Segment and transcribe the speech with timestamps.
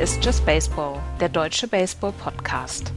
[0.00, 2.90] Ist Just Baseball, der deutsche Baseball-Podcast.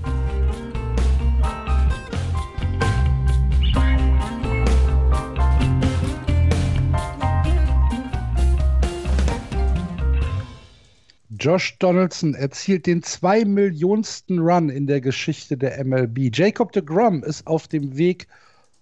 [11.37, 16.33] Josh Donaldson erzielt den zwei Millionsten Run in der Geschichte der MLB.
[16.33, 18.27] Jacob de Grom ist auf dem Weg,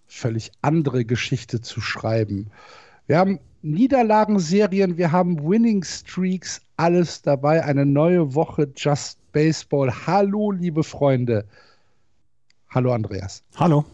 [0.06, 2.52] völlig andere Geschichte zu schreiben.
[3.08, 7.64] Wir haben Niederlagenserien, wir haben Winning Streaks, alles dabei.
[7.64, 9.92] Eine neue Woche Just Baseball.
[10.08, 11.46] Hallo, liebe Freunde.
[12.70, 13.44] Hallo, Andreas.
[13.56, 13.86] Hallo.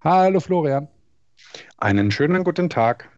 [0.00, 0.88] Hallo, Florian.
[1.78, 3.10] Einen schönen guten Tag.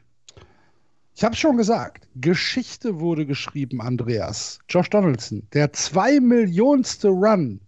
[1.15, 4.59] Ich habe schon gesagt, Geschichte wurde geschrieben, Andreas.
[4.69, 7.61] Josh Donaldson, der zwei Millionste Run.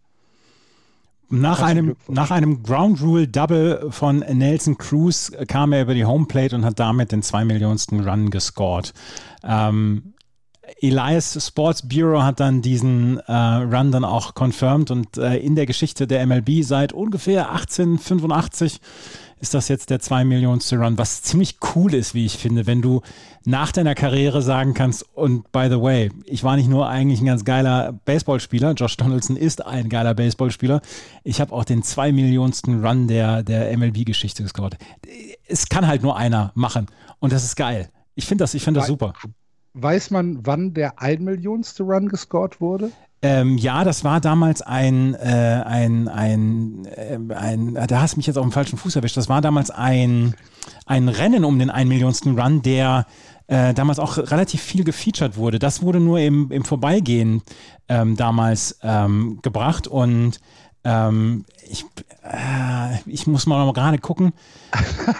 [1.40, 6.54] Nach einem, nach einem Ground Rule Double von Nelson Cruz kam er über die Homeplate
[6.54, 8.92] und hat damit den zwei Millionsten Run gescored.
[9.42, 10.14] Ähm,
[10.80, 15.66] Elias Sports Bureau hat dann diesen äh, Run dann auch confirmed und äh, in der
[15.66, 18.80] Geschichte der MLB seit ungefähr 1885
[19.44, 22.80] ist das jetzt der 2 Millionste Run, was ziemlich cool ist, wie ich finde, wenn
[22.80, 23.02] du
[23.44, 27.26] nach deiner Karriere sagen kannst, und by the way, ich war nicht nur eigentlich ein
[27.26, 30.80] ganz geiler Baseballspieler, Josh Donaldson ist ein geiler Baseballspieler,
[31.24, 34.78] ich habe auch den 2 Millionsten Run der, der MLB-Geschichte gescored.
[35.46, 36.86] Es kann halt nur einer machen
[37.18, 37.90] und das ist geil.
[38.14, 39.12] Ich finde das, ich find das super.
[39.74, 42.92] Weiß man, wann der 1 Millionste Run gescored wurde?
[43.24, 48.26] Ähm, ja, das war damals ein, äh, ein, ein, äh, ein, da hast du mich
[48.26, 49.16] jetzt auf dem falschen Fuß erwischt.
[49.16, 50.34] Das war damals ein,
[50.84, 53.06] ein Rennen um den 1 Millionsten Run, der
[53.46, 55.58] äh, damals auch relativ viel gefeatured wurde.
[55.58, 57.40] Das wurde nur im, im Vorbeigehen
[57.88, 60.38] ähm, damals ähm, gebracht und
[60.84, 61.84] ähm, ich,
[62.22, 64.32] äh, ich muss mal noch gerade gucken.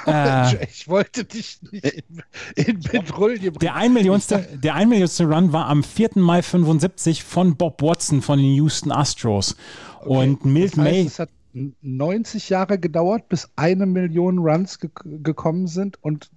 [0.07, 2.23] Äh, ich wollte dich nicht in,
[2.57, 3.59] in Bedrulle bringen.
[3.61, 6.11] Der 1 Millionste, der 1 Millionste Run war am 4.
[6.17, 9.57] Mai 75 von Bob Watson von den Houston Astros.
[10.01, 10.09] Okay.
[10.09, 11.07] Und Milt das heißt, May.
[11.07, 16.31] Es hat 90 Jahre gedauert, bis eine Million Runs ge gekommen sind und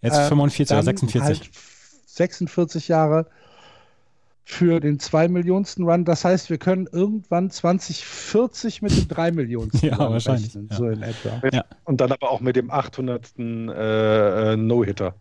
[0.00, 1.22] jetzt 45 oder 46.
[1.22, 1.50] Halt
[2.06, 3.26] 46 Jahre
[4.44, 6.04] für den 2 Millionsten Run.
[6.04, 10.76] Das heißt, wir können irgendwann 2040 mit dem 3 Millionsten ja, Run wahrscheinlich, rechnen, ja.
[10.76, 11.40] so in etwa.
[11.52, 11.64] Ja.
[11.84, 13.32] Und dann aber auch mit dem 800.
[13.38, 15.14] Äh, No-Hitter.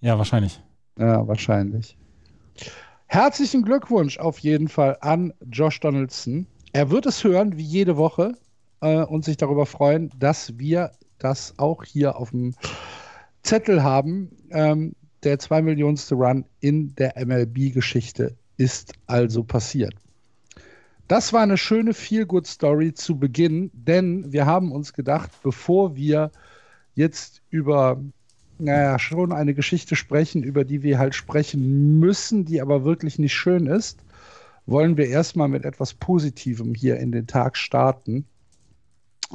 [0.00, 0.60] Ja, wahrscheinlich.
[0.98, 1.96] Ja, wahrscheinlich.
[3.06, 6.46] Herzlichen Glückwunsch auf jeden Fall an Josh Donaldson.
[6.72, 8.32] Er wird es hören, wie jede Woche,
[8.82, 12.54] äh, und sich darüber freuen, dass wir das auch hier auf dem
[13.42, 14.30] Zettel haben.
[14.50, 19.94] Ähm, der 2 Millionste Run in der MLB-Geschichte ist also passiert.
[21.08, 26.30] Das war eine schöne Feel-Good-Story zu Beginn, denn wir haben uns gedacht, bevor wir
[26.94, 28.00] jetzt über,
[28.58, 33.34] naja, schon eine Geschichte sprechen, über die wir halt sprechen müssen, die aber wirklich nicht
[33.34, 34.00] schön ist,
[34.66, 38.24] wollen wir erstmal mit etwas Positivem hier in den Tag starten.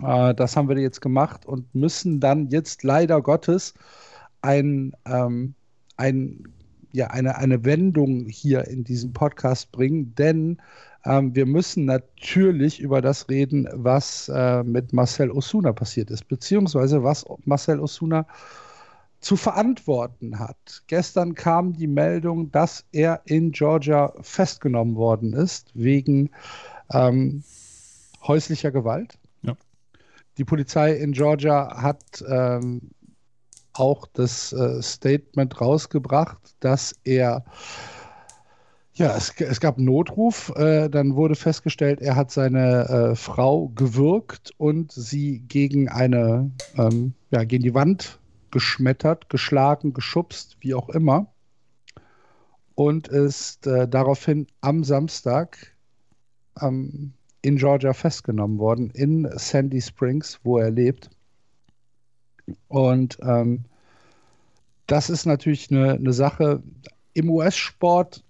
[0.01, 3.73] Äh, das haben wir jetzt gemacht und müssen dann jetzt leider Gottes
[4.41, 5.53] ein ähm,
[5.97, 6.43] ein,
[6.91, 10.57] ja, eine, eine Wendung hier in diesem Podcast bringen, denn
[11.05, 17.03] ähm, wir müssen natürlich über das reden, was äh, mit Marcel Osuna passiert ist, beziehungsweise
[17.03, 18.25] was Marcel Osuna
[19.19, 20.83] zu verantworten hat.
[20.87, 26.29] Gestern kam die Meldung, dass er in Georgia festgenommen worden ist wegen
[26.91, 27.43] ähm,
[28.27, 29.17] häuslicher Gewalt.
[29.41, 29.55] Ja.
[30.37, 32.91] Die Polizei in Georgia hat ähm,
[33.79, 37.43] auch das äh, Statement rausgebracht, dass er
[38.97, 43.67] ja, es, es gab einen Notruf, äh, dann wurde festgestellt, er hat seine äh, Frau
[43.69, 50.89] gewürgt und sie gegen eine, ähm, ja, gegen die Wand geschmettert, geschlagen, geschubst, wie auch
[50.89, 51.27] immer.
[52.73, 55.75] Und ist äh, daraufhin am Samstag
[56.59, 57.13] ähm,
[57.43, 61.11] in Georgia festgenommen worden, in Sandy Springs, wo er lebt.
[62.67, 63.65] Und ähm,
[64.87, 66.63] das ist natürlich eine, eine Sache.
[67.13, 68.23] Im US-Sport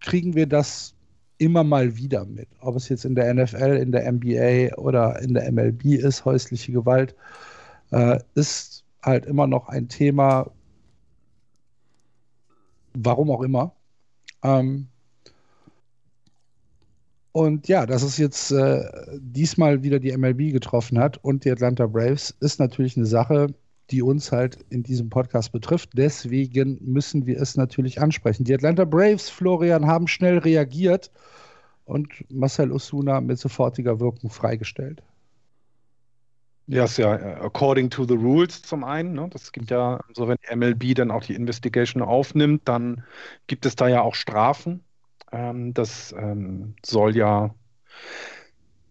[0.00, 0.94] kriegen wir das
[1.38, 2.48] immer mal wieder mit.
[2.60, 6.72] Ob es jetzt in der NFL, in der NBA oder in der MLB ist, häusliche
[6.72, 7.14] Gewalt,
[7.90, 10.50] äh, ist halt immer noch ein Thema,
[12.94, 13.72] warum auch immer.
[14.42, 14.88] Ähm,
[17.32, 18.84] und ja, dass es jetzt äh,
[19.18, 23.54] diesmal wieder die MLB getroffen hat und die Atlanta Braves, ist natürlich eine Sache,
[23.90, 25.90] die uns halt in diesem Podcast betrifft.
[25.94, 28.44] Deswegen müssen wir es natürlich ansprechen.
[28.44, 31.10] Die Atlanta Braves, Florian, haben schnell reagiert
[31.84, 35.02] und Marcel Osuna mit sofortiger Wirkung freigestellt.
[36.66, 39.14] Ja, ist ja according to the rules zum einen.
[39.14, 39.26] Ne?
[39.30, 43.04] Das gibt ja, so wenn die MLB dann auch die Investigation aufnimmt, dann
[43.46, 44.84] gibt es da ja auch Strafen.
[45.32, 47.54] Ähm, das ähm, soll ja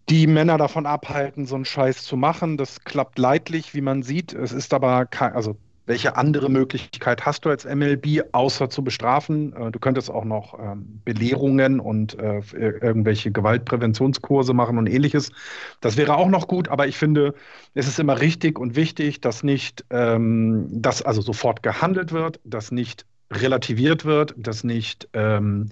[0.10, 2.58] die Männer davon abhalten, so einen Scheiß zu machen.
[2.58, 4.34] Das klappt leidlich, wie man sieht.
[4.34, 5.58] Es ist aber kein, also
[5.88, 9.54] welche andere Möglichkeit hast du als MLB, außer zu bestrafen?
[9.54, 15.32] Äh, du könntest auch noch ähm, Belehrungen und äh, irgendwelche Gewaltpräventionskurse machen und ähnliches.
[15.80, 17.34] Das wäre auch noch gut, aber ich finde,
[17.74, 22.72] es ist immer richtig und wichtig, dass nicht, ähm, dass also sofort gehandelt wird, dass
[22.72, 25.70] nicht relativiert wird, dass nicht ähm,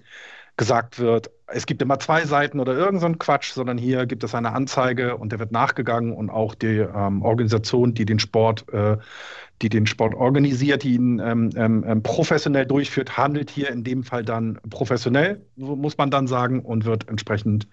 [0.58, 4.34] gesagt wird, es gibt immer zwei Seiten oder irgend so Quatsch, sondern hier gibt es
[4.34, 8.98] eine Anzeige und der wird nachgegangen und auch die ähm, Organisation, die den Sport äh,
[9.62, 14.04] die den Sport organisiert, die ihn ähm, ähm, ähm, professionell durchführt, handelt hier in dem
[14.04, 17.68] Fall dann professionell, so muss man dann sagen, und wird entsprechend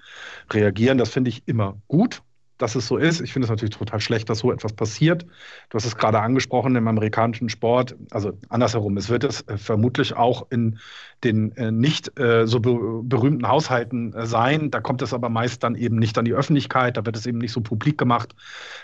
[0.50, 0.98] reagieren.
[0.98, 2.22] Das finde ich immer gut,
[2.62, 3.20] dass es so ist.
[3.20, 5.26] Ich finde es natürlich total schlecht, dass so etwas passiert.
[5.68, 10.14] Du hast es gerade angesprochen im amerikanischen Sport, also andersherum, es wird es äh, vermutlich
[10.14, 10.78] auch in
[11.24, 14.70] den äh, nicht äh, so be berühmten Haushalten sein.
[14.70, 17.38] Da kommt es aber meist dann eben nicht an die Öffentlichkeit, da wird es eben
[17.38, 18.34] nicht so publik gemacht.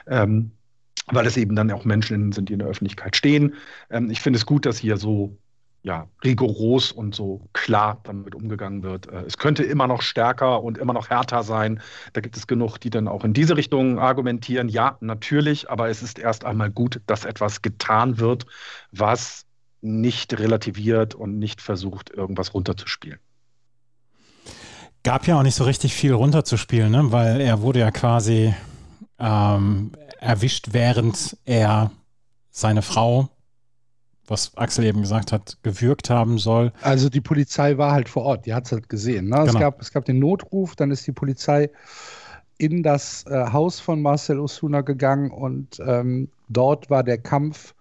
[0.07, 0.53] Ähm,
[1.11, 3.55] weil es eben dann auch Menschen sind, die in der Öffentlichkeit stehen.
[3.89, 5.39] Ähm, ich finde es gut, dass hier so
[5.83, 9.07] ja, rigoros und so klar damit umgegangen wird.
[9.07, 11.81] Äh, es könnte immer noch stärker und immer noch härter sein.
[12.13, 14.69] Da gibt es genug, die dann auch in diese Richtung argumentieren.
[14.69, 18.47] Ja, natürlich, aber es ist erst einmal gut, dass etwas getan wird,
[18.91, 19.47] was
[19.81, 23.21] nicht relativiert und nicht versucht, irgendwas runterzuspielen.
[25.05, 27.13] Gab ja auch nicht so richtig viel runterzuspielen, ne?
[27.13, 28.53] weil er wurde ja quasi
[29.19, 31.93] ähm, erwischt, während er
[32.51, 33.29] seine Frau,
[34.29, 36.73] was Axel eben gesagt hat, gewürgt haben soll.
[36.83, 39.29] Also die Polizei war halt vor Ort, die hat es halt gesehen.
[39.29, 39.37] Ne?
[39.37, 39.47] Genau.
[39.47, 41.71] Es, gab, es gab den Notruf, dann ist die Polizei
[42.59, 47.75] in das äh, Haus von Marcel Osuna gegangen und ähm, dort war der Kampf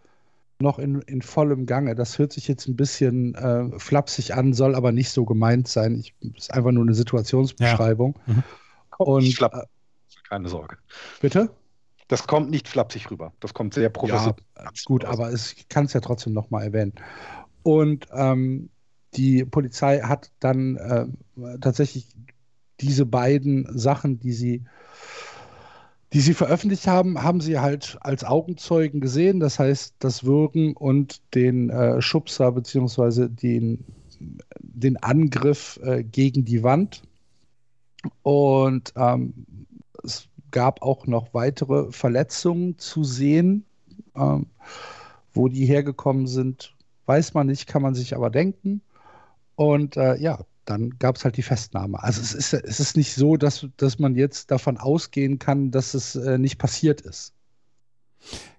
[0.59, 1.95] noch in, in vollem Gange.
[1.95, 5.99] Das hört sich jetzt ein bisschen äh, flapsig an, soll aber nicht so gemeint sein.
[5.99, 8.15] Ich, ist einfach nur eine Situationsbeschreibung.
[8.25, 8.33] Ja.
[8.33, 8.44] Mhm.
[8.97, 9.49] Und, ich äh,
[10.27, 10.77] keine Sorge.
[11.21, 11.49] Bitte?
[12.07, 13.33] Das kommt nicht flapsig rüber.
[13.39, 14.36] Das kommt sehr professionell.
[14.57, 16.94] Ja, gut, aber ich kann es ja trotzdem nochmal erwähnen.
[17.63, 18.69] Und ähm,
[19.15, 22.07] die Polizei hat dann äh, tatsächlich
[22.80, 24.63] diese beiden Sachen, die sie,
[26.13, 29.39] die sie veröffentlicht haben, haben sie halt als Augenzeugen gesehen.
[29.42, 33.83] Das heißt, das Würgen und den äh, Schubser beziehungsweise den,
[34.59, 37.01] den Angriff äh, gegen die Wand.
[38.21, 39.45] Und ähm,
[40.04, 43.65] es gab auch noch weitere Verletzungen zu sehen.
[44.15, 44.47] Ähm,
[45.38, 46.73] wo die hergekommen sind,
[47.05, 48.81] weiß man nicht, kann man sich aber denken.
[49.55, 52.03] Und äh, ja, dann gab es halt die Festnahme.
[52.03, 55.94] Also es ist, es ist nicht so, dass, dass man jetzt davon ausgehen kann, dass
[55.94, 57.33] es äh, nicht passiert ist.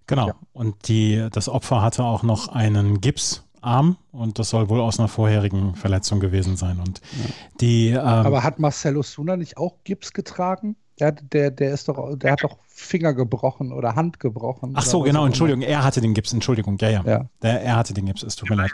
[0.07, 0.29] Genau.
[0.29, 0.35] Ja.
[0.55, 5.09] Und die, das Opfer hatte auch noch einen Gipsarm und das soll wohl aus einer
[5.09, 6.81] vorherigen Verletzung gewesen sein.
[6.81, 7.35] Und ja.
[7.61, 10.77] die, ähm, Aber hat Marcelo Suna nicht auch Gips getragen?
[11.01, 14.73] Der, der, der ist doch, der hat doch Finger gebrochen oder Hand gebrochen.
[14.75, 17.03] Ach so, genau, Entschuldigung, er hatte den Gips, Entschuldigung, ja, ja.
[17.05, 17.25] ja.
[17.43, 18.73] Der, er hatte den Gips, es tut mir leid.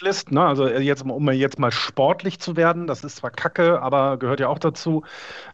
[0.00, 0.44] List, ne?
[0.44, 4.48] Also jetzt, um jetzt mal sportlich zu werden, das ist zwar Kacke, aber gehört ja
[4.48, 5.04] auch dazu.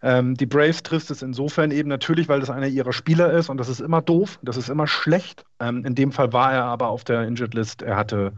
[0.03, 3.59] Ähm, die Braves trifft es insofern eben natürlich, weil das einer ihrer Spieler ist und
[3.59, 5.45] das ist immer doof, das ist immer schlecht.
[5.61, 8.35] Ähm, in dem Fall war er aber auf der Injured List, er hatte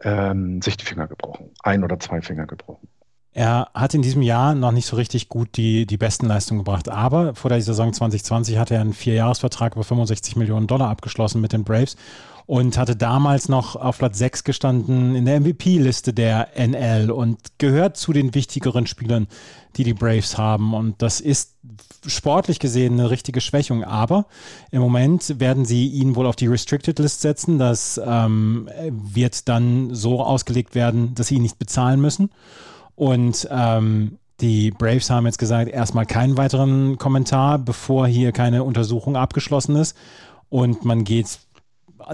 [0.00, 2.88] ähm, sich die Finger gebrochen, ein oder zwei Finger gebrochen.
[3.34, 6.90] Er hat in diesem Jahr noch nicht so richtig gut die, die besten Leistungen gebracht,
[6.90, 11.52] aber vor der Saison 2020 hat er einen Vierjahresvertrag über 65 Millionen Dollar abgeschlossen mit
[11.54, 11.96] den Braves
[12.46, 17.96] und hatte damals noch auf Platz 6 gestanden in der MVP-Liste der NL und gehört
[17.96, 19.28] zu den wichtigeren Spielern,
[19.76, 20.74] die die Braves haben.
[20.74, 21.54] Und das ist
[22.06, 23.84] sportlich gesehen eine richtige Schwächung.
[23.84, 24.26] Aber
[24.70, 27.58] im Moment werden sie ihn wohl auf die Restricted List setzen.
[27.58, 32.30] Das ähm, wird dann so ausgelegt werden, dass sie ihn nicht bezahlen müssen.
[33.02, 39.16] Und ähm, die Braves haben jetzt gesagt, erstmal keinen weiteren Kommentar, bevor hier keine Untersuchung
[39.16, 39.96] abgeschlossen ist.
[40.50, 41.40] Und man geht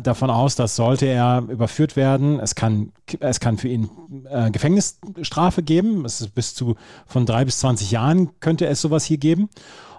[0.03, 3.91] davon aus, dass sollte er überführt werden, es kann, es kann für ihn
[4.31, 6.07] äh, Gefängnisstrafe geben.
[6.07, 9.51] Es ist bis zu von drei bis 20 Jahren könnte es sowas hier geben.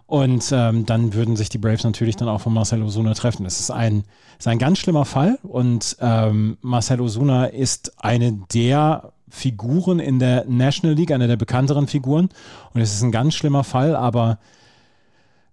[0.07, 3.45] Und ähm, dann würden sich die Braves natürlich dann auch von Marcel Osuna treffen.
[3.45, 4.05] Es ist ein,
[4.39, 10.45] ist ein ganz schlimmer Fall und ähm, Marcel Osuna ist eine der Figuren in der
[10.45, 12.29] National League, eine der bekannteren Figuren.
[12.73, 14.39] Und es ist ein ganz schlimmer Fall, aber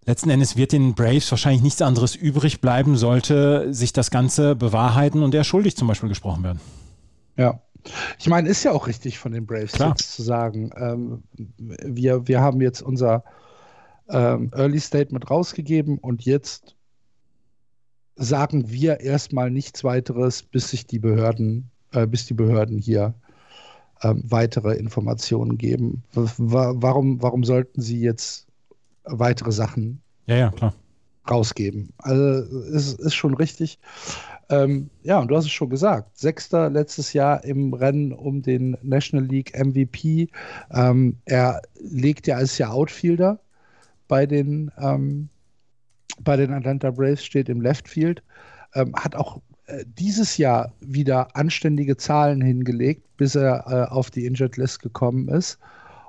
[0.04, 5.22] letzten Endes wird den Braves wahrscheinlich nichts anderes übrig bleiben, sollte sich das Ganze bewahrheiten
[5.22, 6.60] und er schuldig zum Beispiel gesprochen werden.
[7.36, 7.60] Ja.
[8.18, 12.60] Ich meine, ist ja auch richtig von den Braves zu sagen, ähm, wir, wir haben
[12.60, 13.22] jetzt unser
[14.08, 16.74] ähm, Early Statement rausgegeben und jetzt
[18.16, 23.14] sagen wir erstmal nichts weiteres, bis sich die Behörden, äh, bis die Behörden hier
[24.02, 26.02] ähm, weitere Informationen geben.
[26.12, 28.46] warum, warum sollten sie jetzt
[29.04, 30.74] weitere Sachen ja, ja, klar.
[31.30, 31.90] rausgeben?
[31.98, 33.78] Also ist, ist schon richtig.
[34.48, 36.18] Ähm, ja, und du hast es schon gesagt.
[36.18, 40.28] Sechster letztes Jahr im Rennen um den National League MVP.
[40.70, 43.40] Ähm, er legt ja als ja Outfielder
[44.08, 45.28] bei den, ähm,
[46.20, 48.22] bei den Atlanta Braves, steht im Left Field.
[48.74, 49.40] Ähm, hat auch
[49.84, 55.58] dieses Jahr wieder anständige Zahlen hingelegt, bis er äh, auf die Injured List gekommen ist.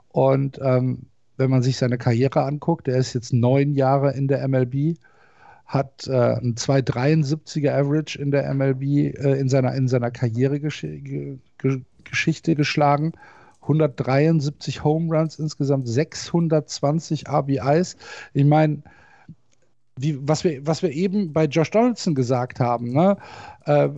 [0.09, 4.47] Und ähm, wenn man sich seine Karriere anguckt, er ist jetzt neun Jahre in der
[4.47, 4.97] MLB,
[5.65, 11.39] hat äh, ein 2,73er Average in der MLB äh, in seiner, in seiner Karrieregeschichte
[12.47, 13.13] ge geschlagen.
[13.61, 17.97] 173 Home Runs insgesamt, 620 RBIs.
[18.33, 18.81] Ich meine,
[19.97, 23.17] wie, was, wir, was wir eben bei Josh Donaldson gesagt haben, ne?
[23.65, 23.89] Äh,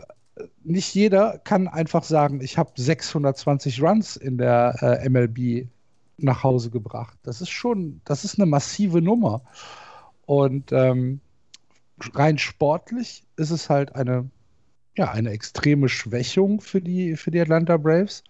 [0.64, 5.68] nicht jeder kann einfach sagen, ich habe 620 Runs in der äh, MLB
[6.18, 7.18] nach Hause gebracht.
[7.24, 9.42] Das ist schon, das ist eine massive Nummer.
[10.26, 11.20] Und ähm,
[12.14, 14.30] rein sportlich ist es halt eine,
[14.98, 18.24] ja, eine extreme Schwächung für die, für die Atlanta Braves.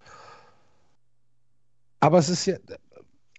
[2.00, 2.58] Aber es ist ja,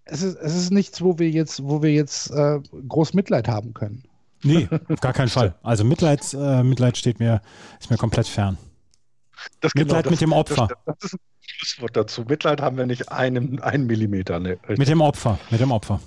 [0.04, 3.74] es ist, es ist nichts, wo wir jetzt, wo wir jetzt äh, groß Mitleid haben
[3.74, 4.04] können.
[4.42, 5.54] Nee, auf gar keinen Fall.
[5.62, 7.42] Also Mitleid, äh, Mitleid steht mir,
[7.78, 8.56] ist mir komplett fern.
[9.60, 10.68] Das Mitleid genau, das, mit dem Opfer.
[10.86, 12.24] Das, das, ist ein Schlusswort dazu.
[12.28, 14.40] Mitleid haben wir nicht einen, einen Millimeter.
[14.40, 14.58] Ne?
[14.68, 16.00] Mit dem Opfer, mit dem Opfer.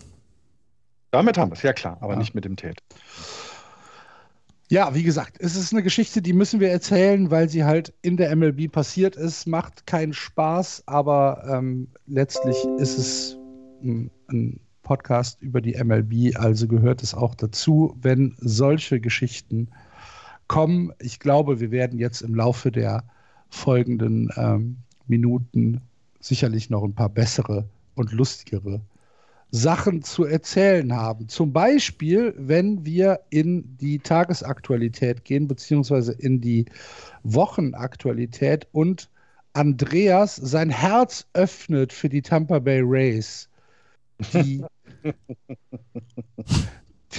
[1.12, 2.20] Damit haben wir es, ja klar, aber ja.
[2.20, 2.82] nicht mit dem Tät.
[4.70, 8.18] Ja, wie gesagt, es ist eine Geschichte, die müssen wir erzählen, weil sie halt in
[8.18, 9.46] der MLB passiert ist.
[9.46, 13.38] Macht keinen Spaß, aber ähm, letztlich ist es
[13.84, 14.60] ein, ein
[14.94, 19.70] Podcast über die MLB, also gehört es auch dazu, wenn solche Geschichten
[20.48, 20.94] kommen.
[21.00, 23.04] Ich glaube, wir werden jetzt im Laufe der
[23.50, 25.82] folgenden ähm, Minuten
[26.20, 28.82] sicherlich noch ein paar bessere und lustigere
[29.50, 31.28] Sachen zu erzählen haben.
[31.28, 36.66] Zum Beispiel, wenn wir in die Tagesaktualität gehen, beziehungsweise in die
[37.24, 39.10] Wochenaktualität und
[39.54, 43.50] Andreas sein Herz öffnet für die Tampa Bay Rays,
[44.34, 44.64] die,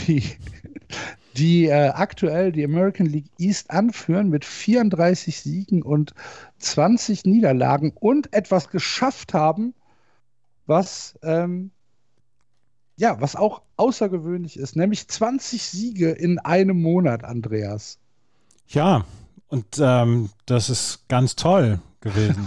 [0.07, 0.23] die,
[1.37, 6.15] die äh, aktuell die American League East anführen mit 34 Siegen und
[6.59, 9.75] 20 Niederlagen und etwas geschafft haben,
[10.67, 11.71] was ähm,
[12.97, 17.99] ja, was auch außergewöhnlich ist, nämlich 20 Siege in einem Monat, Andreas.
[18.69, 19.05] Ja,
[19.49, 22.47] und ähm, das ist ganz toll gewesen.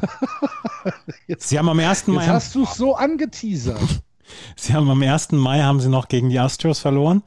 [1.27, 2.07] jetzt, Sie haben am 1.
[2.07, 2.21] Mai.
[2.21, 4.01] Jetzt hast du es so angeteasert.
[4.55, 5.31] Sie haben am 1.
[5.33, 7.23] Mai haben sie noch gegen die Astros verloren.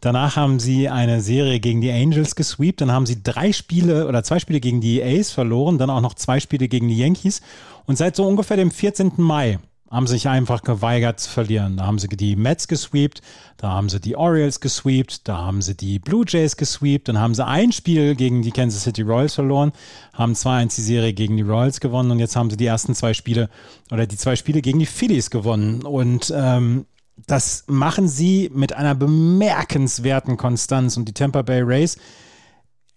[0.00, 2.80] Danach haben sie eine Serie gegen die Angels gesweept.
[2.80, 5.78] Dann haben sie drei Spiele oder zwei Spiele gegen die A's verloren.
[5.78, 7.40] Dann auch noch zwei Spiele gegen die Yankees.
[7.86, 9.12] Und seit so ungefähr dem 14.
[9.16, 9.58] Mai
[9.90, 11.76] haben sich einfach geweigert zu verlieren.
[11.78, 13.22] Da haben sie die Mets gesweept,
[13.56, 17.34] da haben sie die Orioles gesweept, da haben sie die Blue Jays gesweept, dann haben
[17.34, 19.72] sie ein Spiel gegen die Kansas City Royals verloren,
[20.12, 23.14] haben 2-1 die Serie gegen die Royals gewonnen und jetzt haben sie die ersten zwei
[23.14, 23.48] Spiele
[23.90, 25.82] oder die zwei Spiele gegen die Phillies gewonnen.
[25.82, 26.84] Und ähm,
[27.26, 30.96] das machen sie mit einer bemerkenswerten Konstanz.
[30.96, 31.96] Und die Tampa Bay Rays,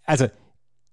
[0.06, 0.28] also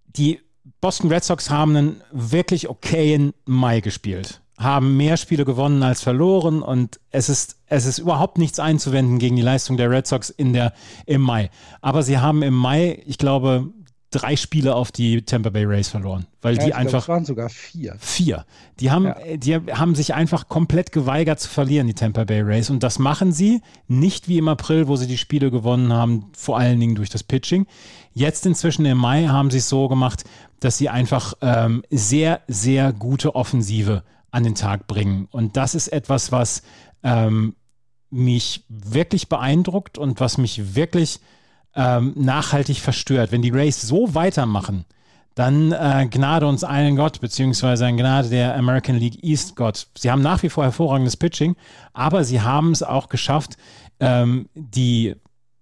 [0.07, 0.41] die
[0.81, 6.63] Boston Red Sox haben einen wirklich okayen Mai gespielt haben mehr Spiele gewonnen als verloren
[6.63, 10.53] und es ist, es ist überhaupt nichts einzuwenden gegen die Leistung der Red Sox in
[10.53, 10.73] der,
[11.07, 11.51] im Mai.
[11.81, 13.73] Aber sie haben im Mai, ich glaube,
[14.11, 17.51] drei Spiele auf die Tampa Bay Rays verloren, weil ja, die einfach glaube, waren sogar
[17.51, 17.95] vier.
[17.99, 18.47] Vier.
[18.81, 19.37] Die haben, ja.
[19.37, 23.33] die haben sich einfach komplett geweigert zu verlieren, die Tampa Bay Rays, und das machen
[23.33, 27.11] sie nicht wie im April, wo sie die Spiele gewonnen haben, vor allen Dingen durch
[27.11, 27.67] das Pitching.
[28.13, 30.25] Jetzt inzwischen im Mai haben sie es so gemacht,
[30.61, 35.29] dass sie einfach ähm, sehr, sehr gute Offensive an den Tag bringen.
[35.31, 36.63] Und das ist etwas, was
[37.03, 37.55] ähm,
[38.11, 41.21] mich wirklich beeindruckt und was mich wirklich
[41.75, 43.33] ähm, nachhaltig verstört.
[43.33, 44.85] Wenn die Rays so weitermachen,
[45.35, 49.87] dann äh, Gnade uns allen Gott, beziehungsweise ein Gnade der American League East Gott.
[49.97, 51.55] Sie haben nach wie vor hervorragendes Pitching,
[51.93, 53.57] aber sie haben es auch geschafft,
[54.01, 55.15] ähm, die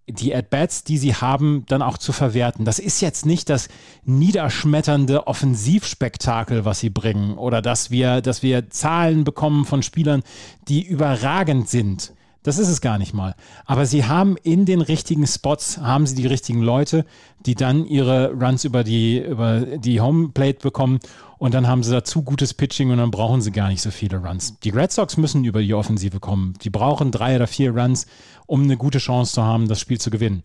[0.09, 2.65] die At-Bats, die sie haben, dann auch zu verwerten.
[2.65, 3.69] Das ist jetzt nicht das
[4.05, 10.23] niederschmetternde Offensivspektakel, was sie bringen, oder dass wir, dass wir Zahlen bekommen von Spielern,
[10.69, 12.13] die überragend sind.
[12.47, 13.35] Das ist es gar nicht mal.
[13.65, 17.05] Aber sie haben in den richtigen Spots, haben sie die richtigen Leute,
[17.45, 21.01] die dann ihre Runs über die, über die Homeplate bekommen
[21.39, 24.19] und dann haben sie dazu gutes Pitching und dann brauchen sie gar nicht so viele
[24.19, 24.61] Runs.
[24.61, 26.55] Die Red Sox müssen über die Offensive kommen.
[26.63, 28.07] Die brauchen drei oder vier Runs,
[28.47, 30.45] um eine gute Chance zu haben, das Spiel zu gewinnen.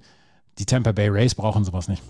[0.58, 2.02] Die Tampa Bay Rays brauchen sowas nicht.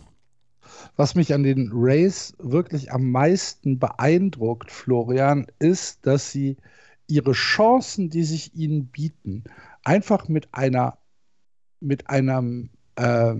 [0.95, 6.55] Was mich an den Rays wirklich am meisten beeindruckt, Florian, ist, dass sie
[7.12, 9.43] ihre Chancen, die sich ihnen bieten,
[9.83, 10.97] einfach mit einer
[11.79, 13.35] mit einem äh,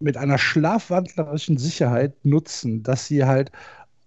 [0.00, 3.52] mit einer schlafwandlerischen Sicherheit nutzen, dass sie halt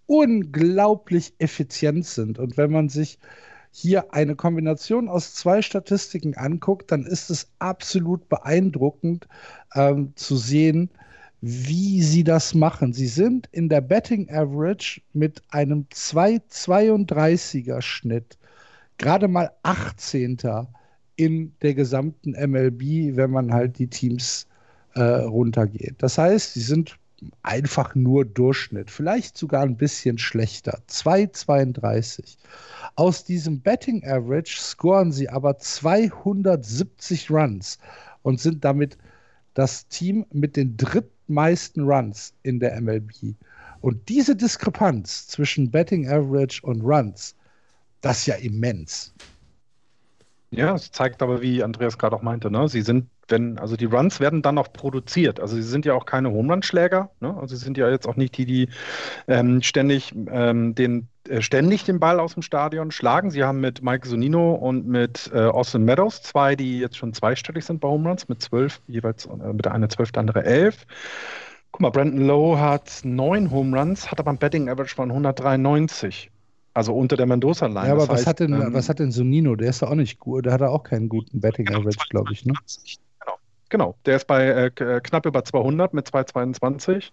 [0.05, 2.39] unglaublich effizient sind.
[2.39, 3.19] Und wenn man sich
[3.71, 9.27] hier eine Kombination aus zwei Statistiken anguckt, dann ist es absolut beeindruckend
[9.75, 10.89] ähm, zu sehen,
[11.41, 12.93] wie sie das machen.
[12.93, 18.37] Sie sind in der Betting Average mit einem 2,32er Schnitt
[18.97, 20.37] gerade mal 18.
[21.17, 24.47] in der gesamten MLB, wenn man halt die Teams
[24.93, 25.95] äh, runtergeht.
[25.97, 26.97] Das heißt, sie sind
[27.43, 30.79] einfach nur Durchschnitt, vielleicht sogar ein bisschen schlechter.
[30.89, 32.37] 2,32.
[32.95, 37.79] Aus diesem Betting Average scoren sie aber 270 Runs
[38.21, 38.97] und sind damit
[39.55, 43.35] das Team mit den drittmeisten Runs in der MLB.
[43.81, 47.35] Und diese Diskrepanz zwischen Betting Average und Runs,
[48.01, 49.13] das ist ja immens.
[50.49, 52.69] Ja, es zeigt aber, wie Andreas gerade auch meinte, ne?
[52.69, 55.39] sie sind wenn, also die Runs werden dann auch produziert.
[55.39, 57.11] Also sie sind ja auch keine Home Run Schläger.
[57.19, 57.35] Ne?
[57.35, 58.69] Also sie sind ja jetzt auch nicht die, die
[59.27, 63.31] ähm, ständig ähm, den äh, ständig den Ball aus dem Stadion schlagen.
[63.31, 67.65] Sie haben mit Mike Sonino und mit äh, Austin Meadows zwei, die jetzt schon zweistellig
[67.65, 70.85] sind bei Home Runs, mit zwölf, jeweils äh, mit der eine zwölf, der andere elf.
[71.71, 76.31] Guck mal, Brandon Lowe hat neun Home Runs, hat aber ein Betting Average von 193.
[76.77, 77.87] Also unter der Mendoza-Line.
[77.87, 79.55] Ja, aber was, heißt, hat denn, ähm, was hat denn Sonino?
[79.55, 80.45] Der ist doch auch nicht gut.
[80.45, 82.45] Der hat auch keinen guten Betting genau, Average, glaube ich.
[82.45, 82.53] Ne?
[83.69, 87.11] Genau, der ist bei äh, äh knapp über 200 mit 222.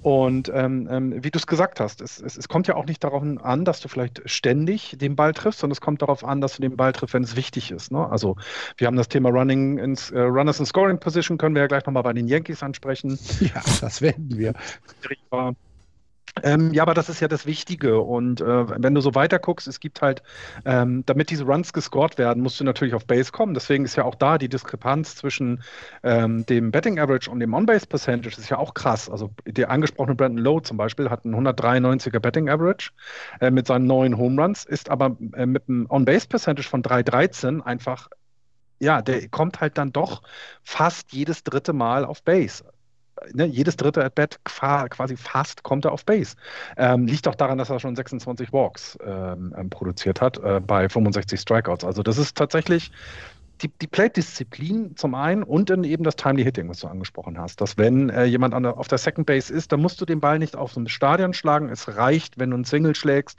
[0.00, 3.04] Und ähm, ähm, wie du es gesagt hast, es, es, es, kommt ja auch nicht
[3.04, 6.56] darauf an, dass du vielleicht ständig den Ball triffst, sondern es kommt darauf an, dass
[6.56, 7.92] du den Ball triffst, wenn es wichtig ist.
[7.92, 8.08] Ne?
[8.08, 8.36] Also
[8.78, 11.84] wir haben das Thema Running ins, äh, Runners in Scoring Position, können wir ja gleich
[11.84, 13.18] nochmal bei den Yankees ansprechen.
[13.40, 14.54] Ja, das werden wir.
[16.42, 18.00] Ähm, ja, aber das ist ja das Wichtige.
[18.00, 20.22] Und äh, wenn du so weiter guckst, es gibt halt,
[20.64, 23.52] ähm, damit diese Runs gescored werden, musst du natürlich auf Base kommen.
[23.52, 25.62] Deswegen ist ja auch da die Diskrepanz zwischen
[26.02, 29.10] ähm, dem Betting Average und dem On-Base Percentage ist ja auch krass.
[29.10, 32.92] Also der angesprochene Brandon Lowe zum Beispiel hat einen 193er Betting Average
[33.40, 37.60] äh, mit seinen neuen Home Runs, ist aber äh, mit einem On-Base Percentage von 313
[37.60, 38.08] einfach
[38.78, 40.22] ja, der kommt halt dann doch
[40.64, 42.64] fast jedes dritte Mal auf Base
[43.32, 46.36] ne, jedes dritte At-Bat quasi fast kommt er auf Base.
[46.76, 50.88] Ähm, liegt auch daran, dass er schon 26 Walks ähm, ähm, produziert hat äh, bei
[50.88, 51.84] 65 Strikeouts.
[51.84, 52.90] Also das ist tatsächlich
[53.62, 57.60] die, die Plate-Disziplin zum einen und dann eben das Timely Hitting, was du angesprochen hast.
[57.60, 60.38] Dass wenn äh, jemand der, auf der Second Base ist, dann musst du den Ball
[60.38, 61.68] nicht auf so ein Stadion schlagen.
[61.68, 63.38] Es reicht, wenn du einen Single schlägst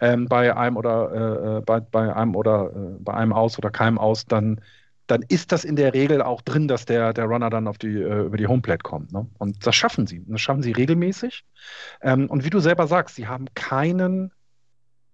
[0.00, 3.70] ähm, bei einem oder äh, äh bei, bei einem oder äh, bei einem aus oder
[3.70, 4.60] keinem aus, dann
[5.06, 8.00] dann ist das in der Regel auch drin, dass der, der Runner dann auf die,
[8.00, 9.12] äh, über die Homeplate kommt.
[9.12, 9.26] Ne?
[9.38, 10.24] Und das schaffen sie.
[10.26, 11.44] Das schaffen sie regelmäßig.
[12.00, 14.32] Ähm, und wie du selber sagst, sie haben keinen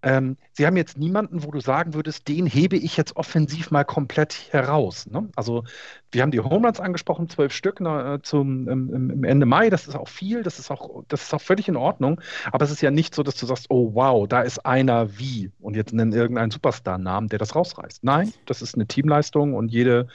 [0.03, 3.83] ähm, Sie haben jetzt niemanden, wo du sagen würdest, den hebe ich jetzt offensiv mal
[3.83, 5.07] komplett heraus.
[5.07, 5.29] Ne?
[5.35, 5.63] Also
[6.11, 9.69] wir haben die Home Runs angesprochen, zwölf Stück ne, zum ähm, im Ende Mai.
[9.69, 12.19] Das ist auch viel, das ist auch, das ist auch völlig in Ordnung.
[12.51, 15.51] Aber es ist ja nicht so, dass du sagst, oh wow, da ist einer wie
[15.59, 18.03] und jetzt nennen irgendeinen Superstar-Namen, der das rausreißt.
[18.03, 20.07] Nein, das ist eine Teamleistung und jede,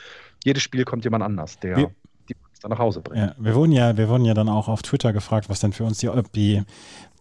[0.45, 1.91] jedes Spiel kommt jemand anders, der wir,
[2.29, 3.25] die dann nach Hause bringt.
[3.25, 5.85] Ja, wir wurden ja, wir wurden ja dann auch auf Twitter gefragt, was denn für
[5.85, 6.63] uns die, die,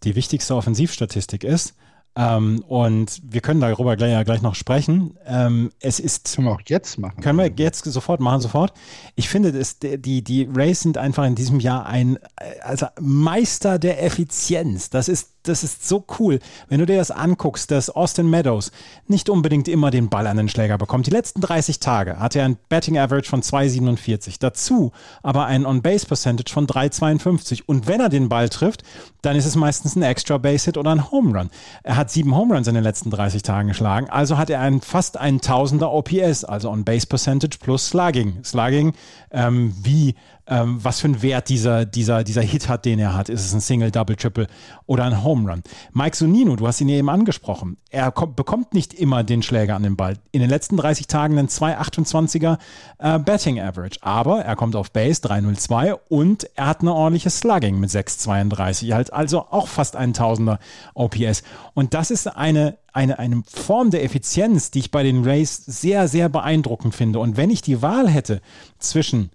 [0.03, 1.75] die wichtigste Offensivstatistik ist.
[2.17, 5.17] Ähm, und wir können darüber gleich, ja, gleich noch sprechen.
[5.25, 6.35] Ähm, es ist.
[6.35, 7.21] Können wir auch jetzt machen.
[7.21, 8.73] Können wir jetzt sofort machen, sofort.
[9.15, 12.17] Ich finde, das, die, die Rays sind einfach in diesem Jahr ein
[12.61, 14.89] also Meister der Effizienz.
[14.89, 16.39] Das ist das ist so cool.
[16.67, 18.71] Wenn du dir das anguckst, dass Austin Meadows
[19.07, 21.07] nicht unbedingt immer den Ball an den Schläger bekommt.
[21.07, 24.35] Die letzten 30 Tage hatte er ein Betting Average von 2,47.
[24.39, 24.91] Dazu
[25.23, 27.63] aber ein On-Base Percentage von 3,52.
[27.65, 28.83] Und wenn er den Ball trifft,
[29.21, 31.49] dann ist es meistens ein Extra Base Hit oder ein Home Run.
[31.83, 34.09] Er hat sieben Home Runs in den letzten 30 Tagen geschlagen.
[34.09, 38.43] Also hat er einen, fast einen Tausender OPS, also On-Base Percentage plus Slugging.
[38.43, 38.93] Slugging,
[39.31, 40.15] ähm, wie
[40.47, 43.29] ähm, was für einen Wert dieser, dieser, dieser Hit hat, den er hat.
[43.29, 44.47] Ist es ein Single, Double, Triple
[44.85, 45.63] oder ein Home Run?
[45.93, 47.77] Mike Sonino, du hast ihn eben angesprochen.
[47.89, 50.17] Er kommt, bekommt nicht immer den Schläger an den Ball.
[50.31, 52.57] In den letzten 30 Tagen ein 2,28er
[52.99, 53.99] äh, Betting Average.
[54.01, 58.93] Aber er kommt auf Base 3,02 und er hat eine ordentliche Slugging mit 6,32.
[58.93, 60.59] Halt also auch fast ein Tausender
[60.93, 61.43] OPS.
[61.73, 66.07] Und das ist eine eine, eine Form der Effizienz, die ich bei den Rays sehr,
[66.07, 67.19] sehr beeindruckend finde.
[67.19, 68.41] Und wenn ich die Wahl hätte
[68.79, 69.31] zwischen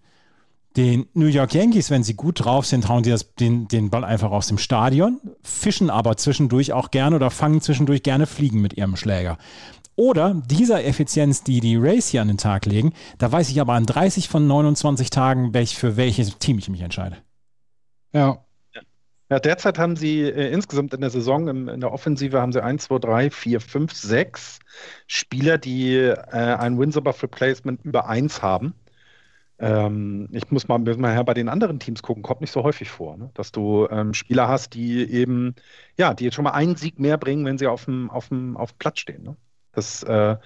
[0.76, 4.04] den New York Yankees, wenn sie gut drauf sind, hauen sie das, den, den Ball
[4.04, 8.74] einfach aus dem Stadion, fischen aber zwischendurch auch gerne oder fangen zwischendurch gerne Fliegen mit
[8.74, 9.38] ihrem Schläger.
[9.96, 13.74] Oder dieser Effizienz, die die Rays hier an den Tag legen, da weiß ich aber
[13.74, 17.18] an 30 von 29 Tagen, welch, für welches Team ich mich entscheide.
[18.12, 18.44] Ja.
[19.28, 22.64] Ja, derzeit haben sie äh, insgesamt in der Saison, im, in der Offensive haben sie
[22.64, 24.58] 1, 2, 3, 4, 5, 6
[25.06, 28.74] Spieler, die äh, ein Wins above Replacement über 1 haben.
[29.60, 32.90] Ähm, ich muss mal, mal her bei den anderen Teams gucken, kommt nicht so häufig
[32.90, 33.30] vor, ne?
[33.34, 35.54] dass du ähm, Spieler hast, die eben,
[35.98, 38.56] ja, die jetzt schon mal einen Sieg mehr bringen, wenn sie auf dem, auf dem,
[38.56, 39.22] auf dem Platz stehen.
[39.22, 39.36] Ne?
[39.72, 40.36] Das, äh,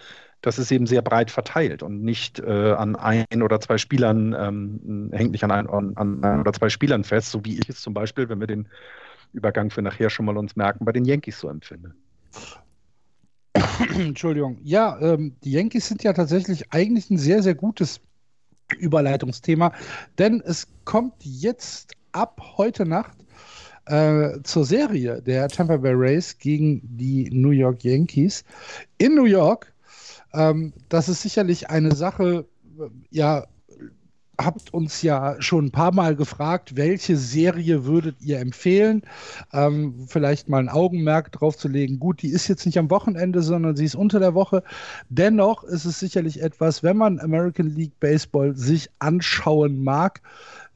[0.40, 5.10] das ist eben sehr breit verteilt und nicht äh, an ein oder zwei Spielern, ähm,
[5.12, 7.94] hängt nicht an ein, an ein oder zwei Spielern fest, so wie ich es zum
[7.94, 8.68] Beispiel, wenn wir den
[9.32, 11.94] Übergang für nachher schon mal uns merken, bei den Yankees so empfinde.
[13.96, 14.58] Entschuldigung.
[14.64, 18.00] Ja, ähm, die Yankees sind ja tatsächlich eigentlich ein sehr, sehr gutes
[18.74, 19.72] Überleitungsthema,
[20.18, 23.16] denn es kommt jetzt ab heute Nacht
[23.86, 28.44] äh, zur Serie der Tampa Bay Rays gegen die New York Yankees
[28.98, 29.72] in New York.
[30.32, 32.46] Ähm, das ist sicherlich eine Sache,
[32.78, 33.46] äh, ja,
[34.38, 39.02] habt uns ja schon ein paar Mal gefragt, welche Serie würdet ihr empfehlen?
[39.52, 41.98] Ähm, vielleicht mal ein Augenmerk drauf zu legen.
[41.98, 44.62] Gut, die ist jetzt nicht am Wochenende, sondern sie ist unter der Woche.
[45.08, 50.20] Dennoch ist es sicherlich etwas, wenn man American League Baseball sich anschauen mag,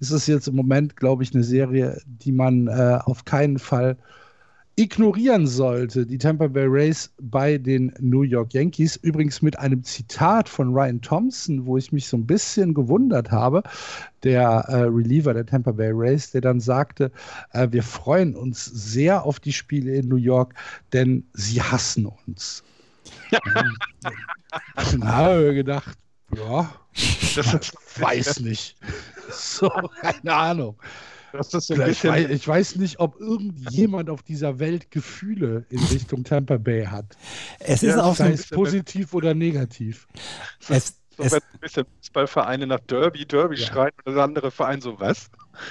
[0.01, 3.97] ist es jetzt im Moment, glaube ich, eine Serie, die man äh, auf keinen Fall
[4.79, 8.95] ignorieren sollte, die Tampa Bay Rays bei den New York Yankees.
[8.95, 13.65] Übrigens mit einem Zitat von Ryan Thompson, wo ich mich so ein bisschen gewundert habe,
[14.23, 17.11] der äh, Reliever der Tampa Bay Rays, der dann sagte,
[17.53, 20.55] äh, wir freuen uns sehr auf die Spiele in New York,
[20.93, 22.63] denn sie hassen uns.
[24.77, 25.99] dann habe ich gedacht,
[26.37, 26.73] ja,
[27.99, 28.77] weiß nicht.
[29.31, 29.69] So,
[30.01, 30.77] keine Ahnung.
[31.33, 34.91] Das ist so ein bisschen ich, weiß, ich weiß nicht, ob irgendjemand auf dieser Welt
[34.91, 37.17] Gefühle in Richtung Tampa Bay hat.
[37.59, 40.07] Es ist ja, auch sei es positiv oder negativ.
[40.69, 43.67] Es, so, es, wenn ein bisschen Fußballvereine nach Derby, Derby ja.
[43.67, 45.31] schreien und der andere Verein so was.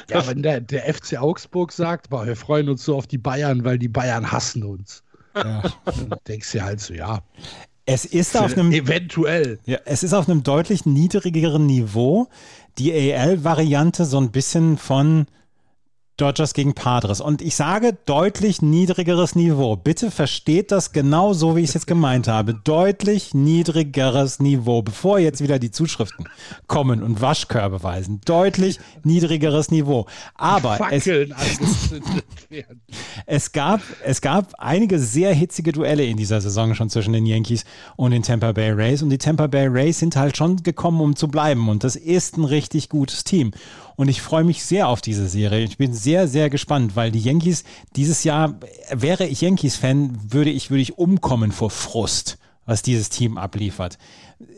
[0.10, 3.64] Ja, wenn der, der FC Augsburg sagt, boah, wir freuen uns so auf die Bayern,
[3.64, 5.04] weil die Bayern hassen uns.
[5.38, 5.62] Ja.
[5.86, 7.22] Dann denkst du halt so, ja.
[7.86, 9.60] Es ist auf einem eventuell.
[9.66, 12.28] Ja, es ist auf einem deutlich niedrigeren Niveau.
[12.80, 15.28] Die AL-Variante so ein bisschen von
[16.18, 17.22] Dodgers gegen Padres.
[17.22, 19.76] Und ich sage deutlich niedrigeres Niveau.
[19.76, 22.56] Bitte versteht das genau so, wie ich es jetzt gemeint habe.
[22.56, 26.28] Deutlich niedrigeres Niveau, bevor jetzt wieder die Zuschriften
[26.66, 28.20] kommen und Waschkörbe weisen.
[28.26, 30.08] Deutlich niedrigeres Niveau.
[30.34, 31.08] Aber es,
[33.28, 37.64] es, gab, es gab einige sehr hitzige Duelle in dieser Saison schon zwischen den Yankees
[37.96, 39.04] und den Tampa Bay Rays.
[39.04, 41.70] Und die Tampa Bay Rays sind halt schon gekommen, um zu bleiben.
[41.70, 43.52] Und das ist ein richtig gutes Team.
[43.98, 45.66] Und ich freue mich sehr auf diese Serie.
[45.66, 47.64] Ich bin sehr, sehr gespannt, weil die Yankees
[47.96, 48.60] dieses Jahr,
[48.92, 53.98] wäre ich Yankees-Fan, würde ich, würde ich umkommen vor Frust, was dieses Team abliefert.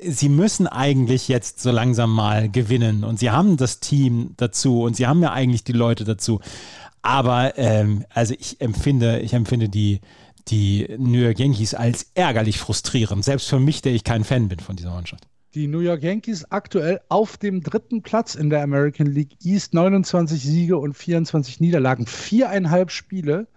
[0.06, 4.98] Sie müssen eigentlich jetzt so langsam mal gewinnen und sie haben das Team dazu und
[4.98, 6.42] sie haben ja eigentlich die Leute dazu.
[7.02, 10.02] Aber ähm, also ich empfinde, ich empfinde die,
[10.50, 13.24] die New York Yankees als ärgerlich frustrierend.
[13.24, 15.30] Selbst für mich, der ich kein Fan bin von dieser Mannschaft.
[15.56, 20.40] Die New York Yankees aktuell auf dem dritten Platz in der American League East, 29
[20.40, 23.48] Siege und 24 Niederlagen, viereinhalb Spiele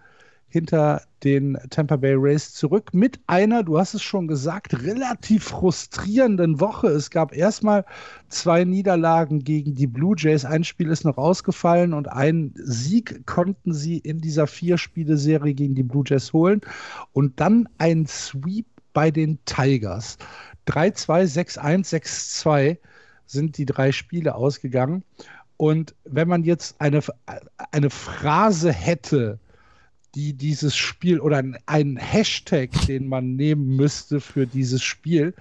[0.49, 6.59] hinter den Tampa Bay Rays zurück mit einer, du hast es schon gesagt, relativ frustrierenden
[6.59, 6.87] Woche.
[6.87, 7.85] Es gab erstmal
[8.27, 10.45] zwei Niederlagen gegen die Blue Jays.
[10.45, 15.83] Ein Spiel ist noch ausgefallen und einen Sieg konnten sie in dieser Vier-Spiele-Serie gegen die
[15.83, 16.61] Blue Jays holen.
[17.13, 20.17] Und dann ein Sweep bei den Tigers.
[20.67, 21.89] 3-2, 6-1,
[22.43, 22.77] 6-2
[23.25, 25.03] sind die drei Spiele ausgegangen.
[25.57, 27.01] Und wenn man jetzt eine,
[27.71, 29.39] eine Phrase hätte,
[30.15, 35.33] die dieses Spiel oder einen Hashtag, den man nehmen müsste für dieses Spiel,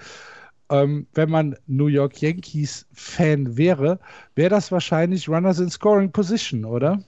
[0.70, 3.98] ähm, wenn man New York Yankees Fan wäre,
[4.34, 7.02] wäre das wahrscheinlich Runners in Scoring Position, oder?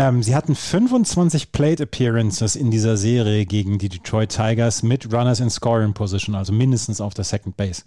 [0.00, 5.40] Ähm, sie hatten 25 Plate Appearances in dieser Serie gegen die Detroit Tigers mit Runners
[5.40, 7.82] in Scoring Position, also mindestens auf der Second Base.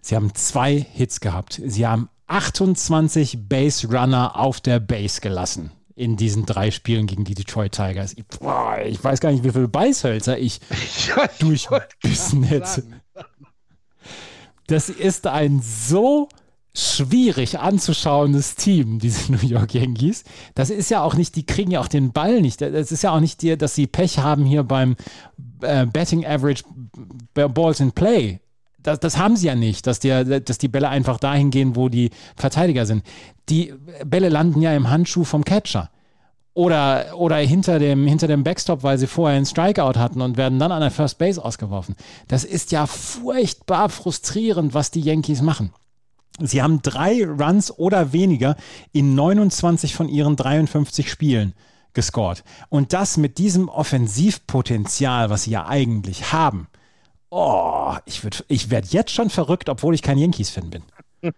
[0.00, 1.62] Sie haben zwei Hits gehabt.
[1.64, 7.36] Sie haben 28 Base Runner auf der Base gelassen in diesen drei Spielen gegen die
[7.36, 8.14] Detroit Tigers.
[8.14, 10.60] Ich, boah, ich weiß gar nicht, wie viele Beißhölzer ich
[11.06, 12.82] ja, durchbissen hätte.
[14.66, 16.28] Das ist ein so
[16.76, 20.24] schwierig anzuschauendes Team, diese New York Yankees.
[20.54, 22.60] Das ist ja auch nicht, die kriegen ja auch den Ball nicht.
[22.60, 24.96] Das ist ja auch nicht, die, dass sie Pech haben hier beim
[25.62, 26.64] äh, Betting Average
[27.34, 28.40] Balls in Play.
[28.82, 31.88] Das, das haben sie ja nicht, dass, die, dass die Bälle einfach dahin gehen, wo
[31.88, 33.02] die Verteidiger sind.
[33.48, 33.72] Die
[34.04, 35.90] Bälle landen ja im Handschuh vom Catcher.
[36.56, 40.60] Oder, oder hinter, dem, hinter dem Backstop, weil sie vorher einen Strikeout hatten und werden
[40.60, 41.96] dann an der First Base ausgeworfen.
[42.28, 45.72] Das ist ja furchtbar frustrierend, was die Yankees machen.
[46.40, 48.56] Sie haben drei Runs oder weniger
[48.92, 51.54] in 29 von ihren 53 Spielen
[51.92, 52.42] gescored.
[52.68, 56.66] Und das mit diesem Offensivpotenzial, was sie ja eigentlich haben.
[57.30, 60.82] Oh, ich, ich werde jetzt schon verrückt, obwohl ich kein Yankees-Fan bin.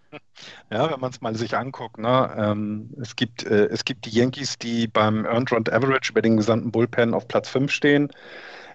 [0.70, 4.11] Ja, wenn man es mal sich anguckt, ne, ähm, es, gibt, äh, es gibt die
[4.11, 8.11] Yankees, die beim Earned Run Average über den gesamten Bullpen auf Platz 5 stehen.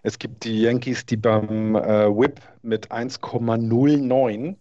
[0.03, 4.55] Es gibt die Yankees, die beim äh, Whip mit 1,09,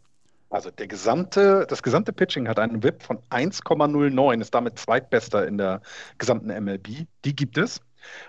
[0.50, 5.58] also der gesamte, das gesamte Pitching hat einen Whip von 1,09, ist damit zweitbester in
[5.58, 5.80] der
[6.18, 7.06] gesamten MLB.
[7.24, 7.80] Die gibt es.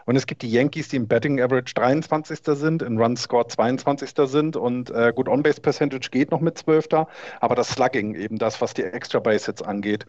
[0.05, 2.39] Und es gibt die Yankees, die im Betting Average 23.
[2.43, 4.11] sind, in Run Score 22.
[4.25, 6.89] sind und äh, gut, On-Base Percentage geht noch mit 12.
[7.39, 10.05] Aber das Slugging, eben das, was die Extra Base Hits angeht,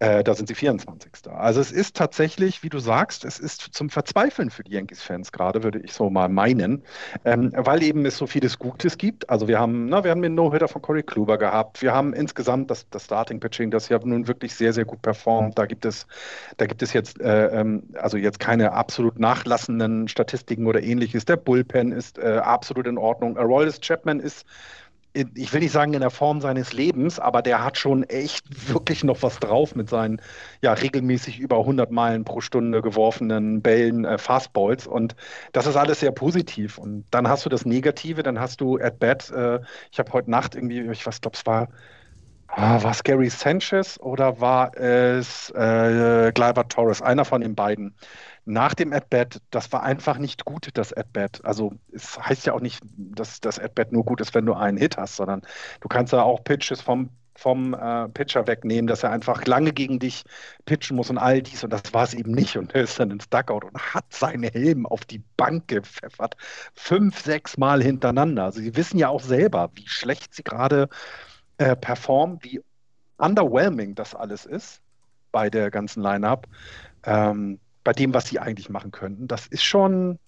[0.00, 1.10] äh, da sind sie 24.
[1.32, 5.64] Also es ist tatsächlich, wie du sagst, es ist zum Verzweifeln für die Yankees-Fans gerade,
[5.64, 6.84] würde ich so mal meinen,
[7.24, 9.28] ähm, weil eben es so vieles Gutes gibt.
[9.28, 11.82] Also wir haben, na, wir haben den No-Hitter von Corey Kluber gehabt.
[11.82, 15.58] Wir haben insgesamt das, das Starting-Pitching, das ja nun wirklich sehr, sehr gut performt.
[15.58, 16.06] Da gibt es,
[16.58, 21.24] da gibt es jetzt, äh, ähm, also jetzt keine absolut nachlassenden Statistiken oder ähnliches.
[21.24, 23.36] Der Bullpen ist äh, absolut in Ordnung.
[23.36, 24.46] Aroldis Chapman ist
[25.12, 29.04] ich will nicht sagen in der Form seines Lebens, aber der hat schon echt wirklich
[29.04, 30.20] noch was drauf mit seinen
[30.62, 34.86] ja regelmäßig über 100 Meilen pro Stunde geworfenen Bällen, äh, Fastballs.
[34.86, 35.16] Und
[35.52, 36.78] das ist alles sehr positiv.
[36.78, 40.30] Und dann hast du das Negative, dann hast du at bat, äh, ich habe heute
[40.30, 41.68] Nacht irgendwie, ich weiß, glaube es war
[42.50, 47.02] Ah, war es Gary Sanchez oder war es äh, Gleyber Torres?
[47.02, 47.94] Einer von den beiden
[48.48, 51.44] nach dem At-Bat, das war einfach nicht gut, das At-Bat.
[51.44, 54.78] Also es heißt ja auch nicht, dass das At-Bat nur gut ist, wenn du einen
[54.78, 55.42] Hit hast, sondern
[55.80, 59.98] du kannst ja auch Pitches vom, vom äh, Pitcher wegnehmen, dass er einfach lange gegen
[59.98, 60.24] dich
[60.64, 62.56] pitchen muss und all dies und das war es eben nicht.
[62.56, 66.34] Und er ist dann ins Duckout und hat seinen Helm auf die Bank gepfeffert.
[66.74, 68.44] Fünf, sechs Mal hintereinander.
[68.44, 70.88] Also sie wissen ja auch selber, wie schlecht sie gerade
[71.58, 72.62] äh, performen, wie
[73.18, 74.80] underwhelming das alles ist
[75.32, 76.46] bei der ganzen Line-Up.
[77.04, 79.28] Ähm, bei dem, was sie eigentlich machen könnten.
[79.28, 80.18] Das ist schon,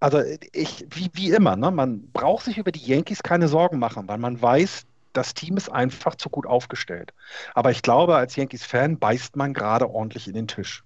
[0.00, 1.70] also ich, wie, wie immer, ne?
[1.70, 5.70] man braucht sich über die Yankees keine Sorgen machen, weil man weiß, das Team ist
[5.70, 7.14] einfach zu gut aufgestellt.
[7.54, 10.82] Aber ich glaube, als Yankees-Fan beißt man gerade ordentlich in den Tisch.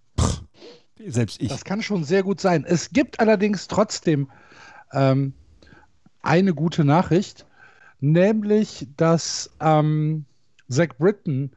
[0.99, 1.49] Selbst ich.
[1.49, 2.67] Das kann schon sehr gut sein.
[2.69, 4.31] Es gibt allerdings trotzdem
[4.93, 5.33] ähm,
[6.21, 7.47] eine gute Nachricht,
[8.01, 10.27] nämlich, dass ähm,
[10.69, 11.53] Zach Britton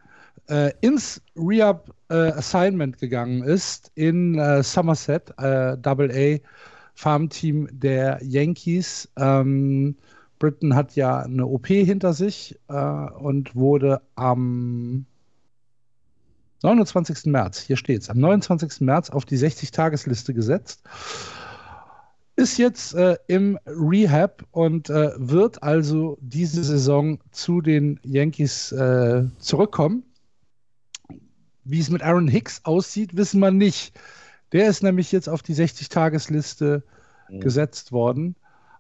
[0.48, 6.40] äh, ins Rehab äh, Assignment gegangen ist in äh, Somerset, äh, Double A
[6.96, 9.10] Farmteam der Yankees.
[9.18, 9.96] Ähm,
[10.40, 15.06] Britton hat ja eine OP hinter sich äh, und wurde am
[16.64, 17.26] 29.
[17.28, 18.82] März, hier steht es, am 29.
[18.82, 20.82] März auf die 60-Tagesliste gesetzt.
[22.36, 29.24] Ist jetzt äh, im Rehab und äh, wird also diese Saison zu den Yankees äh,
[29.40, 30.04] zurückkommen.
[31.70, 33.98] Wie es mit Aaron Hicks aussieht, wissen wir nicht.
[34.52, 36.84] Der ist nämlich jetzt auf die 60-Tagesliste
[37.30, 37.40] mhm.
[37.40, 38.36] gesetzt worden.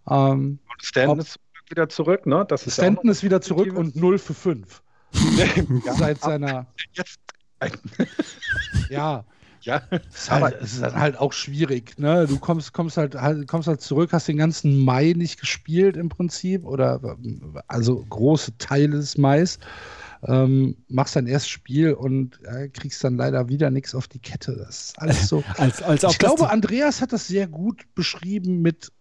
[0.09, 2.45] Ähm, Stanton ist wieder zurück, ne?
[2.47, 4.81] Das ist Stanton ist wieder zurück und 0 für 5.
[5.85, 5.93] ja.
[5.93, 6.67] Seit seiner.
[6.93, 7.19] Jetzt.
[8.89, 9.25] ja.
[9.61, 9.81] Ja.
[9.91, 11.97] Es ist, halt, es ist halt auch schwierig.
[11.97, 12.25] Ne?
[12.25, 16.07] Du kommst, kommst, halt, halt, kommst halt zurück, hast den ganzen Mai nicht gespielt im
[16.07, 17.17] Prinzip oder
[17.67, 19.59] also große Teile des Mais
[20.23, 24.55] ähm, machst dein erstes Spiel und äh, kriegst dann leider wieder nichts auf die Kette.
[24.55, 25.43] Das ist alles so.
[25.57, 28.91] als, als ich glaube, Andreas hat das sehr gut beschrieben mit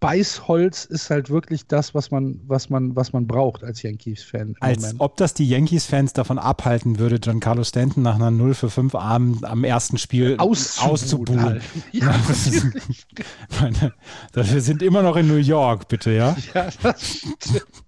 [0.00, 4.54] Beißholz ist halt wirklich das, was man, was man, was man braucht als Yankees-Fan.
[4.60, 5.00] Als Moment.
[5.00, 9.44] ob das die Yankees-Fans davon abhalten würde, Giancarlo Stanton nach einer 0 für 5 Abend
[9.44, 11.42] am ersten Spiel auszubuhen.
[11.42, 11.62] Halt.
[11.92, 12.14] Ja,
[13.60, 13.92] meine,
[14.34, 16.36] wir sind immer noch in New York, bitte, ja?
[16.54, 17.87] Ja, das stimmt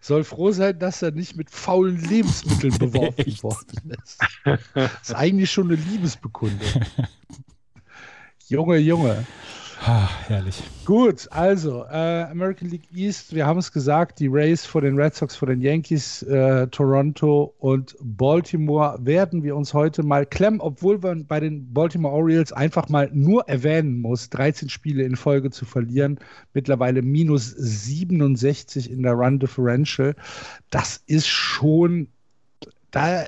[0.00, 4.20] soll froh sein, dass er nicht mit faulen Lebensmitteln beworfen worden ist.
[4.74, 6.68] Das ist eigentlich schon eine Liebesbekundung.
[8.48, 9.26] Junge, Junge.
[9.86, 10.64] Herrlich.
[10.84, 15.14] Gut, also äh, American League East, wir haben es gesagt, die Rays vor den Red
[15.14, 20.98] Sox, vor den Yankees, äh, Toronto und Baltimore werden wir uns heute mal klemmen, obwohl
[20.98, 25.64] man bei den Baltimore Orioles einfach mal nur erwähnen muss, 13 Spiele in Folge zu
[25.64, 26.18] verlieren,
[26.52, 30.16] mittlerweile minus 67 in der Run Differential.
[30.70, 32.08] Das ist schon,
[32.90, 33.26] da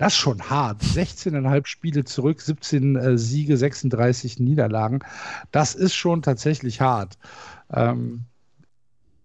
[0.00, 0.82] das ist schon hart.
[0.82, 5.00] 16,5 Spiele zurück, 17 äh, Siege, 36 Niederlagen.
[5.52, 7.18] Das ist schon tatsächlich hart.
[7.70, 8.22] Ähm,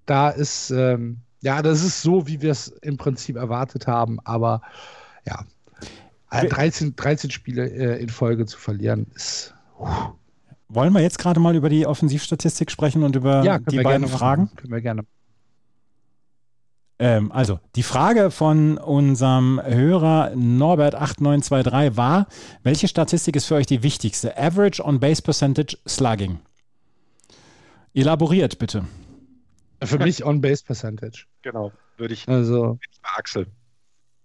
[0.05, 4.63] da ist, ähm, ja, das ist so, wie wir es im Prinzip erwartet haben, aber
[5.25, 5.45] ja,
[6.29, 9.53] 13, 13 Spiele äh, in Folge zu verlieren ist.
[9.79, 9.87] Uh.
[10.67, 14.49] Wollen wir jetzt gerade mal über die Offensivstatistik sprechen und über ja, die beiden Fragen?
[14.57, 15.05] Können wir gerne.
[16.97, 22.27] Ähm, also, die Frage von unserem Hörer Norbert8923 war:
[22.63, 24.37] Welche Statistik ist für euch die wichtigste?
[24.37, 26.39] Average on Base Percentage Slugging.
[27.93, 28.85] Elaboriert bitte.
[29.83, 31.25] Für mich on Base Percentage.
[31.41, 32.27] Genau, würde ich.
[32.27, 32.79] Also.
[33.17, 33.47] Axel.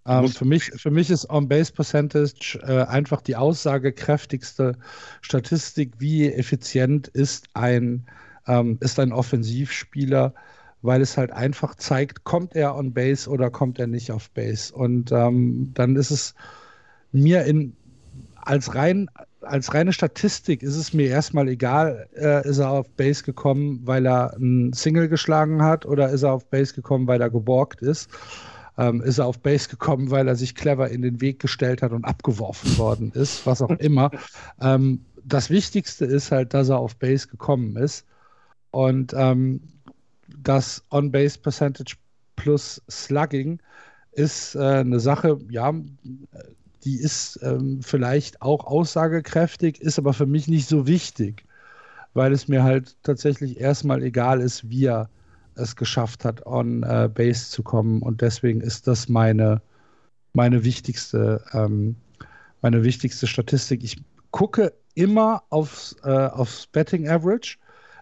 [0.06, 4.76] Ähm, für, mich, für mich ist On-Base Percentage äh, einfach die aussagekräftigste
[5.20, 8.06] Statistik, wie effizient ist ein,
[8.46, 10.34] ähm, ist ein Offensivspieler,
[10.82, 14.74] weil es halt einfach zeigt, kommt er on Base oder kommt er nicht auf Base.
[14.74, 16.34] Und ähm, dann ist es
[17.12, 17.76] mir in,
[18.36, 19.08] als, rein,
[19.40, 24.06] als reine Statistik ist es mir erstmal egal, äh, ist er auf Base gekommen, weil
[24.06, 28.08] er ein Single geschlagen hat oder ist er auf Base gekommen, weil er geborgt ist
[28.80, 31.92] ähm, ist er auf Base gekommen, weil er sich clever in den Weg gestellt hat
[31.92, 34.10] und abgeworfen worden ist, was auch immer.
[34.62, 38.06] Ähm, das Wichtigste ist halt, dass er auf Base gekommen ist.
[38.70, 39.60] Und ähm,
[40.42, 41.96] das On-Base Percentage
[42.36, 43.60] plus Slugging
[44.12, 45.72] ist äh, eine Sache, ja,
[46.84, 51.44] die ist ähm, vielleicht auch aussagekräftig, ist aber für mich nicht so wichtig,
[52.14, 55.08] weil es mir halt tatsächlich erstmal egal ist, wie er
[55.54, 58.02] es geschafft hat, on äh, Base zu kommen.
[58.02, 59.60] Und deswegen ist das meine,
[60.32, 61.96] meine wichtigste, ähm,
[62.62, 63.84] meine wichtigste Statistik.
[63.84, 67.58] Ich gucke immer aufs, äh, aufs Betting Average,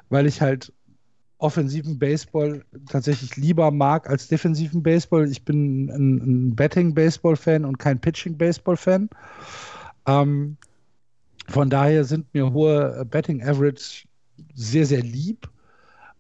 [0.09, 0.73] weil ich halt
[1.39, 5.31] offensiven Baseball tatsächlich lieber mag als defensiven Baseball.
[5.31, 9.09] Ich bin ein, ein Betting-Baseball-Fan und kein Pitching-Baseball-Fan.
[10.07, 10.57] Ähm,
[11.49, 14.07] von daher sind mir hohe Betting-Average
[14.55, 15.49] sehr, sehr lieb.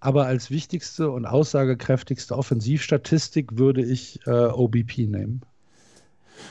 [0.01, 5.43] Aber als wichtigste und aussagekräftigste Offensivstatistik würde ich äh, OBP nehmen.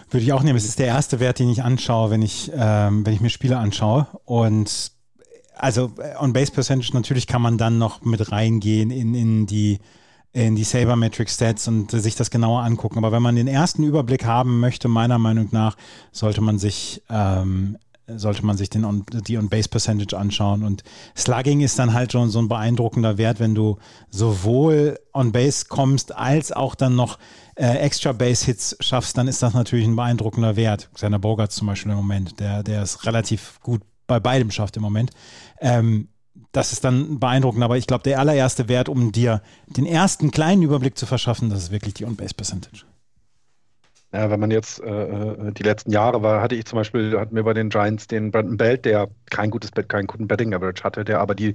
[0.10, 0.58] Würde ich auch nehmen.
[0.58, 3.58] Es ist der erste Wert, den ich anschaue, wenn ich, ähm, wenn ich mir Spiele
[3.58, 4.08] anschaue.
[4.26, 4.92] Und
[5.60, 9.80] also äh, on Base Percentage natürlich kann man dann noch mit reingehen in, in die
[10.34, 13.00] in die Sabermetric Stats und sich das genauer angucken.
[13.00, 15.78] Aber wenn man den ersten Überblick haben möchte, meiner Meinung nach,
[16.12, 20.64] sollte man sich ähm, sollte man sich den on, die On-Base-Percentage anschauen.
[20.64, 20.84] Und
[21.16, 23.78] Slugging ist dann halt schon so ein beeindruckender Wert, wenn du
[24.10, 27.20] sowohl On-Base kommst, als auch dann noch
[27.56, 30.90] äh, Extra-Base-Hits schaffst, dann ist das natürlich ein beeindruckender Wert.
[30.96, 34.84] Seiner Bogart zum Beispiel im Moment, der, der ist relativ gut bei beidem schafft im
[34.84, 35.12] Moment.
[35.60, 36.10] Ähm,
[36.52, 40.62] das ist dann beeindruckend, aber ich glaube, der allererste Wert, um dir den ersten kleinen
[40.62, 42.86] Überblick zu verschaffen, das ist wirklich die On-Base-Percentage.
[44.18, 47.36] Ja, wenn man jetzt äh, äh, die letzten Jahre war, hatte ich zum Beispiel, hatten
[47.36, 50.84] wir bei den Giants den Brandon Belt, der kein gutes Bett, keinen guten Betting Average
[50.84, 51.54] hatte, der aber die,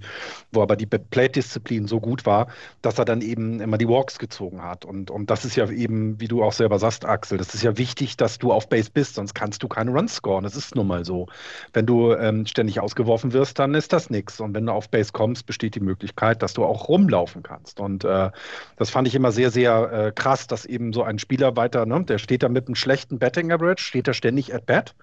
[0.52, 2.46] wo aber die Plate-Disziplin so gut war,
[2.80, 4.84] dass er dann eben immer die Walks gezogen hat.
[4.84, 7.76] Und, und das ist ja eben, wie du auch selber sagst, Axel, das ist ja
[7.78, 10.44] wichtig, dass du auf Base bist, sonst kannst du keine Runs scoren.
[10.44, 11.26] Das ist nun mal so.
[11.72, 14.38] Wenn du ähm, ständig ausgeworfen wirst, dann ist das nichts.
[14.38, 17.80] Und wenn du auf Base kommst, besteht die Möglichkeit, dass du auch rumlaufen kannst.
[17.80, 18.30] Und äh,
[18.76, 22.04] das fand ich immer sehr, sehr äh, krass, dass eben so ein Spieler weiter, ne,
[22.04, 24.94] der steht da mit einem schlechten Betting Average, steht er ständig at bat.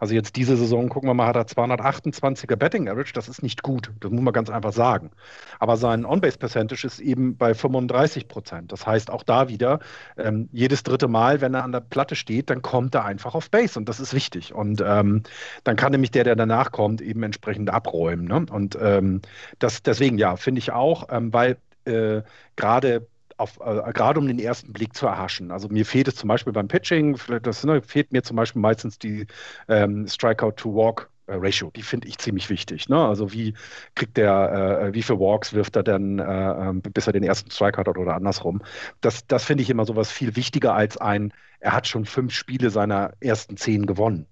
[0.00, 3.62] Also jetzt diese Saison, gucken wir mal, hat er 228er Betting Average, das ist nicht
[3.62, 5.10] gut, das muss man ganz einfach sagen.
[5.58, 8.72] Aber sein On-Base Percentage ist eben bei 35 Prozent.
[8.72, 9.80] Das heißt auch da wieder,
[10.16, 13.50] ähm, jedes dritte Mal, wenn er an der Platte steht, dann kommt er einfach auf
[13.50, 14.54] Base und das ist wichtig.
[14.54, 15.22] Und ähm,
[15.64, 18.24] dann kann nämlich der, der danach kommt, eben entsprechend abräumen.
[18.24, 18.46] Ne?
[18.50, 19.20] Und ähm,
[19.58, 22.22] das, deswegen ja, finde ich auch, ähm, weil äh,
[22.56, 23.06] gerade
[23.40, 25.50] auf, äh, gerade um den ersten Blick zu erhaschen.
[25.50, 28.98] Also mir fehlt es zum Beispiel beim Pitching, das ne, fehlt mir zum Beispiel meistens
[28.98, 29.26] die
[29.68, 31.10] ähm, Strikeout-to-Walk.
[31.26, 32.88] Äh, Ratio, die finde ich ziemlich wichtig.
[32.88, 32.98] Ne?
[32.98, 33.54] Also wie
[33.94, 37.50] kriegt der, äh, wie viele Walks wirft er denn, äh, ähm, bis er den ersten
[37.50, 38.62] Strikeout hat oder andersrum.
[39.00, 42.70] Das, das finde ich immer sowas viel wichtiger als ein, er hat schon fünf Spiele
[42.70, 44.26] seiner ersten zehn gewonnen.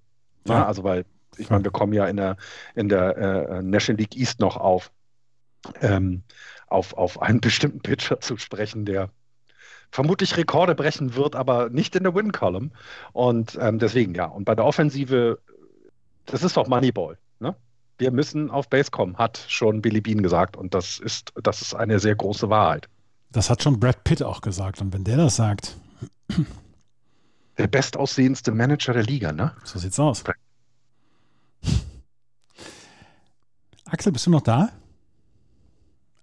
[0.45, 0.55] Ne?
[0.55, 0.61] Ja.
[0.61, 0.67] Ne?
[0.67, 1.05] Also weil,
[1.37, 2.37] ich meine, wir kommen ja in der,
[2.75, 4.91] in der äh, National League East noch auf.
[5.81, 6.23] Ähm,
[6.69, 9.11] auf, auf einen bestimmten Pitcher zu sprechen, der
[9.91, 12.73] vermutlich Rekorde brechen wird, aber nicht in der Win-Column.
[13.13, 14.27] Und ähm, deswegen, ja.
[14.27, 15.39] Und bei der Offensive,
[16.27, 17.19] das ist doch Moneyball.
[17.41, 17.57] Ne?
[17.97, 20.57] Wir müssen auf Base kommen, hat schon Billy Bean gesagt.
[20.57, 22.89] Und das ist, das ist eine sehr große Wahrheit.
[23.31, 24.81] Das hat schon Brad Pitt auch gesagt.
[24.81, 25.77] Und wenn der das sagt.
[27.59, 29.53] Der bestaussehendste Manager der Liga, ne?
[29.65, 30.23] So sieht's aus.
[33.87, 34.71] Axel, bist du noch da?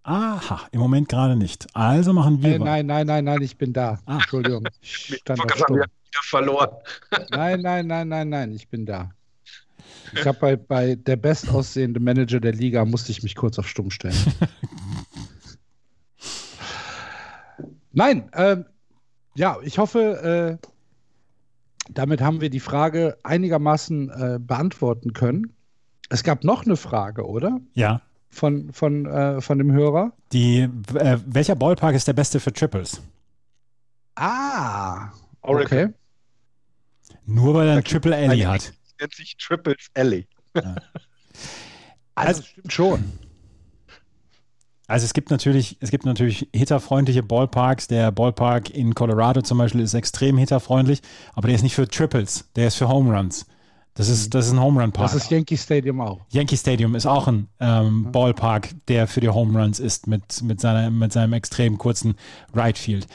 [0.07, 1.65] Aha, im Moment gerade nicht.
[1.73, 2.59] Also machen wir.
[2.59, 3.97] Nein, nein, nein, nein, nein, ich bin da.
[4.05, 4.17] Ah.
[4.17, 4.67] Entschuldigung.
[4.81, 5.77] Ich stand Stumm.
[5.77, 5.87] wieder
[6.21, 6.69] verloren.
[7.31, 9.09] nein, nein, nein, nein, nein, ich bin da.
[10.13, 13.89] Ich habe bei, bei der bestaussehende Manager der Liga musste ich mich kurz auf Stumm
[13.89, 14.15] stellen.
[17.91, 18.65] nein, ähm,
[19.33, 20.67] ja, ich hoffe, äh,
[21.89, 25.55] damit haben wir die Frage einigermaßen äh, beantworten können.
[26.09, 27.59] Es gab noch eine Frage, oder?
[27.73, 28.03] Ja
[28.35, 30.13] von, von, äh, von dem Hörer.
[30.31, 33.01] Die, äh, welcher Ballpark ist der beste für Triples?
[34.15, 35.09] Ah,
[35.41, 35.85] Oracle.
[35.85, 35.93] Okay.
[37.25, 38.73] Nur weil er ein Triple Alley hat.
[38.99, 40.27] Nennt sich Triples Alley.
[40.55, 40.75] Ja.
[42.17, 43.03] Also, also stimmt schon.
[44.87, 47.87] Also es gibt natürlich, es gibt natürlich hitterfreundliche Ballparks.
[47.87, 51.01] Der Ballpark in Colorado zum Beispiel ist extrem hitterfreundlich,
[51.33, 53.45] aber der ist nicht für Triples, der ist für Home Runs.
[53.95, 55.11] Das ist, das ist ein Home Run Park.
[55.11, 56.19] Das ist Yankee Stadium auch.
[56.29, 60.59] Yankee Stadium ist auch ein ähm, Ballpark, der für die Home Runs ist mit, mit,
[60.59, 62.15] seiner, mit seinem extrem kurzen
[62.53, 63.07] Right Field.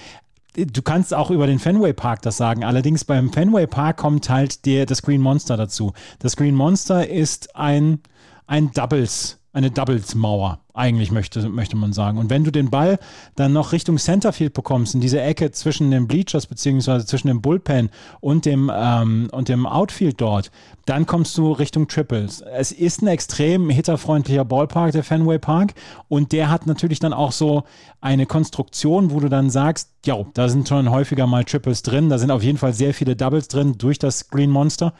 [0.56, 2.64] Du kannst auch über den Fenway Park das sagen.
[2.64, 5.92] Allerdings beim Fenway Park kommt halt der, das Green Monster dazu.
[6.18, 8.00] Das Green Monster ist ein,
[8.46, 12.18] ein Doubles eine Doubles-Mauer, eigentlich möchte, möchte man sagen.
[12.18, 12.98] Und wenn du den Ball
[13.34, 17.90] dann noch Richtung Centerfield bekommst, in diese Ecke zwischen den Bleachers beziehungsweise zwischen dem Bullpen
[18.20, 20.52] und dem, ähm, und dem Outfield dort,
[20.86, 22.42] dann kommst du Richtung Triples.
[22.42, 25.74] Es ist ein extrem hitterfreundlicher Ballpark, der Fenway Park,
[26.08, 27.64] und der hat natürlich dann auch so
[28.00, 32.18] eine Konstruktion, wo du dann sagst, ja, da sind schon häufiger mal Triples drin, da
[32.18, 34.94] sind auf jeden Fall sehr viele Doubles drin durch das Green Monster.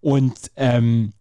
[0.00, 1.12] Und ähm,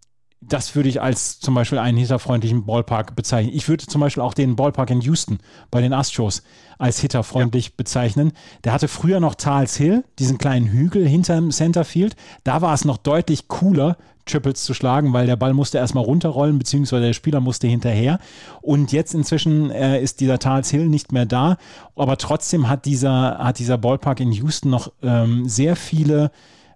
[0.48, 3.54] das würde ich als zum Beispiel einen hitterfreundlichen Ballpark bezeichnen.
[3.54, 5.40] Ich würde zum Beispiel auch den Ballpark in Houston
[5.72, 6.44] bei den Astros
[6.78, 7.72] als hitterfreundlich ja.
[7.78, 8.34] bezeichnen.
[8.64, 12.16] Der hatte früher noch Tals Hill, diesen kleinen Hügel hinterm Centerfield.
[12.44, 16.58] Da war es noch deutlich cooler, Triples zu schlagen, weil der Ball musste erstmal runterrollen,
[16.58, 18.20] beziehungsweise der Spieler musste hinterher.
[18.62, 21.58] Und jetzt inzwischen äh, ist dieser Tals Hill nicht mehr da.
[21.96, 26.32] Aber trotzdem hat dieser, hat dieser Ballpark in Houston noch ähm, sehr viele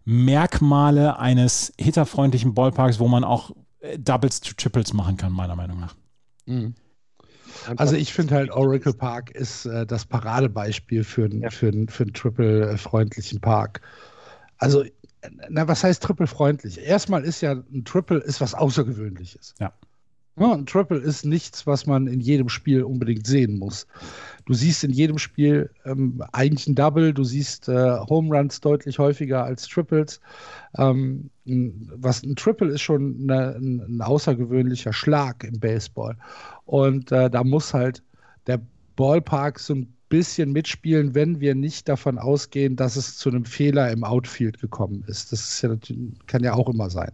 [0.10, 5.80] Merkmale eines hitterfreundlichen Ballparks, wo man auch äh, Doubles zu Triples machen kann, meiner Meinung
[5.80, 5.96] nach.
[6.48, 6.74] Mhm.
[7.76, 11.52] Also ich finde halt Oracle Park ist äh, das Paradebeispiel für, ja.
[11.52, 13.82] für, für einen Triple-freundlichen Park.
[14.58, 14.84] Also,
[15.48, 16.80] na, was heißt Triple-freundlich?
[16.80, 19.54] Erstmal ist ja ein Triple ist was Außergewöhnliches.
[19.60, 19.74] Ja.
[20.40, 23.86] Ja, ein Triple ist nichts, was man in jedem Spiel unbedingt sehen muss.
[24.46, 29.00] Du siehst in jedem Spiel ähm, eigentlich ein Double, du siehst äh, Home Runs deutlich
[29.00, 30.22] häufiger als Triples.
[30.78, 36.16] Ähm, was ein Triple ist schon eine, ein, außergewöhnlicher Schlag im Baseball.
[36.64, 38.02] Und äh, da muss halt
[38.48, 38.62] der
[38.96, 43.92] Ballpark so ein bisschen mitspielen, wenn wir nicht davon ausgehen, dass es zu einem Fehler
[43.92, 45.32] im Outfield gekommen ist.
[45.32, 45.76] Das ist ja,
[46.28, 47.12] kann ja auch immer sein,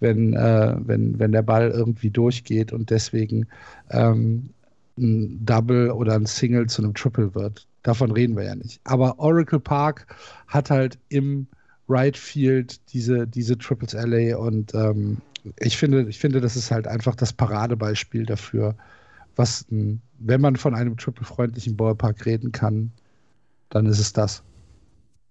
[0.00, 3.46] wenn, äh, wenn, wenn der Ball irgendwie durchgeht und deswegen
[3.90, 4.50] ähm,
[4.98, 7.66] ein Double oder ein Single zu einem Triple wird.
[7.82, 8.80] Davon reden wir ja nicht.
[8.84, 10.06] Aber Oracle Park
[10.46, 11.46] hat halt im
[11.88, 15.18] Right Field diese, diese Triples LA und ähm,
[15.60, 18.74] ich finde, ich finde, das ist halt einfach das Paradebeispiel dafür,
[19.36, 22.92] was, ein, wenn man von einem triple-freundlichen Ballpark reden kann,
[23.70, 24.42] dann ist es das.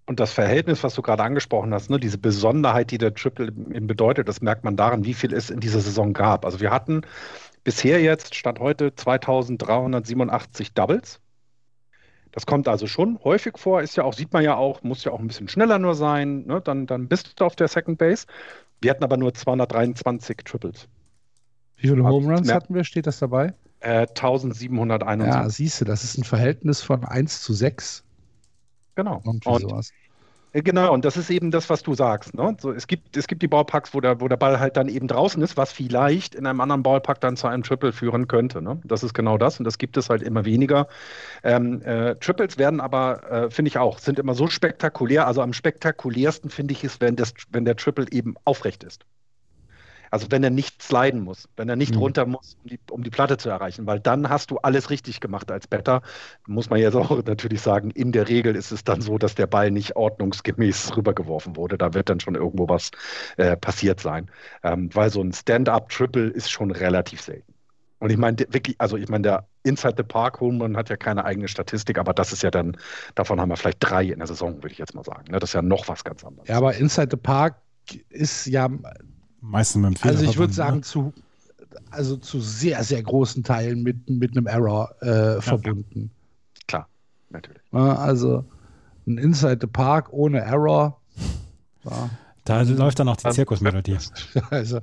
[0.05, 3.88] Und das Verhältnis, was du gerade angesprochen hast, ne, diese Besonderheit, die der Triple eben
[3.88, 6.45] bedeutet, das merkt man daran, wie viel es in dieser Saison gab.
[6.45, 7.01] Also wir hatten
[7.65, 11.19] bisher jetzt, statt heute, 2387 Doubles.
[12.31, 15.11] Das kommt also schon häufig vor, ist ja auch, sieht man ja auch, muss ja
[15.11, 16.61] auch ein bisschen schneller nur sein, ne?
[16.61, 18.27] dann, dann bist du auf der Second Base.
[18.79, 20.88] Wir hatten aber nur 223 Triples.
[21.77, 22.85] Wie viele Home Runs hatten wir?
[22.85, 23.53] Steht das dabei?
[23.80, 25.34] Äh, 1771.
[25.34, 28.03] Ja, siehst du, das ist ein Verhältnis von 1 zu 6.
[28.95, 29.21] Genau.
[29.23, 29.91] Und, sowas.
[30.53, 32.34] Äh, genau, und das ist eben das, was du sagst.
[32.34, 32.57] Ne?
[32.59, 35.07] So, es, gibt, es gibt die Ballparks, wo der, wo der Ball halt dann eben
[35.07, 38.61] draußen ist, was vielleicht in einem anderen Ballpark dann zu einem Triple führen könnte.
[38.61, 38.80] Ne?
[38.84, 40.88] Das ist genau das und das gibt es halt immer weniger.
[41.43, 45.28] Ähm, äh, Triples werden aber, äh, finde ich auch, sind immer so spektakulär.
[45.28, 49.05] Also am spektakulärsten finde ich es, wenn, das, wenn der Triple eben aufrecht ist.
[50.11, 52.01] Also wenn er nicht sliden muss, wenn er nicht mhm.
[52.01, 55.19] runter muss, um die, um die Platte zu erreichen, weil dann hast du alles richtig
[55.19, 56.01] gemacht als Better.
[56.47, 59.47] Muss man jetzt auch natürlich sagen, in der Regel ist es dann so, dass der
[59.47, 61.77] Ball nicht ordnungsgemäß rübergeworfen wurde.
[61.77, 62.91] Da wird dann schon irgendwo was
[63.37, 64.29] äh, passiert sein.
[64.63, 67.53] Ähm, weil so ein Stand-up-Triple ist schon relativ selten.
[67.99, 71.25] Und ich meine wirklich, also ich meine, der Inside the Park Home hat ja keine
[71.25, 72.77] eigene Statistik, aber das ist ja dann,
[73.15, 75.31] davon haben wir vielleicht drei in der Saison, würde ich jetzt mal sagen.
[75.31, 75.39] Ne?
[75.39, 76.47] Das ist ja noch was ganz anderes.
[76.47, 77.55] Ja, aber Inside the Park
[78.09, 78.69] ist ja
[79.41, 80.13] Meistens mit dem Fehler.
[80.13, 80.81] Also ich würde sagen, ne?
[80.81, 81.13] zu,
[81.91, 86.11] also zu sehr, sehr großen Teilen mit, mit einem Error äh, ja, verbunden.
[86.11, 86.63] Ja.
[86.67, 86.88] Klar,
[87.29, 87.61] natürlich.
[87.71, 88.45] Also
[89.05, 90.99] ein Inside the Park ohne Error.
[91.83, 92.09] Ja.
[92.43, 93.97] Da läuft dann auch die Zirkusmelodie.
[94.49, 94.79] Also,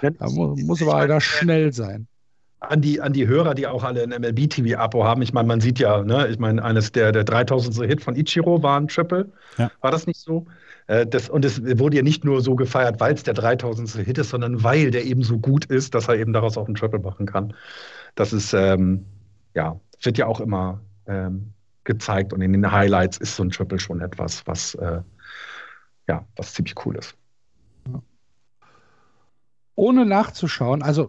[0.00, 2.06] da muss, muss aber einer schnell sein.
[2.60, 5.78] An die, an die Hörer, die auch alle ein MLB-TV-Abo haben, ich meine, man sieht
[5.78, 7.86] ja, ne, ich meine, eines der, der 3000.
[7.86, 9.30] Hit von Ichiro war ein Triple.
[9.58, 9.70] Ja.
[9.80, 10.46] War das nicht so?
[10.88, 14.04] Äh, das, und es wurde ja nicht nur so gefeiert, weil es der 3000.
[14.04, 16.74] Hit ist, sondern weil der eben so gut ist, dass er eben daraus auch einen
[16.74, 17.54] Triple machen kann.
[18.16, 19.06] Das ist, ähm,
[19.54, 21.52] ja, wird ja auch immer ähm,
[21.84, 25.00] gezeigt und in den Highlights ist so ein Triple schon etwas, was, äh,
[26.08, 27.14] ja, was ziemlich cool ist.
[29.78, 31.08] ohne nachzuschauen, also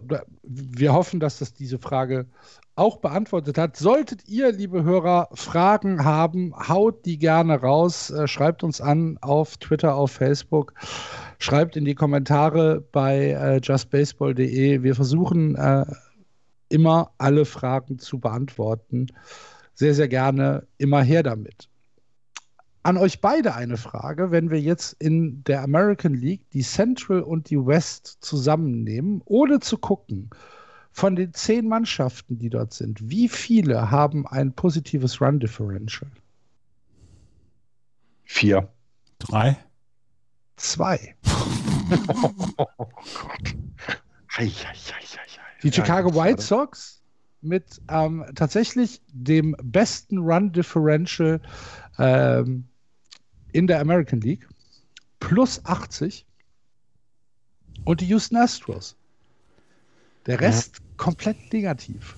[0.52, 2.26] wir hoffen, dass das diese Frage
[2.74, 3.76] auch beantwortet hat.
[3.76, 8.10] Solltet ihr, liebe Hörer, Fragen haben, haut die gerne raus.
[8.10, 10.74] Äh, schreibt uns an auf Twitter, auf Facebook.
[11.38, 14.82] Schreibt in die Kommentare bei äh, justbaseball.de.
[14.82, 15.84] Wir versuchen äh,
[16.68, 19.06] immer alle Fragen zu beantworten.
[19.74, 20.66] Sehr, sehr gerne.
[20.78, 21.68] Immer her damit.
[22.82, 27.50] An euch beide eine Frage, wenn wir jetzt in der American League die Central und
[27.50, 30.30] die West zusammennehmen, ohne zu gucken,
[30.90, 36.10] von den zehn Mannschaften, die dort sind, wie viele haben ein positives Run Differential?
[38.24, 38.68] Vier.
[39.18, 39.56] Drei.
[40.56, 41.16] Zwei.
[42.56, 43.56] oh Gott.
[44.36, 45.10] Ei, ei, ei,
[45.62, 47.02] die Chicago White Sox
[47.42, 51.40] mit ähm, tatsächlich dem besten Run Differential
[51.98, 52.69] ähm,
[53.52, 54.46] in der American League.
[55.18, 56.24] Plus 80.
[57.84, 58.96] Und die Houston Astros
[60.26, 60.84] der Rest ja.
[60.96, 62.16] komplett negativ.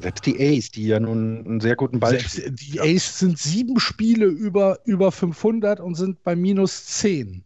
[0.00, 3.78] Selbst die Ace, die ja nun einen sehr guten Ball Selbst Die Ace sind sieben
[3.80, 7.42] Spiele über, über 500 und sind bei minus 10.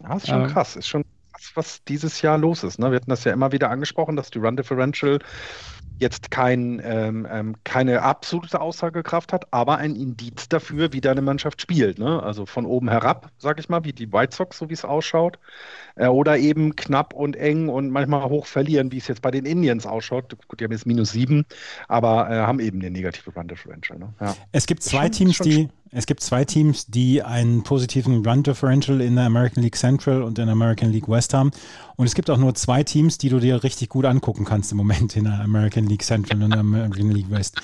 [0.00, 0.76] Ja, ist schon ähm, krass.
[0.76, 2.78] Ist schon krass, was dieses Jahr los ist.
[2.78, 2.90] Ne?
[2.90, 5.18] Wir hatten das ja immer wieder angesprochen, dass die Run Differential
[5.98, 11.60] jetzt kein, ähm, ähm, keine absolute Aussagekraft hat, aber ein Indiz dafür, wie deine Mannschaft
[11.60, 11.98] spielt.
[11.98, 12.22] Ne?
[12.22, 15.38] Also von oben herab, sag ich mal, wie die White Sox, so wie es ausschaut.
[15.96, 19.44] Äh, oder eben knapp und eng und manchmal hoch verlieren, wie es jetzt bei den
[19.44, 20.34] Indians ausschaut.
[20.48, 21.44] Gut, die haben jetzt minus sieben,
[21.88, 23.98] aber äh, haben eben eine negative Run Differential.
[23.98, 24.12] Ne?
[24.20, 24.34] Ja.
[24.52, 29.00] Es gibt zwei schon, Teams, die es gibt zwei Teams, die einen positiven Run Differential
[29.00, 31.50] in der American League Central und in der American League West haben.
[31.96, 34.78] Und es gibt auch nur zwei Teams, die du dir richtig gut angucken kannst im
[34.78, 37.60] Moment in der American League Central und American League West.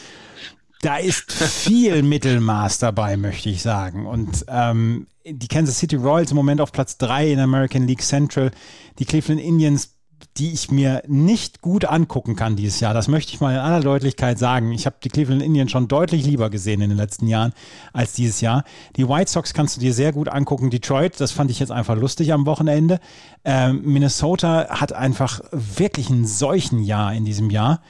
[0.82, 4.06] Da ist viel Mittelmaß dabei, möchte ich sagen.
[4.06, 8.50] Und ähm, die Kansas City Royals im Moment auf Platz 3 in American League Central,
[8.98, 9.95] die Cleveland Indians
[10.39, 12.95] die ich mir nicht gut angucken kann dieses Jahr.
[12.95, 14.72] Das möchte ich mal in aller Deutlichkeit sagen.
[14.72, 17.53] Ich habe die Cleveland Indians schon deutlich lieber gesehen in den letzten Jahren
[17.93, 18.64] als dieses Jahr.
[18.97, 20.70] Die White Sox kannst du dir sehr gut angucken.
[20.70, 23.01] Detroit, das fand ich jetzt einfach lustig am Wochenende.
[23.45, 27.80] Ähm, Minnesota hat einfach wirklich ein solchen Jahr in diesem Jahr.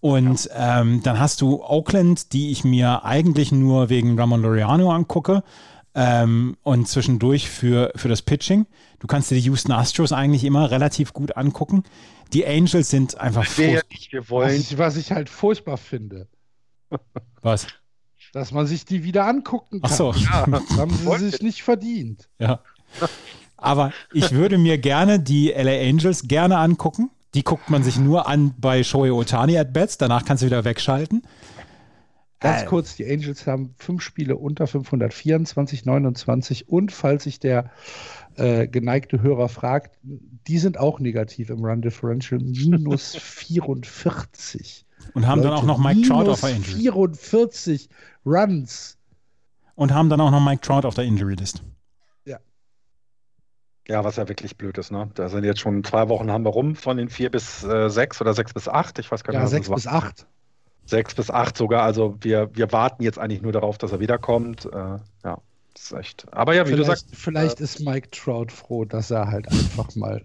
[0.00, 5.42] Und ähm, dann hast du Oakland, die ich mir eigentlich nur wegen Ramon Laureano angucke
[5.96, 8.66] ähm, und zwischendurch für, für das Pitching.
[9.00, 11.84] Du kannst dir die Houston Astros eigentlich immer relativ gut angucken.
[12.34, 13.80] Die Angels sind einfach wollen.
[14.58, 16.28] Was ich, was ich halt furchtbar finde.
[17.40, 17.66] Was?
[18.32, 19.90] Dass man sich die wieder angucken kann.
[19.90, 20.12] Ach so.
[20.12, 22.28] Ja, haben sie sich nicht verdient.
[22.38, 22.60] Ja.
[23.56, 27.10] Aber ich würde mir gerne die LA Angels gerne angucken.
[27.34, 29.96] Die guckt man sich nur an bei Shohei Otani at Bats.
[29.96, 31.22] Danach kannst du wieder wegschalten.
[32.40, 32.66] Ganz äh.
[32.66, 37.70] kurz, die Angels haben fünf Spiele unter 524, 29 und falls sich der
[38.36, 44.84] äh, geneigte Hörer fragt, die sind auch negativ im Run Differential, minus 44.
[45.14, 46.80] Und haben Leute, dann auch noch Mike Trout auf der Injury.
[46.80, 47.88] 44
[48.24, 48.98] Runs.
[49.74, 51.62] Und haben dann auch noch Mike Trout auf der Injury List.
[52.24, 52.38] Ja.
[53.88, 55.10] Ja, was ja wirklich blöd ist, ne?
[55.14, 58.20] Da sind jetzt schon zwei Wochen haben wir rum von den vier bis äh, sechs
[58.20, 58.98] oder sechs bis acht.
[58.98, 60.26] Ich weiß gar nicht, ja, was sechs bis acht.
[60.86, 61.82] Sechs bis acht sogar.
[61.82, 64.66] Also wir, wir warten jetzt eigentlich nur darauf, dass er wiederkommt.
[64.66, 65.38] Äh, ja
[65.78, 66.26] ist echt.
[66.32, 67.06] Aber ja, wie vielleicht, du sagst.
[67.12, 70.22] Vielleicht äh, ist Mike Trout froh, dass er halt einfach mal.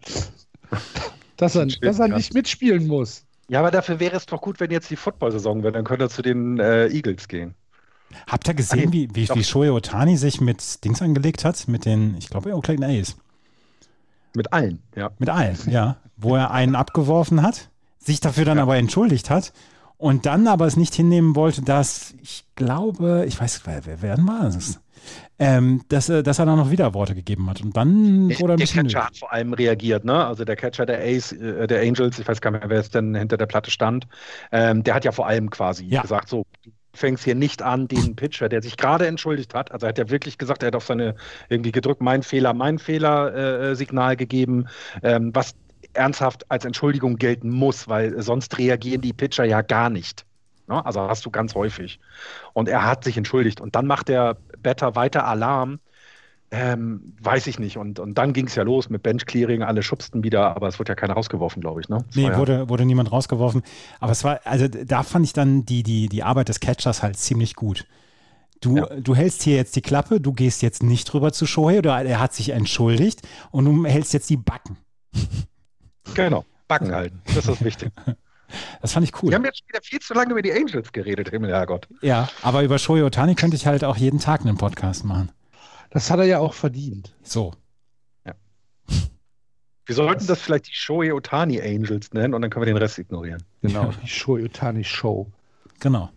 [1.38, 3.26] dass er, dass er nicht mitspielen muss.
[3.48, 6.10] Ja, aber dafür wäre es doch gut, wenn jetzt die Football-Saison wäre, dann könnte er
[6.10, 7.56] zu den äh, Eagles gehen.
[8.28, 11.68] Habt ihr gesehen, Ach, wie, wie, wie Shohei Otani sich mit Dings angelegt hat?
[11.68, 13.18] Mit den, ich glaube, Oakland A's.
[14.34, 15.12] Mit allen, ja.
[15.18, 15.98] Mit allen, ja.
[16.16, 18.64] Wo er einen abgeworfen hat, sich dafür dann ja.
[18.64, 19.52] aber entschuldigt hat
[20.02, 24.46] und dann aber es nicht hinnehmen wollte, dass, ich glaube, ich weiß, wer, wer war
[24.46, 24.80] das?
[25.40, 27.62] ähm, dass, dass er dann noch wieder Worte gegeben hat.
[27.62, 30.26] Und dann wurde er Der Catcher hat vor allem reagiert, ne?
[30.26, 32.92] Also der Catcher der Ace, äh, der Angels, ich weiß gar nicht mehr, wer es
[32.92, 34.08] denn hinter der Platte stand,
[34.52, 36.04] ähm, der hat ja vor allem quasi ja.
[36.04, 36.46] gesagt, so,
[36.94, 40.10] fängst hier nicht an, den Pitcher, der sich gerade entschuldigt hat, also er hat ja
[40.10, 41.16] wirklich gesagt, er hat auf seine
[41.50, 43.34] irgendwie gedrückt, mein Fehler, mein Fehler
[43.72, 44.68] äh, Signal gegeben,
[45.02, 45.56] ähm, was
[45.94, 50.26] ernsthaft als Entschuldigung gelten muss, weil sonst reagieren die Pitcher ja gar nicht.
[50.68, 50.86] Ne?
[50.86, 52.00] Also hast du ganz häufig.
[52.54, 53.62] Und er hat sich entschuldigt.
[53.62, 55.80] Und dann macht der Better weiter Alarm.
[56.54, 57.78] Ähm, weiß ich nicht.
[57.78, 60.92] Und, und dann ging es ja los mit Bench-Clearing, alle schubsten wieder, aber es wurde
[60.92, 61.88] ja keiner rausgeworfen, glaube ich.
[61.88, 62.04] Ne?
[62.14, 63.62] nee, ja wurde, wurde niemand rausgeworfen.
[64.02, 67.18] Aber es war, also da fand ich dann die, die, die Arbeit des Catchers halt
[67.18, 67.86] ziemlich gut.
[68.60, 68.86] Du, ja.
[68.86, 72.20] du hältst hier jetzt die Klappe, du gehst jetzt nicht rüber zu Shohei oder er
[72.20, 74.78] hat sich entschuldigt und du hältst jetzt die Backen.
[76.14, 77.22] Genau, Backen halten.
[77.34, 77.92] Das ist wichtig.
[78.82, 79.30] Das fand ich cool.
[79.30, 81.88] Wir haben jetzt wieder viel zu lange über die Angels geredet, Himmel, Herrgott.
[82.02, 85.32] Ja, aber über Shohei Otani könnte ich halt auch jeden Tag einen Podcast machen.
[85.90, 87.16] Das hat er ja auch verdient.
[87.24, 87.54] So.
[88.26, 88.34] Ja.
[89.86, 92.98] Wir sollten das vielleicht die Shohei Otani Angels nennen und dann können wir den Rest
[92.98, 93.44] ignorieren.
[93.62, 95.32] Genau, die Shohei Otani Show.
[95.80, 96.10] Genau.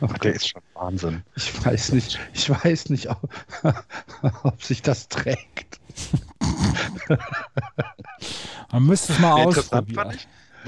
[0.00, 1.22] Ach, der ist schon Wahnsinn.
[1.34, 3.28] Ich weiß nicht, ich weiß nicht, ob,
[4.42, 5.80] ob sich das trägt.
[8.72, 10.16] Man müsste es mal Ja, ausprobieren.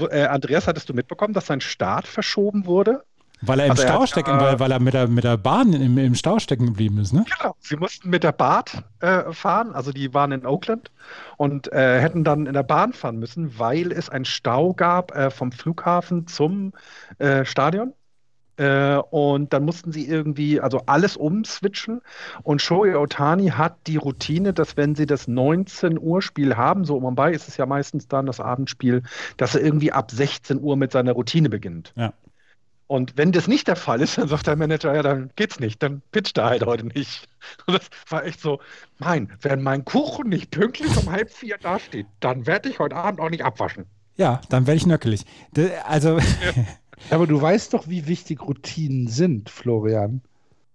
[0.09, 3.03] Äh, Andreas, hattest du mitbekommen, dass sein Start verschoben wurde?
[3.41, 5.73] Weil er im Also Stau stecken, äh, weil, weil er mit der, mit der Bahn
[5.73, 7.25] im, im Stau stecken geblieben ist, ne?
[7.37, 7.55] Genau.
[7.59, 8.63] Sie mussten mit der Bahn
[8.99, 10.91] äh, fahren, also die waren in Oakland
[11.37, 15.31] und äh, hätten dann in der Bahn fahren müssen, weil es einen Stau gab äh,
[15.31, 16.73] vom Flughafen zum
[17.17, 17.93] äh, Stadion.
[18.61, 22.01] Äh, und dann mussten sie irgendwie, also alles umswitchen.
[22.43, 26.95] Und Shohei Otani hat die Routine, dass wenn sie das 19 Uhr Spiel haben, so
[26.95, 29.01] um und bei ist es ja meistens dann das Abendspiel,
[29.37, 31.91] dass er irgendwie ab 16 Uhr mit seiner Routine beginnt.
[31.95, 32.13] Ja.
[32.85, 35.81] Und wenn das nicht der Fall ist, dann sagt der Manager, ja, dann geht's nicht,
[35.81, 37.29] dann pitcht er halt heute nicht.
[37.65, 38.59] Und das war echt so,
[38.99, 43.21] mein, wenn mein Kuchen nicht pünktlich um halb vier dasteht, dann werde ich heute Abend
[43.21, 43.85] auch nicht abwaschen.
[44.17, 45.25] Ja, dann werde ich nöckelig.
[45.87, 46.19] Also,
[47.09, 50.21] Aber du weißt doch, wie wichtig Routinen sind, Florian.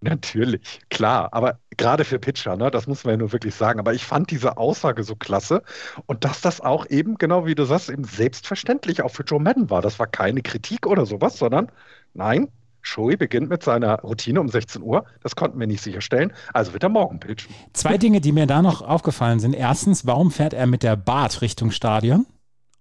[0.01, 3.81] Natürlich, klar, aber gerade für Pitcher, ne, das muss man ja nur wirklich sagen.
[3.81, 5.63] Aber ich fand diese Aussage so klasse
[6.05, 9.71] und dass das auch eben, genau wie du sagst, eben selbstverständlich auch für Joe Madden
[9.71, 9.81] war.
[9.81, 11.73] Das war keine Kritik oder sowas, sondern
[12.13, 12.49] nein,
[12.83, 15.05] Shoei beginnt mit seiner Routine um 16 Uhr.
[15.23, 17.53] Das konnten wir nicht sicherstellen, also wird er morgen pitchen.
[17.73, 19.55] zwei Dinge, die mir da noch aufgefallen sind.
[19.55, 22.27] Erstens, warum fährt er mit der Bahn Richtung Stadion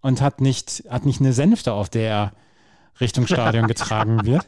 [0.02, 2.32] und hat nicht, hat nicht eine Sänfte, auf der er
[3.00, 4.48] Richtung Stadion getragen wird?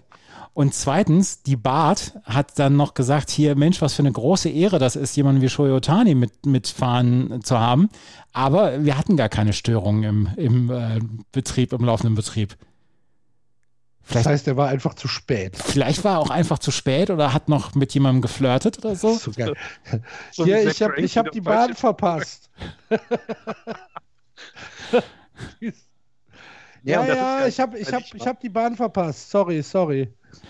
[0.57, 4.79] Und zweitens, die Bart hat dann noch gesagt, hier, Mensch, was für eine große Ehre
[4.79, 7.89] das ist, jemanden wie Shohei Otani mit, mitfahren zu haben.
[8.33, 10.99] Aber wir hatten gar keine Störungen im, im äh,
[11.31, 12.55] Betrieb, im laufenden Betrieb.
[14.01, 15.55] Das Vielleicht, heißt, er war einfach zu spät.
[15.57, 19.13] vielleicht war er auch einfach zu spät oder hat noch mit jemandem geflirtet oder so.
[19.13, 19.53] So geil.
[20.31, 22.49] So Hier, wie ich habe hab die Bahn verpasst.
[26.87, 29.29] Ja, Ja, ja, ich habe ich hab, ich hab die Bahn verpasst.
[29.29, 30.09] Sorry, sorry.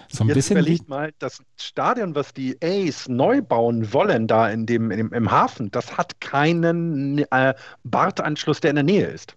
[0.09, 4.27] So ein Jetzt bisschen wie, überlegt mal, das Stadion, was die A's neu bauen wollen,
[4.27, 8.83] da in dem, in dem, im Hafen, das hat keinen äh, Bartanschluss, der in der
[8.83, 9.35] Nähe ist.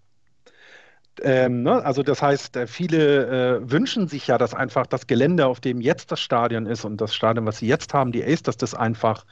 [1.22, 1.84] Ähm, ne?
[1.84, 5.80] Also das heißt, äh, viele äh, wünschen sich ja, dass einfach das Gelände, auf dem
[5.80, 8.74] jetzt das Stadion ist und das Stadion, was sie jetzt haben, die A's, dass das
[8.74, 9.24] einfach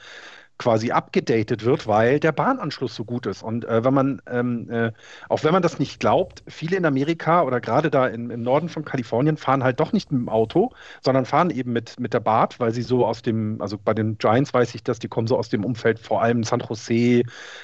[0.59, 3.41] quasi abgedatet wird, weil der Bahnanschluss so gut ist.
[3.41, 4.91] Und äh, wenn man, ähm, äh,
[5.29, 8.67] auch wenn man das nicht glaubt, viele in Amerika oder gerade da in, im Norden
[8.67, 12.19] von Kalifornien fahren halt doch nicht mit dem Auto, sondern fahren eben mit, mit der
[12.19, 15.27] Bahn, weil sie so aus dem, also bei den Giants weiß ich das, die kommen
[15.27, 17.23] so aus dem Umfeld, vor allem San Jose äh,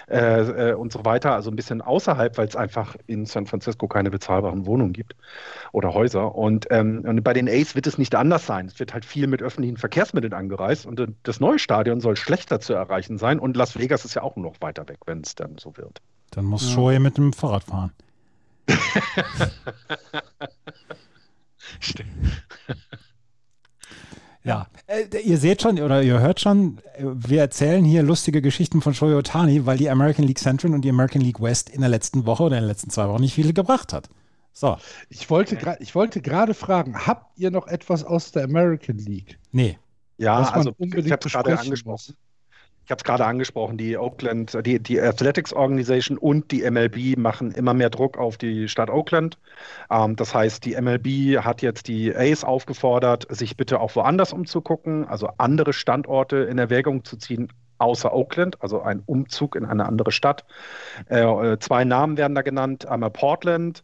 [0.09, 4.09] äh, und so weiter, also ein bisschen außerhalb, weil es einfach in San Francisco keine
[4.09, 5.15] bezahlbaren Wohnungen gibt
[5.73, 6.33] oder Häuser.
[6.33, 8.67] Und, ähm, und bei den A's wird es nicht anders sein.
[8.67, 12.61] Es wird halt viel mit öffentlichen Verkehrsmitteln angereist und äh, das neue Stadion soll schlechter
[12.61, 12.84] zu erreichen
[13.17, 13.39] sein.
[13.39, 16.01] Und Las Vegas ist ja auch noch weiter weg, wenn es dann so wird.
[16.31, 17.91] dann muss Shoei mit dem Fahrrad fahren.
[24.43, 28.79] Ja, äh, ihr seht schon oder ihr hört schon, äh, wir erzählen hier lustige Geschichten
[28.79, 31.89] von Shohei Otani, weil die American League Central und die American League West in der
[31.89, 34.07] letzten Woche oder in den letzten zwei Wochen nicht viele gebracht hat.
[34.53, 34.77] So,
[35.09, 39.39] Ich wollte, ich wollte gerade fragen, habt ihr noch etwas aus der American League?
[39.51, 39.79] nee.
[40.17, 42.15] Ja, also unbedingt ich habe gerade angesprochen.
[42.85, 47.51] Ich habe es gerade angesprochen, die Oakland, die, die Athletics Organization und die MLB machen
[47.51, 49.39] immer mehr Druck auf die Stadt Oakland.
[49.89, 55.03] Ähm, das heißt, die MLB hat jetzt die A's aufgefordert, sich bitte auch woanders umzugucken,
[55.05, 60.11] also andere Standorte in Erwägung zu ziehen, außer Oakland, also ein Umzug in eine andere
[60.11, 60.45] Stadt.
[61.09, 63.83] Äh, äh, zwei Namen werden da genannt, einmal Portland,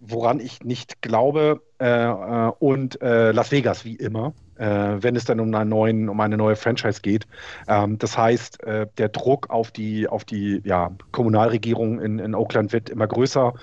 [0.00, 4.32] woran ich nicht glaube, äh, äh, und äh, Las Vegas, wie immer,
[4.64, 7.26] wenn es dann um, einen neuen, um eine neue Franchise geht.
[7.68, 12.72] Ähm, das heißt, äh, der Druck auf die, auf die ja, Kommunalregierung in, in Oakland
[12.72, 13.54] wird immer größer.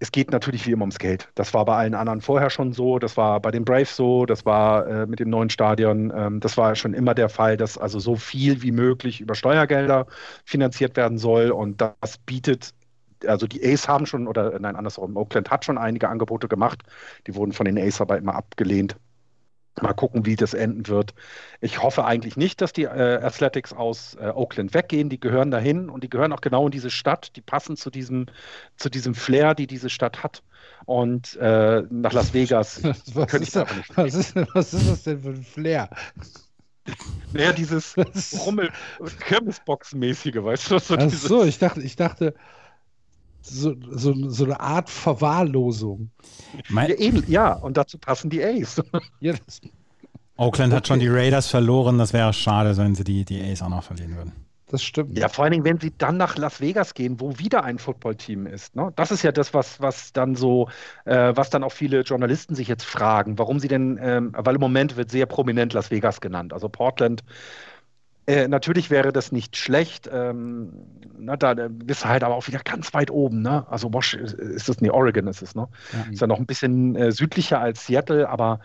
[0.00, 1.28] Es geht natürlich wie immer ums Geld.
[1.34, 4.44] Das war bei allen anderen vorher schon so, das war bei den Braves so, das
[4.44, 7.98] war äh, mit dem neuen Stadion, ähm, das war schon immer der Fall, dass also
[7.98, 10.06] so viel wie möglich über Steuergelder
[10.44, 12.74] finanziert werden soll und das bietet
[13.26, 16.82] also die Ace haben schon, oder nein, andersrum, Oakland hat schon einige Angebote gemacht.
[17.26, 18.96] Die wurden von den Ace aber immer abgelehnt.
[19.82, 21.14] Mal gucken, wie das enden wird.
[21.60, 25.08] Ich hoffe eigentlich nicht, dass die äh, Athletics aus äh, Oakland weggehen.
[25.08, 27.34] Die gehören dahin und die gehören auch genau in diese Stadt.
[27.34, 28.26] Die passen zu diesem,
[28.76, 30.42] zu diesem Flair, die diese Stadt hat.
[30.86, 32.82] Und äh, nach Las Vegas
[33.14, 33.96] Was könnte ich ist, da nicht.
[33.96, 35.90] was, ist, was ist das denn für ein Flair?
[37.32, 37.96] Naja, dieses
[38.46, 38.70] Rummel,
[39.26, 40.78] Kirmesbox-mäßige, weißt du?
[40.78, 42.34] So Ach so, ich dachte, ich dachte,
[43.44, 46.10] so, so, so eine Art Verwahrlosung.
[46.68, 48.82] Mein, ja, eben, ja, und dazu passen die Ace.
[49.20, 49.60] Ja, das,
[50.36, 51.98] Oakland hat schon die Raiders verloren.
[51.98, 54.32] Das wäre schade, wenn sie die, die A's auch noch verlieren würden.
[54.68, 55.16] das stimmt.
[55.16, 58.46] Ja, vor allen Dingen, wenn sie dann nach Las Vegas gehen, wo wieder ein Footballteam
[58.46, 58.74] ist.
[58.74, 58.92] Ne?
[58.96, 60.68] Das ist ja das, was, was dann so,
[61.04, 64.60] äh, was dann auch viele Journalisten sich jetzt fragen, warum sie denn, ähm, weil im
[64.60, 66.52] Moment wird sehr prominent Las Vegas genannt.
[66.52, 67.22] Also Portland
[68.26, 70.08] äh, natürlich wäre das nicht schlecht.
[70.12, 70.72] Ähm,
[71.18, 73.42] na, da bist du halt aber auch wieder ganz weit oben.
[73.42, 73.66] Ne?
[73.68, 75.54] Also Wash ist, ist das, nee, Oregon ist es.
[75.54, 75.68] Ne?
[75.92, 76.12] Ja.
[76.12, 78.60] Ist ja noch ein bisschen äh, südlicher als Seattle, aber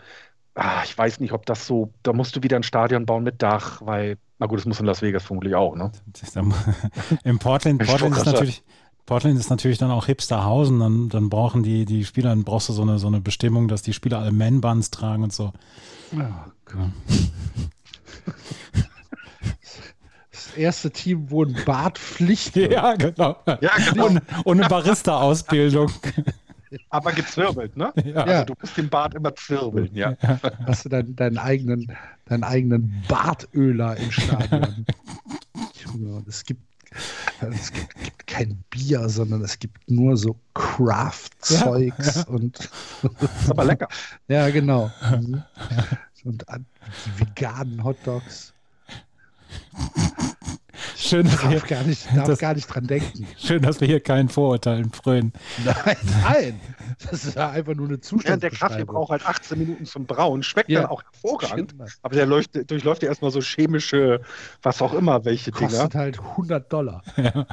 [0.54, 3.42] ach, ich weiß nicht, ob das so, da musst du wieder ein Stadion bauen mit
[3.42, 5.76] Dach, weil, na gut, das muss in Las Vegas vermutlich auch.
[5.76, 5.92] Ne?
[7.24, 8.62] In Portland, Portland ist natürlich...
[9.06, 12.72] Portland ist natürlich dann auch Hipsterhausen, dann, dann brauchen die, die Spieler, dann brauchst du
[12.72, 15.52] so eine, so eine Bestimmung, dass die Spieler alle Man-Buns tragen und so.
[16.12, 16.90] Ja, ja
[20.56, 22.72] erste Team, wo ein Bart Pflicht wird.
[22.72, 23.36] Ja, genau.
[23.46, 24.06] Ja, genau.
[24.06, 25.90] Und, und eine Barista-Ausbildung.
[26.90, 27.92] Aber gezwirbelt, ne?
[28.04, 28.22] Ja.
[28.22, 30.16] Also du musst den Bart immer zwirbeln, ja.
[30.66, 34.86] Hast du dann deinen eigenen, deinen eigenen Bartöler im Stadion.
[36.28, 36.62] es gibt
[37.52, 42.28] es gibt, gibt, kein Bier, sondern es gibt nur so Craft-Zeugs ja, ja.
[42.28, 42.58] und.
[42.58, 43.88] ist aber lecker.
[44.28, 44.90] Ja, genau.
[46.24, 48.49] Und die veganen Hotdogs.
[50.96, 53.26] Schön, dass darf, wir, gar nicht, darf das, gar nicht dran denken.
[53.38, 55.32] Schön, dass wir hier keinen Vorurteilen frönen.
[55.64, 56.60] Nein, nein.
[57.10, 58.42] Das ist ja einfach nur eine Zustand.
[58.42, 60.42] Ja, der Kaffee braucht halt 18 Minuten zum Brauen.
[60.42, 60.82] Schmeckt ja.
[60.82, 61.74] dann auch hervorragend.
[62.02, 64.20] Aber der läuft, durchläuft ja erstmal so chemische,
[64.62, 65.82] was auch immer, welche Kostet Dinger.
[65.82, 67.02] Kostet halt 100 Dollar.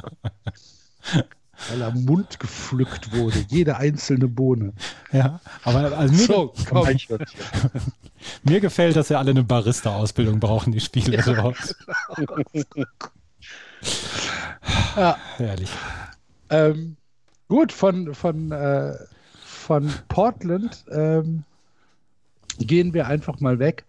[1.14, 1.24] Ja.
[1.68, 4.72] Weil er Mund gepflückt wurde, jede einzelne Bohne.
[5.12, 6.88] Ja, aber also mir, so, komm.
[8.44, 11.52] mir gefällt, dass sie alle eine Barista-Ausbildung brauchen, die Spieler ja.
[14.96, 15.16] ja.
[15.36, 15.70] Herrlich.
[16.50, 16.96] Ähm,
[17.48, 18.94] gut, von, von, äh,
[19.44, 21.44] von Portland ähm,
[22.58, 23.84] gehen wir einfach mal weg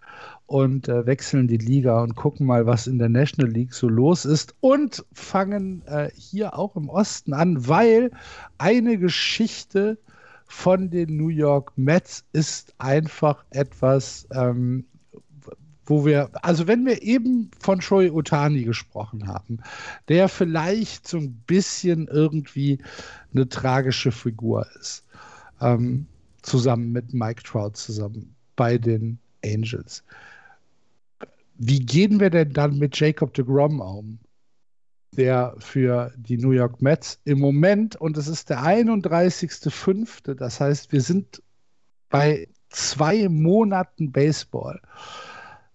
[0.49, 4.25] und äh, wechseln die Liga und gucken mal, was in der National League so los
[4.25, 8.09] ist und fangen äh, hier auch im Osten an, weil
[8.57, 9.99] eine Geschichte
[10.45, 14.85] von den New York Mets ist einfach etwas, ähm,
[15.85, 19.59] wo wir, also wenn wir eben von Shoei Otani gesprochen haben,
[20.07, 22.79] der vielleicht so ein bisschen irgendwie
[23.35, 25.05] eine tragische Figur ist,
[25.61, 26.07] ähm,
[26.41, 30.03] zusammen mit Mike Trout zusammen bei den Angels.
[31.59, 34.19] Wie gehen wir denn dann mit Jacob de Grom um?
[35.15, 40.91] Der für die New York Mets im Moment, und es ist der 31.05., das heißt,
[40.91, 41.43] wir sind
[42.09, 44.79] bei zwei Monaten Baseball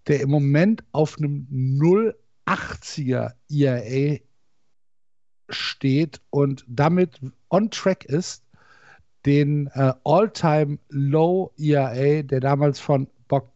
[0.07, 4.19] der im Moment auf einem 0,80er ERA
[5.49, 7.21] steht und damit
[7.51, 8.45] on track ist,
[9.27, 13.51] den äh, All-Time Low ERA, der damals von Bob,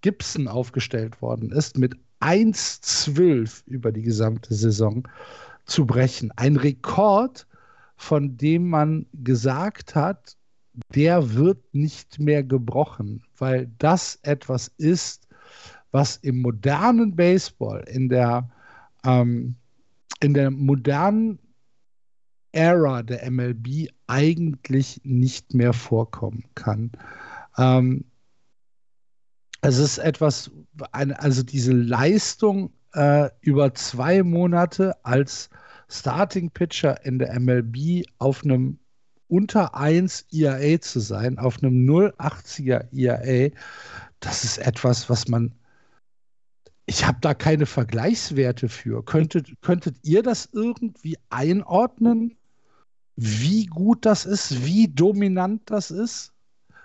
[0.00, 5.06] Gibson aufgestellt worden ist, mit 1,12 über die gesamte Saison
[5.64, 6.32] zu brechen.
[6.36, 7.46] Ein Rekord,
[7.96, 10.36] von dem man gesagt hat,
[10.94, 15.28] der wird nicht mehr gebrochen, weil das etwas ist,
[15.90, 18.48] was im modernen Baseball, in der,
[19.04, 19.56] ähm,
[20.20, 21.38] in der modernen
[22.52, 26.90] Ära der MLB eigentlich nicht mehr vorkommen kann.
[27.58, 28.04] Ähm,
[29.62, 30.50] es ist etwas,
[30.92, 35.50] also diese Leistung äh, über zwei Monate als
[35.88, 38.78] Starting Pitcher in der MLB auf einem
[39.28, 43.54] unter 1 ERA zu sein, auf einem 0,80er ERA,
[44.20, 45.54] das ist etwas, was man
[46.90, 49.04] ich habe da keine Vergleichswerte für.
[49.04, 52.36] Könntet, könntet ihr das irgendwie einordnen,
[53.14, 56.32] wie gut das ist, wie dominant das ist?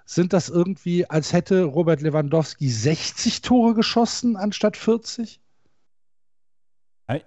[0.06, 5.42] Sind das irgendwie, als hätte Robert Lewandowski 60 Tore geschossen anstatt 40?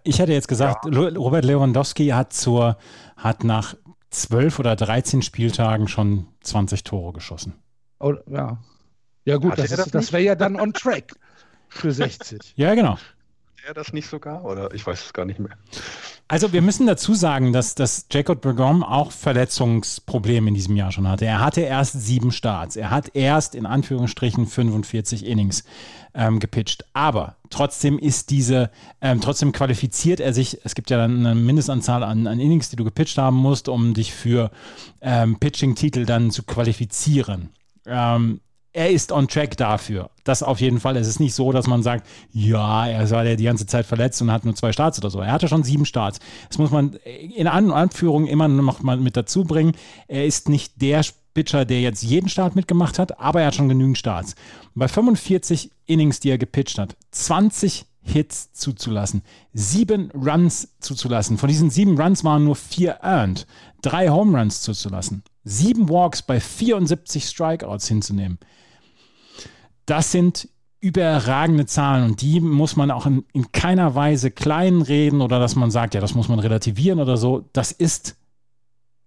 [0.04, 1.08] Ich hätte jetzt gesagt, ja.
[1.08, 2.78] Robert Lewandowski hat zur,
[3.16, 3.74] hat nach
[4.10, 7.54] 12 oder 13 Spieltagen schon 20 Tore geschossen.
[8.00, 8.58] Oh, ja.
[9.24, 11.14] Ja, gut, das, das, das wäre ja dann on track.
[11.68, 12.54] Für 60.
[12.56, 12.96] ja, genau.
[13.68, 14.46] Er das nicht sogar?
[14.46, 15.50] Oder ich weiß es gar nicht mehr.
[16.26, 21.06] Also wir müssen dazu sagen, dass, dass Jacob Bergom auch Verletzungsprobleme in diesem Jahr schon
[21.06, 21.26] hatte.
[21.26, 22.76] Er hatte erst sieben Starts.
[22.76, 25.64] Er hat erst in Anführungsstrichen 45 Innings
[26.14, 26.86] ähm, gepitcht.
[26.94, 28.70] Aber trotzdem ist diese,
[29.02, 32.76] ähm, trotzdem qualifiziert er sich, es gibt ja dann eine Mindestanzahl an, an Innings, die
[32.76, 34.50] du gepitcht haben musst, um dich für
[35.02, 37.50] ähm, Pitching-Titel dann zu qualifizieren.
[37.84, 38.40] Ähm,
[38.78, 40.10] er ist on track dafür.
[40.22, 40.96] Das auf jeden Fall.
[40.96, 44.22] Es ist nicht so, dass man sagt, ja, er war ja die ganze Zeit verletzt
[44.22, 45.18] und hat nur zwei Starts oder so.
[45.18, 46.20] Er hatte schon sieben Starts.
[46.48, 49.72] Das muss man in Anführung immer noch mal mit dazu bringen.
[50.06, 51.02] Er ist nicht der
[51.34, 54.36] Pitcher, der jetzt jeden Start mitgemacht hat, aber er hat schon genügend Starts.
[54.74, 59.22] bei 45 Innings, die er gepitcht hat, 20 Hits zuzulassen,
[59.52, 61.36] sieben Runs zuzulassen.
[61.36, 63.46] Von diesen sieben Runs waren nur vier earned,
[63.82, 68.38] drei Home Runs zuzulassen, sieben Walks bei 74 Strikeouts hinzunehmen.
[69.88, 70.48] Das sind
[70.80, 75.70] überragende Zahlen und die muss man auch in, in keiner Weise kleinreden oder dass man
[75.70, 77.48] sagt, ja, das muss man relativieren oder so.
[77.54, 78.16] Das ist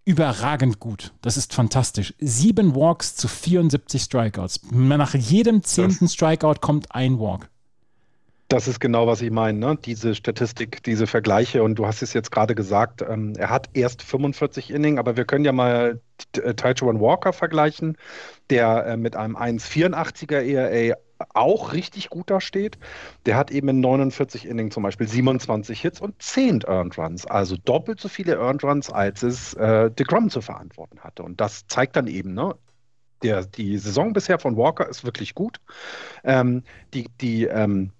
[0.04, 1.14] überragend gut.
[1.22, 2.16] Das ist fantastisch.
[2.20, 4.62] Sieben Walks zu 74 Strikeouts.
[4.72, 7.48] Nach jedem zehnten Strikeout kommt ein Walk.
[8.48, 9.78] Das ist genau, was ich meine, ne?
[9.86, 11.64] diese Statistik, diese Vergleiche.
[11.64, 15.24] Und du hast es jetzt gerade gesagt, ähm, er hat erst 45 Inning, aber wir
[15.24, 16.02] können ja mal
[16.36, 17.98] äh, Taijuan Walker vergleichen,
[18.52, 20.98] der äh, mit einem 1,84er ERA
[21.34, 22.78] auch richtig gut da steht.
[23.26, 27.58] Der hat eben in 49 Innings zum Beispiel 27 Hits und 10 Earned Runs, also
[27.58, 31.24] doppelt so viele Earned Runs, als es äh, DeGrom zu verantworten hatte.
[31.24, 32.56] Und das zeigt dann eben, ne,
[33.24, 35.60] der, die Saison bisher von Walker ist wirklich gut.
[36.24, 37.92] Ähm, die, die ähm,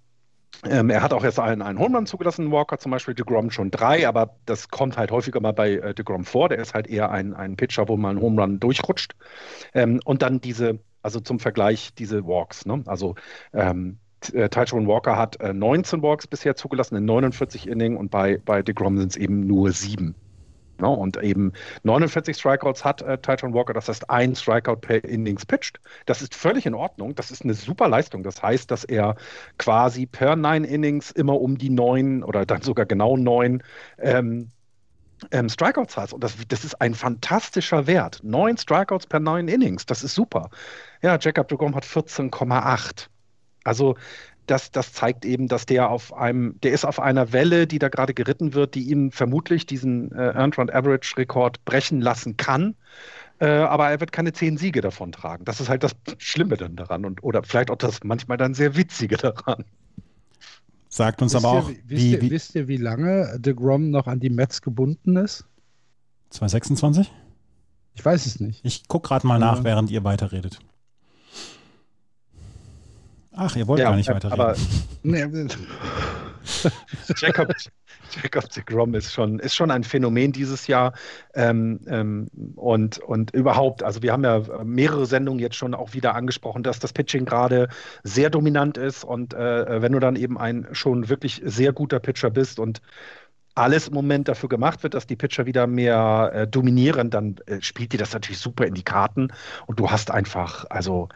[0.64, 3.70] ähm, er hat auch erst einen, einen Home Run zugelassen, Walker zum Beispiel, DeGrom schon
[3.70, 6.48] drei, aber das kommt halt häufiger mal bei äh, DeGrom vor.
[6.48, 9.14] Der ist halt eher ein, ein Pitcher, wo mal ein Home Run durchrutscht.
[9.74, 12.64] Ähm, und dann diese, also zum Vergleich, diese Walks.
[12.64, 12.82] Ne?
[12.86, 13.16] Also
[13.52, 13.98] ähm,
[14.32, 18.62] äh, Taichung Walker hat äh, 19 Walks bisher zugelassen in 49 Innings und bei, bei
[18.62, 20.14] DeGrom sind es eben nur sieben.
[20.82, 20.88] Ne?
[20.88, 21.52] Und eben
[21.84, 25.80] 49 Strikeouts hat äh, Tyron Walker, das heißt ein Strikeout per Innings pitched.
[26.06, 27.14] Das ist völlig in Ordnung.
[27.14, 28.22] Das ist eine super Leistung.
[28.22, 29.14] Das heißt, dass er
[29.58, 33.62] quasi per Nine Innings immer um die neun oder dann sogar genau neun
[33.98, 34.50] ähm,
[35.30, 36.12] ähm, Strikeouts hat.
[36.12, 38.18] Und das, das, ist ein fantastischer Wert.
[38.24, 39.86] Neun Strikeouts per neun Innings.
[39.86, 40.50] Das ist super.
[41.00, 43.06] Ja, Jacob de Grom hat 14,8.
[43.64, 43.94] Also
[44.46, 47.88] das, das zeigt eben, dass der auf einem, der ist auf einer Welle, die da
[47.88, 52.74] gerade geritten wird, die ihm vermutlich diesen äh, Earned Run Average Rekord brechen lassen kann.
[53.38, 55.44] Äh, aber er wird keine zehn Siege davon tragen.
[55.44, 58.76] Das ist halt das Schlimme dann daran und oder vielleicht auch das manchmal dann sehr
[58.76, 59.64] Witzige daran.
[60.88, 63.90] Sagt uns wisst aber auch, ihr, wisst, wie, ihr, wisst ihr, wie lange De Grom
[63.90, 65.46] noch an die Mets gebunden ist?
[66.30, 67.10] 226?
[67.94, 68.64] Ich weiß es nicht.
[68.64, 70.58] Ich gucke gerade mal nach, während ihr weiterredet.
[73.34, 74.40] Ach, ihr wollt ja, gar nicht weiterreden.
[74.40, 74.54] Aber
[77.16, 77.52] Jacob,
[78.10, 80.92] Jacob de Grom ist schon, ist schon ein Phänomen dieses Jahr.
[81.34, 86.14] Ähm, ähm, und, und überhaupt, also wir haben ja mehrere Sendungen jetzt schon auch wieder
[86.14, 87.68] angesprochen, dass das Pitching gerade
[88.02, 89.04] sehr dominant ist.
[89.04, 92.82] Und äh, wenn du dann eben ein schon wirklich sehr guter Pitcher bist und
[93.54, 97.60] alles im Moment dafür gemacht wird, dass die Pitcher wieder mehr äh, dominieren, dann äh,
[97.60, 99.28] spielt dir das natürlich super in die Karten.
[99.66, 101.08] Und du hast einfach, also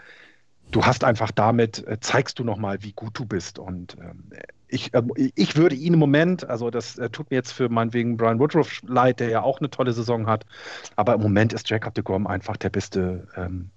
[0.70, 3.58] du hast einfach damit, äh, zeigst du nochmal, wie gut du bist.
[3.58, 4.30] Und ähm,
[4.68, 5.02] ich, äh,
[5.34, 8.82] ich würde ihn im Moment, also das äh, tut mir jetzt für meinetwegen Brian Woodruff
[8.86, 10.44] leid, der ja auch eine tolle Saison hat,
[10.96, 13.70] aber im Moment ist Jacob de Grom einfach der beste, ähm,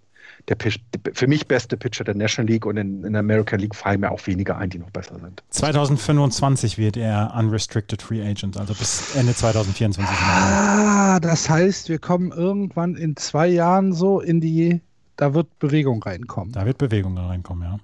[0.47, 0.79] der Pitch,
[1.13, 4.11] für mich beste Pitcher der National League und in, in der American League fallen mir
[4.11, 5.43] auch weniger ein, die noch besser sind.
[5.49, 10.15] 2025 wird er Unrestricted Free Agent, also bis Ende 2024.
[10.17, 14.81] Ah, das heißt, wir kommen irgendwann in zwei Jahren so in die
[15.19, 16.53] da wird Bewegung reinkommen.
[16.53, 17.77] Da wird Bewegung reinkommen, ja.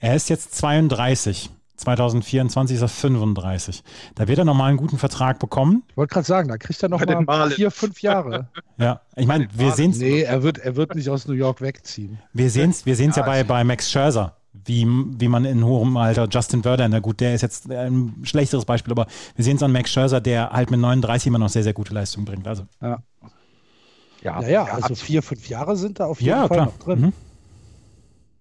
[0.00, 1.50] Er ist jetzt 32.
[1.76, 3.84] 2024 ist er 35.
[4.16, 5.84] Da wird er nochmal einen guten Vertrag bekommen.
[5.90, 8.48] Ich wollte gerade sagen, da kriegt er nochmal mal vier, fünf Jahre.
[8.78, 9.98] ja, ich meine, wir sehen es.
[9.98, 12.18] Nee, er wird, er wird nicht aus New York wegziehen.
[12.32, 15.64] Wir sehen es wir sehen's ja, ja bei, bei Max Scherzer, wie, wie man in
[15.64, 19.06] hohem Alter, Justin Verlander, gut, der ist jetzt ein schlechteres Beispiel, aber
[19.36, 21.94] wir sehen es an Max Scherzer, der halt mit 39 immer noch sehr, sehr gute
[21.94, 22.48] Leistung bringt.
[22.48, 22.64] Also.
[22.80, 22.98] Ja.
[24.26, 26.66] Ja, ja, ja also vier, fünf Jahre sind da auf jeden ja, Fall klar.
[26.66, 27.00] noch drin.
[27.00, 27.12] Mhm.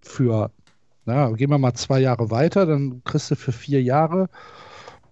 [0.01, 0.51] Für,
[1.05, 4.29] na, gehen wir mal zwei Jahre weiter, dann kriegst du für vier Jahre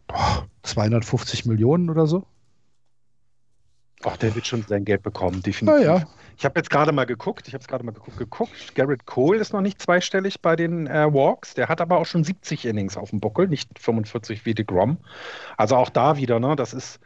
[0.08, 2.26] boah, 250 Millionen oder so.
[4.06, 5.86] Ach, der wird schon sein Geld bekommen, definitiv.
[5.86, 6.04] Ja.
[6.38, 8.76] Ich habe jetzt gerade mal geguckt, ich habe es gerade mal geguckt, geguckt.
[8.76, 12.24] Garrett Cole ist noch nicht zweistellig bei den äh, Walks, der hat aber auch schon
[12.24, 14.98] 70 Innings auf dem Buckel, nicht 45 wie DeGrom.
[15.56, 17.00] Also auch da wieder, ne, das ist,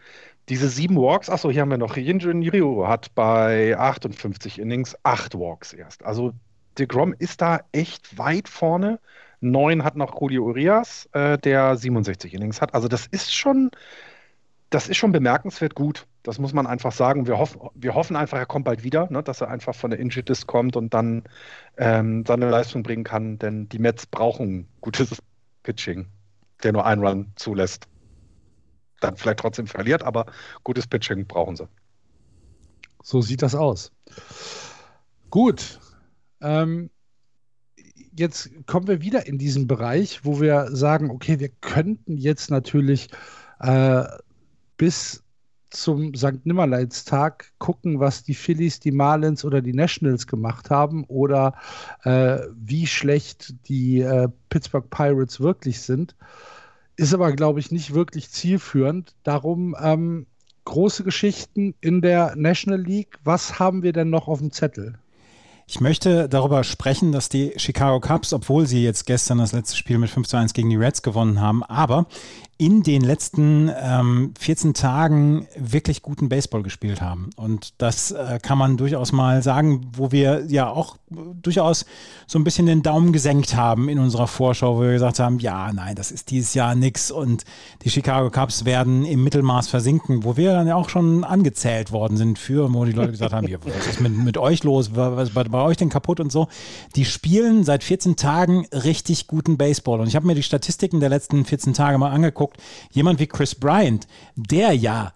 [0.49, 5.35] diese sieben Walks, achso, hier haben wir noch Yinjin Ryu, hat bei 58 Innings acht
[5.35, 6.05] Walks erst.
[6.05, 6.33] Also
[6.79, 8.99] DeGrom ist da echt weit vorne.
[9.41, 12.73] Neun hat noch Julio Urias, äh, der 67 Innings hat.
[12.73, 13.71] Also das ist schon,
[14.69, 16.07] das ist schon bemerkenswert gut.
[16.23, 17.27] Das muss man einfach sagen.
[17.27, 19.99] Wir hoffen, wir hoffen einfach, er kommt bald wieder, ne, dass er einfach von der
[19.99, 21.23] Injured List kommt und dann
[21.77, 23.37] ähm, seine Leistung bringen kann.
[23.37, 25.21] Denn die Mets brauchen gutes
[25.63, 26.07] Pitching,
[26.63, 27.87] der nur einen Run zulässt
[28.99, 30.25] dann vielleicht trotzdem verliert, aber
[30.63, 31.67] gutes Pitching brauchen sie.
[33.03, 33.91] So sieht das aus.
[35.29, 35.79] Gut.
[36.41, 36.89] Ähm,
[38.17, 43.09] jetzt kommen wir wieder in diesen Bereich, wo wir sagen, okay, wir könnten jetzt natürlich
[43.59, 44.03] äh,
[44.77, 45.23] bis
[45.69, 46.45] zum St.
[46.45, 51.53] Nimmerleinstag gucken, was die Phillies, die Marlins oder die Nationals gemacht haben oder
[52.03, 56.15] äh, wie schlecht die äh, Pittsburgh Pirates wirklich sind
[56.97, 59.15] ist aber, glaube ich, nicht wirklich zielführend.
[59.23, 60.25] Darum ähm,
[60.65, 63.19] große Geschichten in der National League.
[63.23, 64.99] Was haben wir denn noch auf dem Zettel?
[65.69, 69.97] Ich möchte darüber sprechen, dass die Chicago Cubs, obwohl sie jetzt gestern das letzte Spiel
[69.97, 72.05] mit 5 zu 1 gegen die Reds gewonnen haben, aber
[72.59, 77.29] in den letzten ähm, 14 Tagen wirklich guten Baseball gespielt haben.
[77.35, 81.85] Und das äh, kann man durchaus mal sagen, wo wir ja auch durchaus
[82.25, 85.71] so ein bisschen den Daumen gesenkt haben in unserer Vorschau, wo wir gesagt haben, ja,
[85.71, 87.43] nein, das ist dieses Jahr nix und
[87.83, 92.17] die Chicago Cubs werden im Mittelmaß versinken, wo wir dann ja auch schon angezählt worden
[92.17, 95.29] sind für, wo die Leute gesagt haben, ja, was ist mit, mit euch los, was
[95.29, 96.47] ist bei, euch denn kaputt und so.
[96.95, 99.99] Die spielen seit 14 Tagen richtig guten Baseball.
[99.99, 102.57] Und ich habe mir die Statistiken der letzten 14 Tage mal angeguckt
[102.91, 105.13] jemand wie Chris Bryant, der ja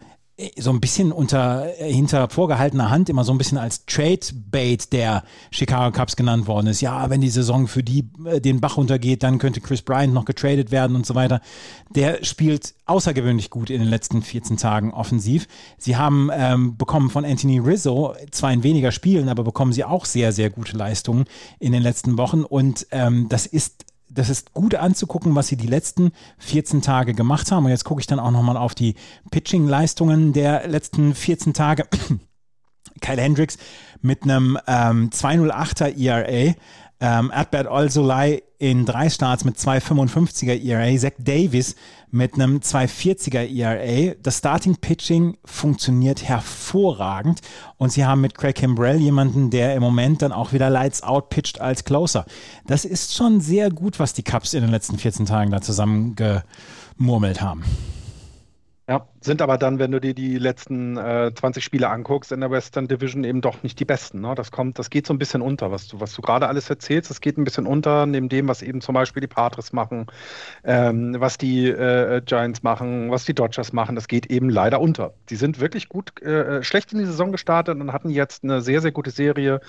[0.58, 4.92] so ein bisschen unter äh, hinter vorgehaltener Hand immer so ein bisschen als Trade Bait
[4.94, 6.82] der Chicago Cubs genannt worden ist.
[6.82, 10.26] Ja, wenn die Saison für die äh, den Bach runtergeht, dann könnte Chris Bryant noch
[10.26, 11.42] getradet werden und so weiter.
[11.89, 15.48] Der spielt außergewöhnlich gut in den letzten 14 Tagen offensiv.
[15.78, 20.06] Sie haben ähm, bekommen von Anthony Rizzo zwar in weniger Spielen, aber bekommen sie auch
[20.06, 21.26] sehr sehr gute Leistungen
[21.60, 25.68] in den letzten Wochen und ähm, das ist das ist gut anzugucken, was sie die
[25.68, 27.66] letzten 14 Tage gemacht haben.
[27.66, 28.95] Und jetzt gucke ich dann auch nochmal auf die
[29.32, 31.88] Pitching-Leistungen der letzten 14 Tage.
[33.01, 33.57] Kyle Hendricks
[34.01, 36.53] mit einem ähm, 208er ERA,
[37.02, 41.76] ähm, Adbert Olsolai in drei Starts mit 2,55er ERA, Zach Davis
[42.12, 44.14] mit einem 2,40er ERA.
[44.22, 47.41] Das Starting Pitching funktioniert hervorragend
[47.78, 51.30] und sie haben mit Craig Kimbrell jemanden, der im Moment dann auch wieder Lights Out
[51.30, 52.26] pitcht als Closer.
[52.68, 57.41] Das ist schon sehr gut, was die Cubs in den letzten 14 Tagen da zusammengemurmelt
[57.41, 57.64] haben.
[58.90, 62.50] Ja, sind aber dann, wenn du dir die letzten äh, 20 Spiele anguckst in der
[62.50, 64.22] Western Division eben doch nicht die besten.
[64.22, 64.34] Ne?
[64.36, 67.10] Das kommt, das geht so ein bisschen unter, was du, was du gerade alles erzählst.
[67.10, 70.08] Das geht ein bisschen unter neben dem, was eben zum Beispiel die Padres machen,
[70.64, 73.96] ähm, was die äh, Giants machen, was die Dodgers machen.
[73.96, 75.14] Das geht eben leider unter.
[75.30, 78.82] Die sind wirklich gut, äh, schlecht in die Saison gestartet und hatten jetzt eine sehr,
[78.82, 79.62] sehr gute Serie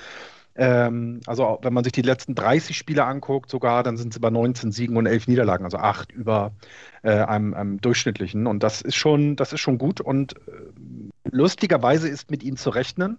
[0.54, 4.30] ähm, also wenn man sich die letzten 30 Spiele anguckt, sogar, dann sind es über
[4.30, 6.52] 19 Siegen und 11 Niederlagen, also 8 über
[7.02, 8.46] äh, einem, einem, durchschnittlichen.
[8.46, 10.00] Und das ist schon, das ist schon gut.
[10.00, 10.40] Und äh,
[11.30, 13.18] lustigerweise ist mit ihnen zu rechnen,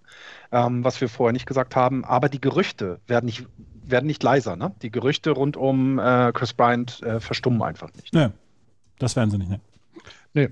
[0.52, 2.04] ähm, was wir vorher nicht gesagt haben.
[2.04, 3.46] Aber die Gerüchte werden nicht,
[3.82, 4.54] werden nicht leiser.
[4.54, 4.72] Ne?
[4.82, 8.14] Die Gerüchte rund um äh, Chris Bryant äh, verstummen einfach nicht.
[8.14, 8.28] Nee,
[8.98, 9.50] das werden sie nicht.
[9.50, 9.60] Ne?
[10.34, 10.50] Nee.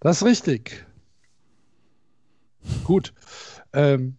[0.00, 0.86] Das ist richtig.
[2.84, 3.12] Gut.
[3.72, 4.17] Ähm,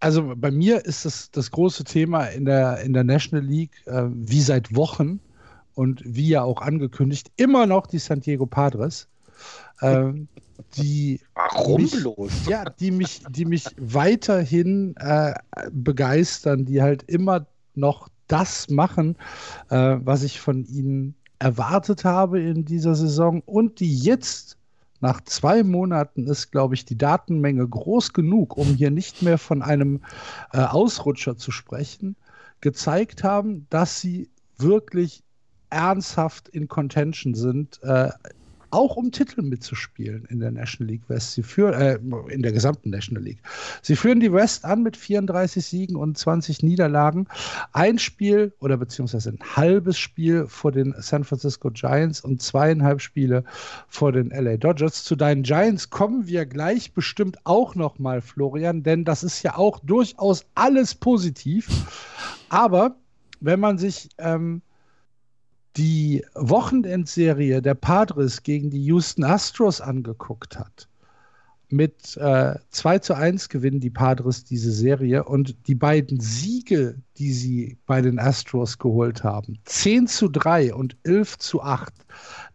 [0.00, 4.04] also bei mir ist das, das große Thema in der, in der National League, äh,
[4.08, 5.20] wie seit Wochen
[5.74, 9.08] und wie ja auch angekündigt, immer noch die San Diego Padres.
[9.80, 10.12] Äh,
[10.76, 12.46] die Warum mich, bloß?
[12.46, 15.32] Ja, die mich, die mich weiterhin äh,
[15.70, 19.16] begeistern, die halt immer noch das machen,
[19.70, 24.58] äh, was ich von ihnen erwartet habe in dieser Saison und die jetzt
[25.00, 29.62] nach zwei Monaten ist, glaube ich, die Datenmenge groß genug, um hier nicht mehr von
[29.62, 30.02] einem
[30.52, 32.16] äh, Ausrutscher zu sprechen,
[32.60, 34.28] gezeigt haben, dass sie
[34.58, 35.22] wirklich
[35.70, 38.10] ernsthaft in Contention sind, äh,
[38.70, 41.32] auch um Titel mitzuspielen in der National League West.
[41.32, 41.98] Sie führen, äh,
[42.32, 43.38] in der gesamten National League.
[43.82, 47.26] Sie führen die West an mit 34 Siegen und 20 Niederlagen.
[47.72, 53.44] Ein Spiel oder beziehungsweise ein halbes Spiel vor den San Francisco Giants und zweieinhalb Spiele
[53.88, 55.04] vor den LA Dodgers.
[55.04, 59.80] Zu deinen Giants kommen wir gleich bestimmt auch nochmal, Florian, denn das ist ja auch
[59.80, 61.68] durchaus alles positiv.
[62.48, 62.96] Aber
[63.40, 64.62] wenn man sich ähm,
[65.80, 70.88] die Wochenendserie der Padres gegen die Houston Astros angeguckt hat,
[71.70, 77.32] mit äh, 2 zu 1 gewinnen die Padres diese Serie und die beiden Siege, die
[77.32, 81.94] sie bei den Astros geholt haben, 10 zu 3 und 11 zu 8,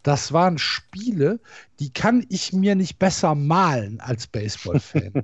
[0.06, 1.40] das waren Spiele,
[1.80, 5.24] die kann ich mir nicht besser malen als Baseballfan.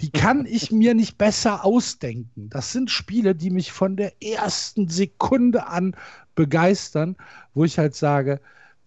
[0.00, 2.48] die kann ich mir nicht besser ausdenken.
[2.48, 5.94] Das sind Spiele, die mich von der ersten Sekunde an
[6.34, 7.16] begeistern,
[7.52, 8.40] wo ich halt sage,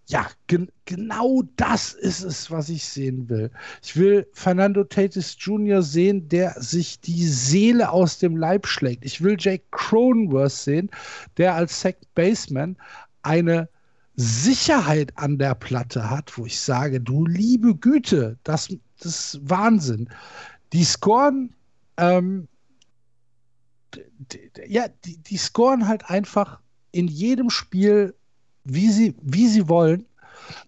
[0.08, 3.52] ja, gen genau das ist es, was ich sehen will.
[3.84, 5.82] Ich will Fernando Tatis Jr.
[5.82, 9.04] sehen, der sich die Seele aus dem Leib schlägt.
[9.04, 10.90] Ich will Jake Cronenworth sehen,
[11.36, 12.76] der als Second Baseman
[13.22, 13.68] eine
[14.16, 20.08] Sicherheit an der Platte hat, wo ich sage, du liebe Güte, das, das ist Wahnsinn.
[20.72, 21.54] Die scoren,
[21.98, 22.48] ähm,
[24.66, 26.60] ja, die, die scoren halt einfach
[26.92, 28.14] in jedem Spiel,
[28.64, 30.06] wie sie, wie sie wollen.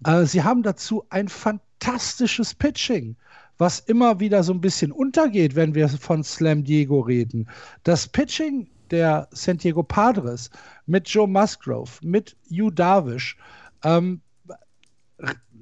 [0.05, 3.17] Äh, sie haben dazu ein fantastisches Pitching,
[3.57, 7.49] was immer wieder so ein bisschen untergeht, wenn wir von Slam Diego reden.
[7.83, 10.51] Das Pitching der San Diego Padres,
[10.87, 13.37] mit Joe Musgrove, mit Hugh Darvish,
[13.85, 14.21] ähm,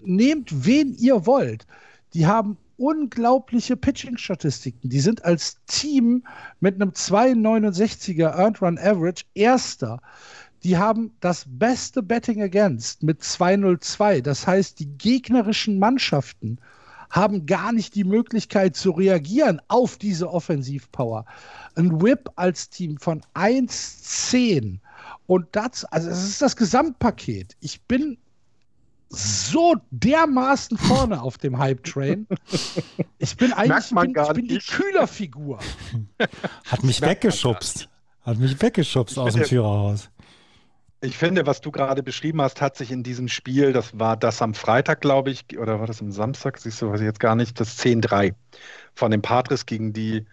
[0.03, 1.67] nehmt wen ihr wollt.
[2.15, 4.89] Die haben unglaubliche Pitching-Statistiken.
[4.91, 6.25] Die sind als Team
[6.61, 10.01] mit einem 2,69er Earned Run Average Erster.
[10.63, 14.23] Die haben das beste Betting Against mit 2,02.
[14.23, 16.59] Das heißt, die gegnerischen Mannschaften
[17.11, 21.25] haben gar nicht die Möglichkeit zu reagieren auf diese Offensivpower.
[21.75, 24.79] Ein Whip als Team von 1,10
[25.27, 27.57] und das, also das ist das Gesamtpaket.
[27.61, 28.19] Ich bin
[29.09, 32.27] so dermaßen vorne auf dem Hype-Train.
[33.19, 35.59] Ich bin eigentlich ich bin, ich bin die Kühlerfigur.
[36.65, 37.89] Hat mich weggeschubst.
[38.23, 40.11] Hat mich weggeschubst aus dem Führerhaus.
[41.03, 44.41] Ich finde, was du gerade beschrieben hast, hat sich in diesem Spiel, das war das
[44.41, 47.37] am Freitag, glaube ich, oder war das am Samstag, siehst du, weiß ich jetzt gar
[47.37, 48.35] nicht, das 10-3
[48.95, 50.27] von den Patres gegen die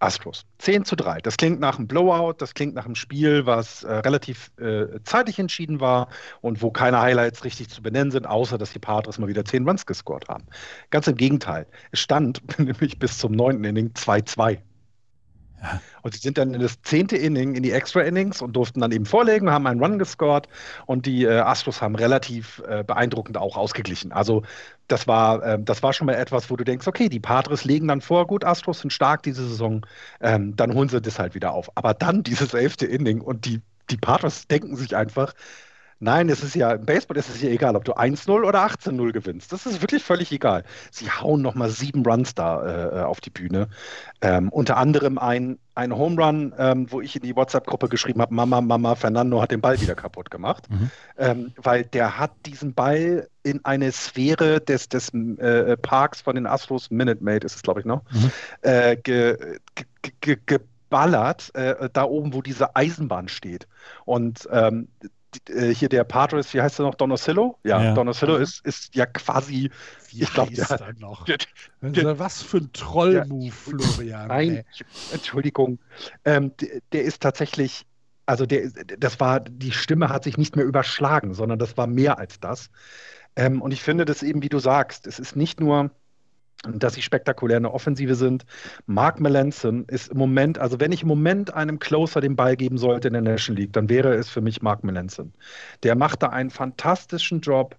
[0.00, 0.44] Astros.
[0.58, 1.20] 10 zu 3.
[1.20, 5.38] Das klingt nach einem Blowout, das klingt nach einem Spiel, was äh, relativ äh, zeitig
[5.38, 6.08] entschieden war
[6.40, 9.68] und wo keine Highlights richtig zu benennen sind, außer dass die Padres mal wieder 10
[9.68, 10.46] Runs gescored haben.
[10.90, 11.66] Ganz im Gegenteil.
[11.90, 13.64] Es stand nämlich bis zum 9.
[13.64, 14.58] Inning 2-2.
[15.62, 15.80] Ja.
[16.02, 19.06] Und sie sind dann in das zehnte Inning, in die Extra-Innings und durften dann eben
[19.06, 20.48] vorlegen, haben einen Run gescored
[20.86, 24.12] und die äh, Astros haben relativ äh, beeindruckend auch ausgeglichen.
[24.12, 24.42] Also
[24.86, 27.88] das war, äh, das war schon mal etwas, wo du denkst, okay, die Padres legen
[27.88, 29.84] dann vor, gut, Astros sind stark diese Saison,
[30.20, 31.70] ähm, dann holen sie das halt wieder auf.
[31.76, 35.34] Aber dann dieses elfte Inning und die, die Padres denken sich einfach,
[36.00, 39.12] Nein, es ist ja, im Baseball ist es ja egal, ob du 1-0 oder 18-0
[39.12, 39.52] gewinnst.
[39.52, 40.62] Das ist wirklich völlig egal.
[40.92, 43.68] Sie hauen nochmal sieben Runs da äh, auf die Bühne.
[44.20, 48.32] Ähm, unter anderem ein, ein Home Run, ähm, wo ich in die WhatsApp-Gruppe geschrieben habe,
[48.32, 50.70] Mama, Mama, Fernando hat den Ball wieder kaputt gemacht.
[50.70, 50.90] Mhm.
[51.18, 56.46] Ähm, weil der hat diesen Ball in eine Sphäre des, des äh, Parks von den
[56.46, 58.30] Astros, Minute Maid ist es, glaube ich, noch, mhm.
[58.62, 60.38] äh, ge, ge, ge,
[60.88, 63.66] geballert, äh, da oben, wo diese Eisenbahn steht.
[64.04, 64.88] Und ähm,
[65.48, 67.58] äh, hier der Padres, wie heißt er noch, Donosillo?
[67.64, 67.94] Ja, ja.
[67.94, 69.70] Donosillo ist, ist ja quasi,
[70.10, 71.24] wie ich glaube, der, der noch.
[71.24, 71.38] Der,
[71.80, 74.28] der, was für ein Trollmove, Florian.
[74.28, 74.64] Nein, ey.
[75.12, 75.78] Entschuldigung.
[76.24, 76.52] Ähm,
[76.92, 77.86] der, ist tatsächlich,
[78.26, 82.18] also der, das war, die Stimme hat sich nicht mehr überschlagen, sondern das war mehr
[82.18, 82.70] als das.
[83.36, 85.90] Ähm, und ich finde das eben, wie du sagst, es ist nicht nur
[86.66, 88.44] dass sie spektakulär in der Offensive sind.
[88.86, 92.78] Mark Melanson ist im Moment, also wenn ich im Moment einem Closer den Ball geben
[92.78, 95.32] sollte in der National League, dann wäre es für mich Mark Melanson.
[95.82, 97.76] Der macht da einen fantastischen Job.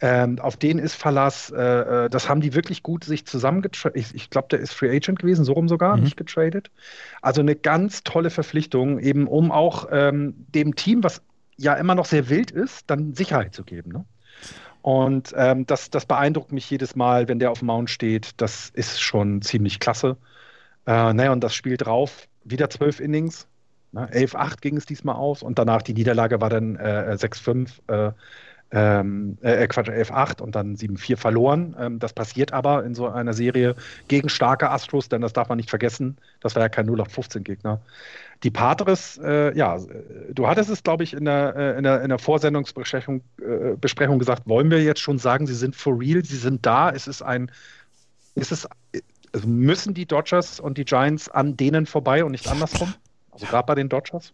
[0.00, 1.50] Ähm, auf den ist Verlass.
[1.50, 3.96] Äh, äh das haben die wirklich gut sich zusammengetradet.
[3.96, 6.04] Ich, ich glaube, der ist Free Agent gewesen, so rum sogar, mhm.
[6.04, 6.70] nicht getradet.
[7.22, 11.22] Also eine ganz tolle Verpflichtung, eben um auch ähm, dem Team, was
[11.56, 13.90] ja immer noch sehr wild ist, dann Sicherheit zu geben.
[13.90, 14.04] Ne?
[14.88, 18.30] Und ähm, das, das beeindruckt mich jedes Mal, wenn der auf dem Mount steht.
[18.40, 20.16] Das ist schon ziemlich klasse.
[20.86, 23.46] Äh, naja, und das Spiel drauf, wieder zwölf Innings.
[23.92, 24.08] Ne?
[24.10, 27.68] 11-8 ging es diesmal aus und danach die Niederlage war dann äh, 6-5.
[27.88, 28.12] Äh,
[28.70, 31.76] ähm, äh, Quatsch, 11-8 und dann 7-4 verloren.
[31.78, 33.76] Ähm, das passiert aber in so einer Serie
[34.08, 36.16] gegen starke Astros, denn das darf man nicht vergessen.
[36.40, 37.80] Das war ja kein 0-15-Gegner.
[38.44, 39.78] Die Patres, äh, ja,
[40.32, 44.18] du hattest es, glaube ich, in der, äh, in der, in der Vorsendungsbesprechung äh, Besprechung
[44.18, 47.22] gesagt, wollen wir jetzt schon sagen, sie sind for real, sie sind da, es ist
[47.22, 47.50] ein,
[48.36, 48.68] es,
[49.32, 52.94] also müssen die Dodgers und die Giants an denen vorbei und nicht andersrum?
[53.30, 54.32] Also gerade bei den Dodgers?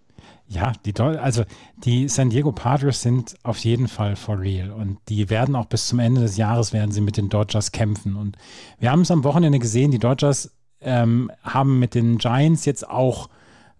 [0.48, 1.44] Ja, die, also
[1.78, 5.88] die San Diego Padres sind auf jeden Fall for real und die werden auch bis
[5.88, 8.36] zum Ende des Jahres werden sie mit den Dodgers kämpfen und
[8.78, 10.50] wir haben es am Wochenende gesehen, die Dodgers
[10.80, 13.28] ähm, haben mit den Giants jetzt auch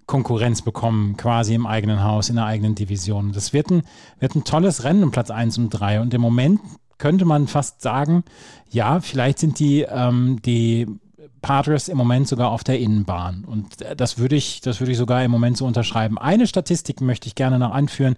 [0.07, 3.33] Konkurrenz bekommen, quasi im eigenen Haus, in der eigenen Division.
[3.33, 3.83] Das wird ein,
[4.21, 6.61] wird ein tolles Rennen um Platz 1 und 3 und im Moment
[6.99, 8.25] könnte man fast sagen,
[8.71, 10.87] ja, vielleicht sind die, ähm, die
[11.43, 13.45] Padres im Moment sogar auf der Innenbahn.
[13.45, 16.19] Und äh, das würde ich, das würde ich sogar im Moment so unterschreiben.
[16.19, 18.17] Eine Statistik möchte ich gerne noch anführen,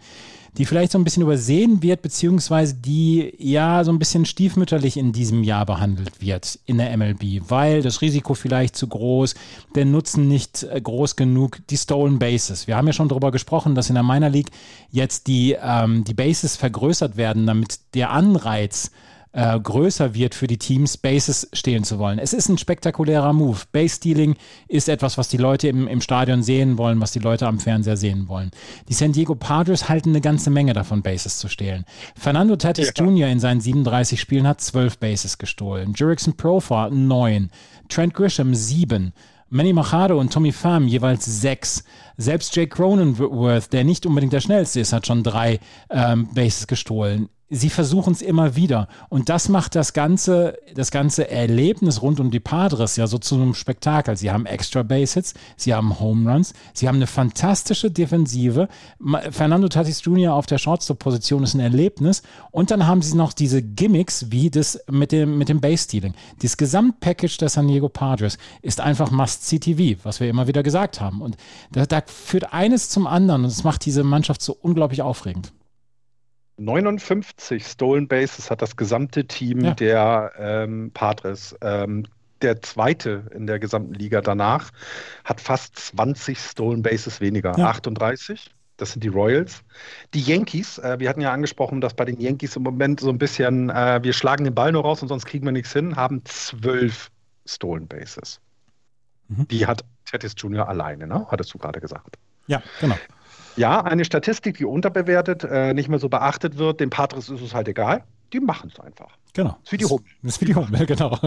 [0.59, 5.13] die vielleicht so ein bisschen übersehen wird, beziehungsweise die ja so ein bisschen stiefmütterlich in
[5.13, 9.35] diesem Jahr behandelt wird in der MLB, weil das Risiko vielleicht zu groß,
[9.75, 12.67] der Nutzen nicht äh, groß genug, die Stolen Bases.
[12.67, 14.51] Wir haben ja schon darüber gesprochen, dass in der Minor League
[14.91, 18.91] jetzt die, ähm, die Bases vergrößert werden, damit der Anreiz
[19.37, 22.19] äh, größer wird für die Teams, Bases stehlen zu wollen.
[22.19, 23.61] Es ist ein spektakulärer Move.
[23.71, 24.35] Base-Stealing
[24.67, 27.99] ist etwas, was die Leute im, im Stadion sehen wollen, was die Leute am Fernseher
[27.99, 28.51] sehen wollen.
[28.89, 31.85] Die San Diego Padres halten eine ganze Menge davon, Bases zu stehlen.
[32.17, 33.05] Fernando Tatis ja.
[33.05, 33.29] Jr.
[33.29, 35.93] in seinen 37 Spielen hat 12 Bases gestohlen.
[35.95, 37.51] Jurickson Profar 9.
[37.91, 39.13] Trent Grisham 7.
[39.51, 41.85] Manny Machado und Tommy Pham jeweils sechs.
[42.17, 45.61] Selbst Jake Cronenworth, der nicht unbedingt der schnellste ist, hat schon drei
[45.91, 47.29] ähm, Bases gestohlen.
[47.49, 48.89] Sie versuchen es immer wieder.
[49.09, 53.37] Und das macht das ganze, das ganze Erlebnis rund um die Padres ja so zu
[53.37, 54.17] einem Spektakel.
[54.17, 58.69] Sie haben extra Base-Hits, sie haben Home Runs, sie haben eine fantastische Defensive.
[59.31, 60.35] Fernando Tatis Jr.
[60.35, 62.23] auf der Shortstop-Position ist ein Erlebnis.
[62.51, 66.15] Und dann haben sie noch diese Gimmicks wie das mit dem, mit dem Base-Stealing.
[66.43, 71.23] Das Gesamtpackage der San Diego Padres ist einfach Must-See-TV, was wir immer wieder gesagt haben.
[71.23, 71.37] Und
[71.71, 75.53] da, da führt eines zum anderen und es macht diese Mannschaft so unglaublich aufregend.
[76.59, 79.75] 59 Stolen Bases hat das gesamte Team ja.
[79.75, 81.55] der ähm, Padres.
[81.61, 82.07] Ähm,
[82.43, 84.71] der zweite in der gesamten Liga danach
[85.25, 87.67] hat fast 20 Stolen Bases weniger, ja.
[87.69, 88.51] 38.
[88.77, 89.63] Das sind die Royals.
[90.13, 93.17] Die Yankees, äh, wir hatten ja angesprochen, dass bei den Yankees im Moment so ein
[93.17, 96.23] bisschen, äh, wir schlagen den Ball nur raus und sonst kriegen wir nichts hin, haben
[96.27, 97.11] zwölf
[97.47, 98.41] Stolen Bases.
[99.29, 99.49] Mhm.
[99.49, 100.69] Die hat Tatis Jr.
[100.69, 101.27] alleine, ne?
[101.31, 102.17] hattest du gerade gesagt.
[102.49, 102.97] Ja, genau.
[103.57, 106.81] Ja, eine Statistik, die unterbewertet, äh, nicht mehr so beachtet wird.
[106.81, 108.05] Dem Patris ist es halt egal.
[108.33, 109.17] Die machen es einfach.
[109.33, 109.51] Genau.
[109.51, 110.07] Das ist wie die Hummel.
[110.23, 111.19] Das ist wie die Hummel, genau.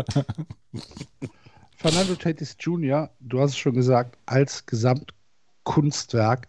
[1.78, 6.48] Fernando Tatis Jr., du hast es schon gesagt, als Gesamtkunstwerk.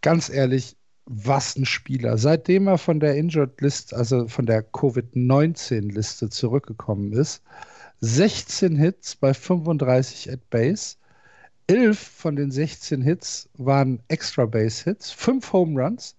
[0.00, 2.18] Ganz ehrlich, was ein Spieler.
[2.18, 7.42] Seitdem er von der Injured List, also von der Covid-19-Liste zurückgekommen ist,
[8.00, 10.96] 16 Hits bei 35 at Base,
[11.70, 16.16] elf von den 16 Hits waren Extra Base Hits, fünf Home Runs.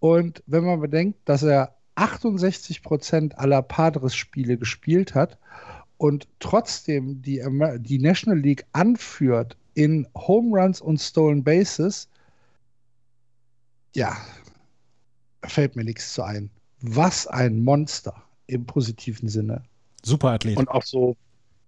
[0.00, 5.38] Und wenn man bedenkt, dass er 68 Prozent aller Padres-Spiele gespielt hat
[5.98, 7.42] und trotzdem die,
[7.78, 12.08] die National League anführt in Home Runs und Stolen Bases,
[13.94, 14.16] ja,
[15.44, 16.50] fällt mir nichts zu ein.
[16.80, 19.62] Was ein Monster im positiven Sinne.
[20.02, 20.58] Super Athlet.
[20.58, 21.16] Und auch so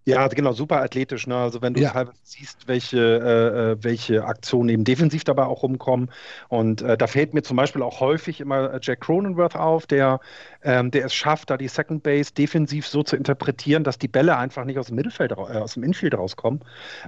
[0.08, 1.26] ja, genau, super athletisch.
[1.26, 1.36] Ne?
[1.36, 1.90] Also wenn du ja.
[1.90, 6.10] teilweise siehst, welche, äh, äh, welche Aktionen eben defensiv dabei auch rumkommen.
[6.48, 10.20] Und äh, da fällt mir zum Beispiel auch häufig immer äh, Jack Cronenworth auf, der,
[10.62, 14.38] ähm, der es schafft, da die Second Base defensiv so zu interpretieren, dass die Bälle
[14.38, 16.60] einfach nicht aus dem Mittelfeld, äh, aus dem Infield rauskommen.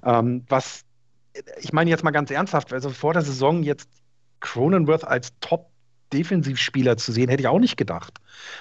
[0.04, 0.84] Ähm, was,
[1.58, 3.88] ich meine jetzt mal ganz ernsthaft, also vor der Saison jetzt
[4.40, 5.70] Cronenworth als Top
[6.12, 8.18] Defensivspieler zu sehen, hätte ich auch nicht gedacht.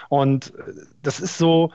[0.07, 1.73] Und äh, das ist so,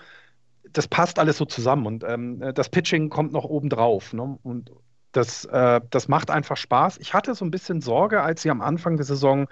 [0.75, 4.13] das passt alles so zusammen und ähm, das Pitching kommt noch oben drauf.
[4.13, 4.39] Ne?
[4.43, 4.71] Und
[5.13, 6.99] das, äh, das macht einfach Spaß.
[6.99, 9.47] Ich hatte so ein bisschen Sorge, als sie am Anfang der Saison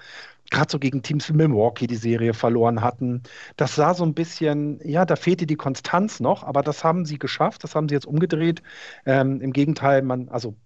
[0.51, 3.23] gerade so gegen Teams wie Milwaukee die Serie verloren hatten.
[3.57, 7.19] Das sah so ein bisschen, ja, da fehlte die Konstanz noch, aber das haben sie
[7.19, 8.63] geschafft, das haben sie jetzt umgedreht.
[9.07, 10.57] Ähm, Im Gegenteil, man, also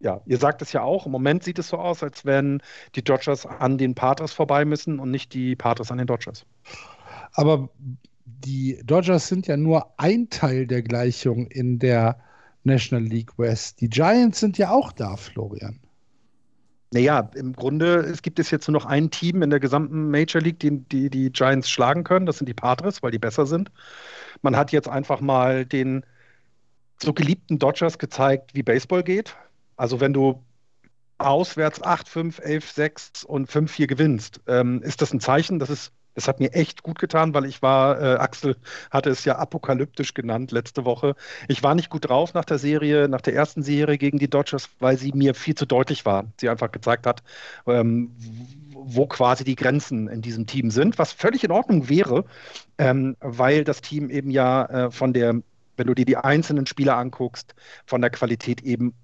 [0.00, 2.62] ja, ihr sagt es ja auch, im Moment sieht es so aus, als wenn
[2.96, 6.44] die Dodgers an den Patres vorbei müssen und nicht die Patres an den Dodgers.
[7.32, 7.68] Aber
[8.44, 12.18] die Dodgers sind ja nur ein Teil der Gleichung in der
[12.64, 13.80] National League West.
[13.80, 15.80] Die Giants sind ja auch da, Florian.
[16.92, 20.42] Naja, im Grunde es gibt es jetzt nur noch ein Team in der gesamten Major
[20.42, 22.26] League, die, die die Giants schlagen können.
[22.26, 23.70] Das sind die Padres, weil die besser sind.
[24.42, 26.04] Man hat jetzt einfach mal den
[27.00, 29.36] so geliebten Dodgers gezeigt, wie Baseball geht.
[29.76, 30.42] Also wenn du
[31.18, 36.40] auswärts 8-5, 11-6 und 5-4 gewinnst, ähm, ist das ein Zeichen, dass es das hat
[36.40, 38.56] mir echt gut getan, weil ich war, äh, Axel
[38.90, 41.14] hatte es ja apokalyptisch genannt letzte Woche.
[41.48, 44.68] Ich war nicht gut drauf nach der Serie, nach der ersten Serie gegen die Dodgers,
[44.80, 46.24] weil sie mir viel zu deutlich war.
[46.38, 47.22] Sie einfach gezeigt hat,
[47.66, 48.10] ähm,
[48.74, 52.24] wo quasi die Grenzen in diesem Team sind, was völlig in Ordnung wäre,
[52.78, 55.34] ähm, weil das Team eben ja äh, von der,
[55.76, 57.54] wenn du dir die einzelnen Spieler anguckst,
[57.86, 58.94] von der Qualität eben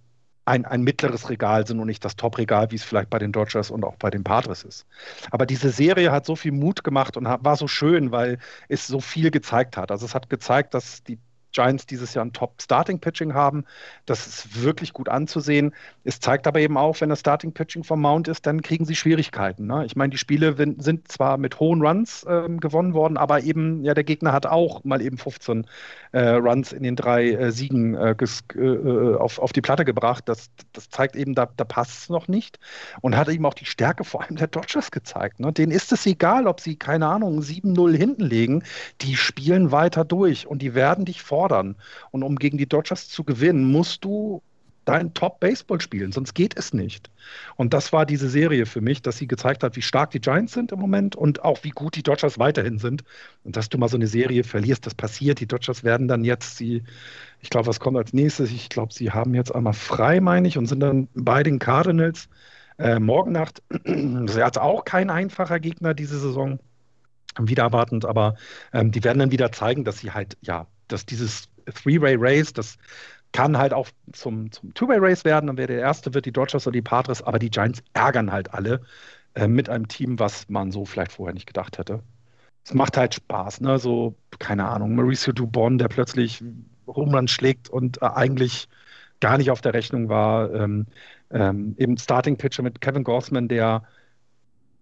[0.46, 3.70] ein, ein mittleres Regal sind und nicht das Top-Regal, wie es vielleicht bei den Dodgers
[3.70, 4.86] und auch bei den Padres ist.
[5.30, 9.00] Aber diese Serie hat so viel Mut gemacht und war so schön, weil es so
[9.00, 9.90] viel gezeigt hat.
[9.90, 11.18] Also es hat gezeigt, dass die
[11.56, 13.64] Giants dieses Jahr ein Top-Starting-Pitching haben.
[14.04, 15.74] Das ist wirklich gut anzusehen.
[16.04, 19.66] Es zeigt aber eben auch, wenn das Starting-Pitching vom Mount ist, dann kriegen sie Schwierigkeiten.
[19.66, 19.86] Ne?
[19.86, 23.94] Ich meine, die Spiele sind zwar mit hohen Runs ähm, gewonnen worden, aber eben, ja,
[23.94, 25.66] der Gegner hat auch mal eben 15
[26.12, 30.28] äh, Runs in den drei äh, Siegen äh, äh, auf, auf die Platte gebracht.
[30.28, 32.58] Das, das zeigt eben, da, da passt es noch nicht.
[33.00, 35.40] Und hat eben auch die Stärke vor allem der Dodgers gezeigt.
[35.40, 35.52] Ne?
[35.52, 38.62] Denen ist es egal, ob sie, keine Ahnung, 7-0 hinten legen.
[39.00, 41.76] Die spielen weiter durch und die werden dich fordern fordern.
[42.12, 44.42] Und um gegen die Dodgers zu gewinnen, musst du
[44.86, 47.10] dein Top-Baseball spielen, sonst geht es nicht.
[47.56, 50.54] Und das war diese Serie für mich, dass sie gezeigt hat, wie stark die Giants
[50.54, 53.02] sind im Moment und auch wie gut die Dodgers weiterhin sind.
[53.44, 55.40] Und dass du mal so eine Serie verlierst, das passiert.
[55.40, 56.84] Die Dodgers werden dann jetzt, sie,
[57.42, 58.50] ich glaube, was kommt als nächstes?
[58.50, 62.28] Ich glaube, sie haben jetzt einmal frei, meine ich, und sind dann bei den Cardinals.
[62.78, 66.60] Äh, morgen Nacht, ist jetzt auch kein einfacher Gegner diese Saison
[67.38, 68.36] wieder erwartend, aber
[68.72, 72.78] ähm, die werden dann wieder zeigen, dass sie halt, ja, dass dieses Three-Way-Race, das
[73.32, 76.72] kann halt auch zum, zum Two-Way-Race werden, dann wäre der erste wird die Dodgers oder
[76.72, 78.80] die Padres, aber die Giants ärgern halt alle
[79.34, 82.02] äh, mit einem Team, was man so vielleicht vorher nicht gedacht hätte.
[82.64, 83.78] es macht halt Spaß, ne?
[83.78, 86.42] So, keine Ahnung, Mauricio Dubon, der plötzlich
[86.86, 88.68] Homerun schlägt und äh, eigentlich
[89.20, 90.52] gar nicht auf der Rechnung war.
[90.54, 90.86] Ähm,
[91.30, 93.82] ähm, eben Starting Pitcher mit Kevin Gorsman, der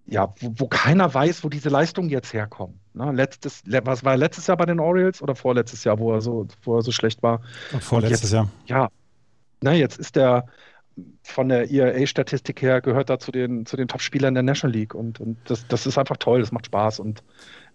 [0.06, 2.78] ja, wo, wo, keiner weiß, wo diese Leistungen jetzt herkommen.
[2.92, 3.10] Ne?
[3.12, 6.76] Letztes, was war letztes Jahr bei den Orioles oder vorletztes Jahr, wo er so, wo
[6.76, 7.40] er so schlecht war?
[7.80, 8.48] vorletztes Jahr.
[8.66, 8.88] Ja.
[9.62, 10.46] Na, jetzt ist er
[11.22, 15.20] von der ERA-Statistik her gehört er zu den, zu den Top-Spielern der National League und,
[15.20, 17.22] und das, das ist einfach toll, das macht Spaß und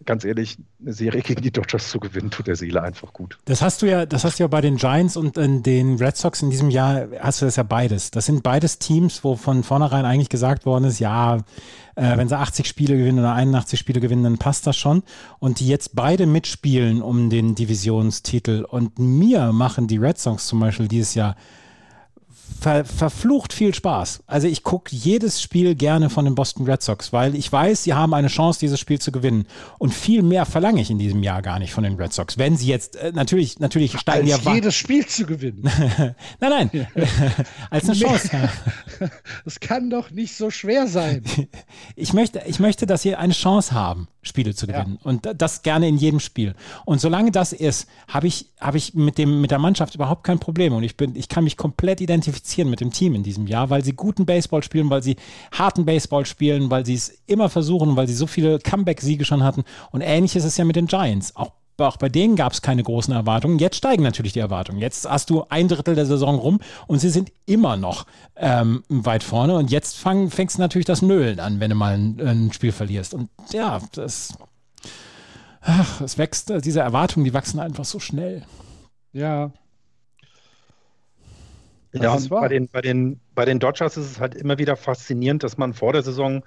[0.05, 3.37] ganz ehrlich, eine Serie gegen die Dodgers zu gewinnen, tut der Seele einfach gut.
[3.45, 6.41] Das hast du ja, das hast du ja bei den Giants und den Red Sox
[6.41, 8.11] in diesem Jahr hast du das ja beides.
[8.11, 11.37] Das sind beides Teams, wo von vornherein eigentlich gesagt worden ist, ja,
[11.95, 15.03] äh, wenn sie 80 Spiele gewinnen oder 81 Spiele gewinnen, dann passt das schon.
[15.39, 18.63] Und die jetzt beide mitspielen um den Divisionstitel.
[18.63, 21.35] Und mir machen die Red Sox zum Beispiel dieses Jahr
[22.59, 24.23] ver, verflucht viel Spaß.
[24.27, 27.93] Also ich gucke jedes Spiel gerne von den Boston Red Sox, weil ich weiß, sie
[27.93, 29.45] haben eine Chance, dieses Spiel zu gewinnen.
[29.77, 32.37] Und viel mehr verlange ich in diesem Jahr gar nicht von den Red Sox.
[32.37, 35.63] Wenn sie jetzt, äh, natürlich, natürlich steigen als ja jedes Spiel zu gewinnen.
[36.39, 36.87] nein, nein,
[37.69, 38.29] als eine Chance.
[39.45, 41.23] Das kann doch nicht so schwer sein.
[41.95, 44.99] Ich möchte, ich möchte, dass sie eine Chance haben, Spiele zu gewinnen.
[45.01, 45.09] Ja.
[45.09, 46.53] Und das gerne in jedem Spiel.
[46.85, 50.39] Und solange das ist, habe ich, habe ich mit dem, mit der Mannschaft überhaupt kein
[50.39, 50.73] Problem.
[50.73, 53.69] Und ich bin, ich kann mich komplett identifizieren identifizieren mit dem Team in diesem Jahr,
[53.69, 55.15] weil sie guten Baseball spielen, weil sie
[55.51, 59.63] harten Baseball spielen, weil sie es immer versuchen, weil sie so viele Comeback-Siege schon hatten.
[59.91, 61.35] Und ähnlich ist es ja mit den Giants.
[61.35, 63.57] Auch auch bei denen gab es keine großen Erwartungen.
[63.57, 64.81] Jetzt steigen natürlich die Erwartungen.
[64.81, 68.05] Jetzt hast du ein Drittel der Saison rum und sie sind immer noch
[68.35, 69.55] ähm, weit vorne.
[69.55, 73.13] Und jetzt fang, fängst natürlich das Nölen an, wenn du mal ein, ein Spiel verlierst.
[73.13, 74.33] Und ja, das,
[75.61, 78.43] ach, es wächst, diese Erwartungen, die wachsen einfach so schnell.
[79.13, 79.51] Ja,
[81.93, 85.43] ja, und bei den, bei, den, bei den Dodgers ist es halt immer wieder faszinierend,
[85.43, 86.43] dass man vor der Saison,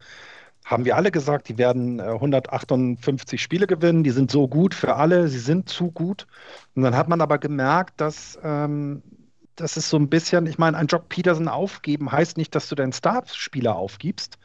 [0.64, 4.94] haben wir alle gesagt, die werden 158 äh, Spiele gewinnen, die sind so gut für
[4.94, 6.26] alle, sie sind zu gut.
[6.74, 9.02] Und dann hat man aber gemerkt, dass ähm,
[9.56, 12.74] das ist so ein bisschen, ich meine, ein Jock Peterson aufgeben heißt nicht, dass du
[12.74, 14.38] deinen Starspieler aufgibst,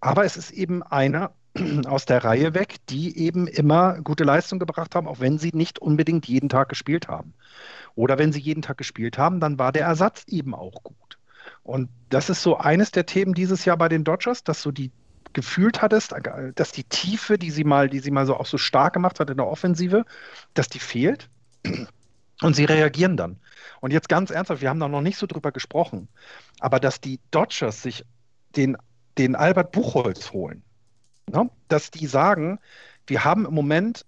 [0.00, 1.32] aber es ist eben einer
[1.86, 5.78] aus der Reihe weg, die eben immer gute Leistung gebracht haben, auch wenn sie nicht
[5.78, 7.34] unbedingt jeden Tag gespielt haben.
[7.94, 11.18] Oder wenn sie jeden Tag gespielt haben, dann war der Ersatz eben auch gut.
[11.62, 14.90] Und das ist so eines der Themen dieses Jahr bei den Dodgers, dass du die
[15.32, 16.14] gefühlt hattest,
[16.54, 19.30] dass die Tiefe, die sie mal, die sie mal so auch so stark gemacht hat
[19.30, 20.04] in der Offensive,
[20.54, 21.28] dass die fehlt.
[22.40, 23.38] Und sie reagieren dann.
[23.80, 26.08] Und jetzt ganz ernsthaft, wir haben da noch nicht so drüber gesprochen,
[26.60, 28.04] aber dass die Dodgers sich
[28.56, 28.76] den,
[29.18, 30.62] den Albert Buchholz holen,
[31.30, 31.48] ne?
[31.68, 32.58] dass die sagen,
[33.06, 34.04] wir haben im Moment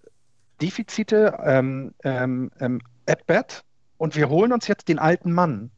[0.60, 3.64] Defizite ähm, ähm, ähm at bat
[3.98, 5.70] und wir holen uns jetzt den alten Mann.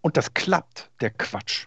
[0.00, 1.66] Und das klappt, der Quatsch.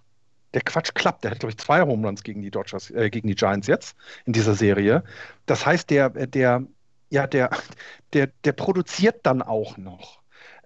[0.53, 1.23] Der Quatsch klappt.
[1.23, 3.95] Der hat, glaube ich, zwei Home gegen die Dodgers, äh, gegen die Giants jetzt
[4.25, 5.03] in dieser Serie.
[5.45, 6.63] Das heißt, der, der,
[7.09, 7.49] ja, der,
[8.13, 10.19] der, der produziert dann auch noch.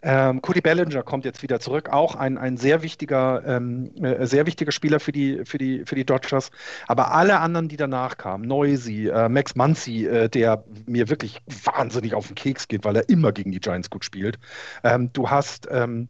[0.04, 4.46] Ähm, Cody Bellinger kommt jetzt wieder zurück, auch ein, ein sehr wichtiger, ähm, äh, sehr
[4.46, 6.52] wichtiger Spieler für die, für, die, für die Dodgers.
[6.88, 12.14] Aber alle anderen, die danach kamen, Noisy, äh, Max Muncy, äh, der mir wirklich wahnsinnig
[12.14, 14.38] auf den Keks geht, weil er immer gegen die Giants gut spielt.
[14.84, 16.10] Ähm, du hast ähm,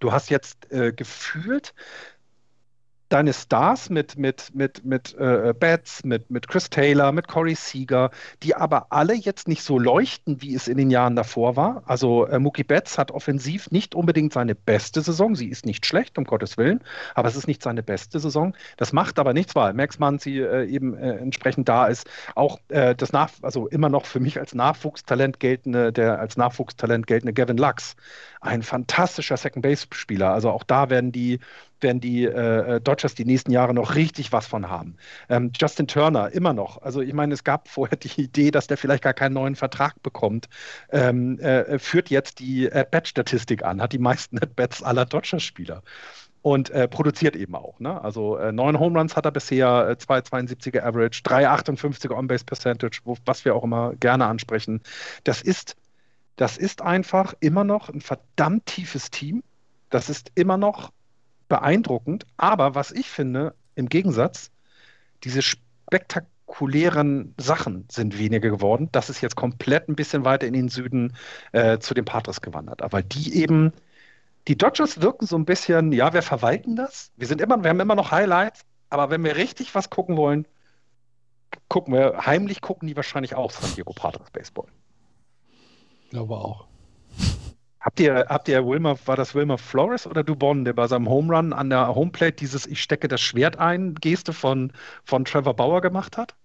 [0.00, 1.74] du hast jetzt äh, gefühlt
[3.12, 8.10] deine Stars mit, mit, mit, mit äh, Betts, mit, mit Chris Taylor, mit Corey Seager,
[8.42, 11.82] die aber alle jetzt nicht so leuchten, wie es in den Jahren davor war.
[11.84, 15.34] Also äh, Mookie Betts hat offensiv nicht unbedingt seine beste Saison.
[15.34, 16.80] Sie ist nicht schlecht, um Gottes Willen,
[17.14, 18.56] aber es ist nicht seine beste Saison.
[18.78, 22.08] Das macht aber nichts, weil Max Muncy äh, eben äh, entsprechend da ist.
[22.34, 27.06] Auch äh, das Nach also immer noch für mich als Nachwuchstalent geltende, der als Nachwuchstalent
[27.06, 27.94] geltende Gavin Lux.
[28.40, 30.32] Ein fantastischer Second Base Spieler.
[30.32, 31.38] Also auch da werden die
[31.82, 34.96] werden die äh, Dodgers die nächsten Jahre noch richtig was von haben.
[35.28, 36.80] Ähm, Justin Turner immer noch.
[36.82, 40.02] Also ich meine, es gab vorher die Idee, dass der vielleicht gar keinen neuen Vertrag
[40.02, 40.48] bekommt.
[40.90, 45.82] Ähm, äh, führt jetzt die At-Bat-Statistik an, hat die meisten At-Bats aller Dodgers-Spieler
[46.42, 47.78] und äh, produziert eben auch.
[47.78, 48.02] Ne?
[48.02, 53.44] Also äh, neun Home Runs hat er bisher, äh, 2,72er Average, 3,58er On-Base Percentage, was
[53.44, 54.80] wir auch immer gerne ansprechen.
[55.24, 55.76] Das ist,
[56.36, 59.42] das ist einfach immer noch ein verdammt tiefes Team.
[59.88, 60.90] Das ist immer noch
[61.52, 62.24] beeindruckend.
[62.38, 64.50] Aber was ich finde, im Gegensatz,
[65.22, 68.88] diese spektakulären Sachen sind weniger geworden.
[68.90, 71.14] Das ist jetzt komplett ein bisschen weiter in den Süden
[71.52, 72.80] äh, zu den Padres gewandert.
[72.80, 73.74] Aber die eben,
[74.48, 77.12] die Dodgers wirken so ein bisschen, ja, wir verwalten das.
[77.18, 80.48] Wir sind immer, wir haben immer noch Highlights, aber wenn wir richtig was gucken wollen,
[81.68, 84.68] gucken wir, heimlich gucken die wahrscheinlich auch San Diego Padres Baseball.
[86.08, 86.71] Glaube auch.
[87.82, 91.34] Habt ihr, habt ihr Wilmer, war das Wilmer Flores oder Dubon, der bei seinem Home
[91.34, 94.72] Run an der Homeplate dieses Ich stecke das Schwert ein Geste von,
[95.04, 96.36] von Trevor Bauer gemacht hat?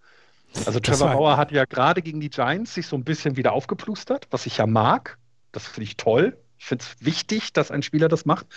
[0.65, 4.27] Also Trevor Bauer hat ja gerade gegen die Giants sich so ein bisschen wieder aufgeplustert,
[4.31, 5.19] was ich ja mag.
[5.51, 6.35] Das finde ich toll.
[6.57, 8.47] Ich finde es wichtig, dass ein Spieler das macht.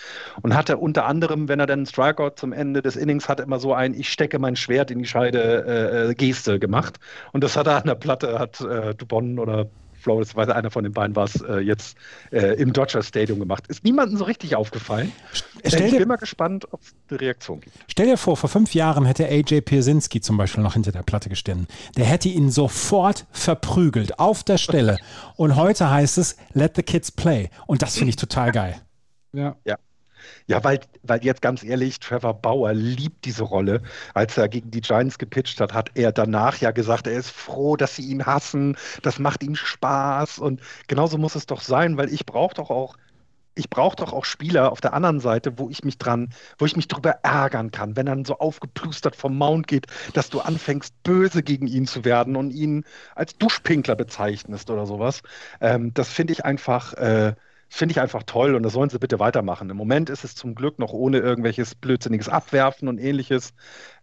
[0.41, 3.59] Und hatte unter anderem, wenn er dann einen Strikeout zum Ende des Innings hat, immer
[3.59, 6.99] so ein Ich stecke mein Schwert in die Scheide äh, äh Geste gemacht.
[7.31, 9.69] Und das hat er an der Platte, hat äh, Dubon oder
[10.01, 11.97] Flores, weil einer von den beiden war es, äh, jetzt
[12.31, 13.67] äh, im Dodger Stadium gemacht.
[13.67, 15.11] Ist niemandem so richtig aufgefallen.
[15.65, 17.75] Stell ich bin mal gespannt, ob es eine Reaktion gibt.
[17.87, 21.29] Stell dir vor, vor fünf Jahren hätte AJ Piersinski zum Beispiel noch hinter der Platte
[21.29, 21.67] gestanden.
[21.95, 24.97] Der hätte ihn sofort verprügelt, auf der Stelle.
[25.35, 27.49] Und heute heißt es, let the kids play.
[27.67, 28.75] Und das finde ich total geil.
[29.33, 29.55] Ja.
[29.65, 29.77] Ja.
[30.47, 33.81] Ja, weil, weil jetzt ganz ehrlich, Trevor Bauer liebt diese Rolle.
[34.13, 37.75] Als er gegen die Giants gepitcht hat, hat er danach ja gesagt, er ist froh,
[37.75, 38.77] dass sie ihn hassen.
[39.01, 40.39] Das macht ihm Spaß.
[40.39, 42.97] Und genauso muss es doch sein, weil ich brauche doch auch
[43.55, 46.75] ich brauche doch auch Spieler auf der anderen Seite, wo ich mich dran, wo ich
[46.75, 50.93] mich drüber ärgern kann, wenn er dann so aufgeplustert vom Mount geht, dass du anfängst,
[51.03, 52.85] böse gegen ihn zu werden und ihn
[53.15, 55.21] als Duschpinkler bezeichnest oder sowas.
[55.59, 57.35] Ähm, das finde ich einfach, äh,
[57.73, 59.69] finde ich einfach toll und das sollen sie bitte weitermachen.
[59.69, 63.53] Im Moment ist es zum Glück noch ohne irgendwelches blödsinniges Abwerfen und ähnliches.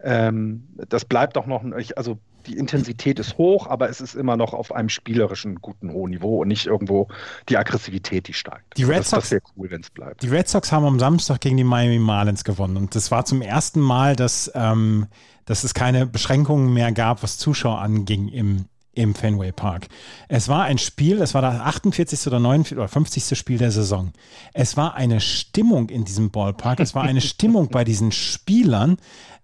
[0.01, 1.63] Ähm, das bleibt auch noch,
[1.95, 6.13] also die Intensität ist hoch, aber es ist immer noch auf einem spielerischen guten hohen
[6.13, 7.09] Niveau und nicht irgendwo
[7.51, 8.79] die Aggressivität, die steigt.
[8.79, 10.23] Die Red das, Sox, das wäre cool, wenn es bleibt.
[10.23, 13.43] Die Red Sox haben am Samstag gegen die Miami Marlins gewonnen und das war zum
[13.43, 15.09] ersten Mal, dass, ähm,
[15.45, 18.65] dass es keine Beschränkungen mehr gab, was Zuschauer anging im
[18.99, 19.87] im Fenway Park.
[20.27, 22.27] Es war ein Spiel, es war das 48.
[22.27, 22.77] oder 49.
[22.77, 23.39] oder 50.
[23.39, 24.13] Spiel der Saison.
[24.53, 28.99] Es war eine Stimmung in diesem Ballpark, es war eine Stimmung bei diesen Spielern,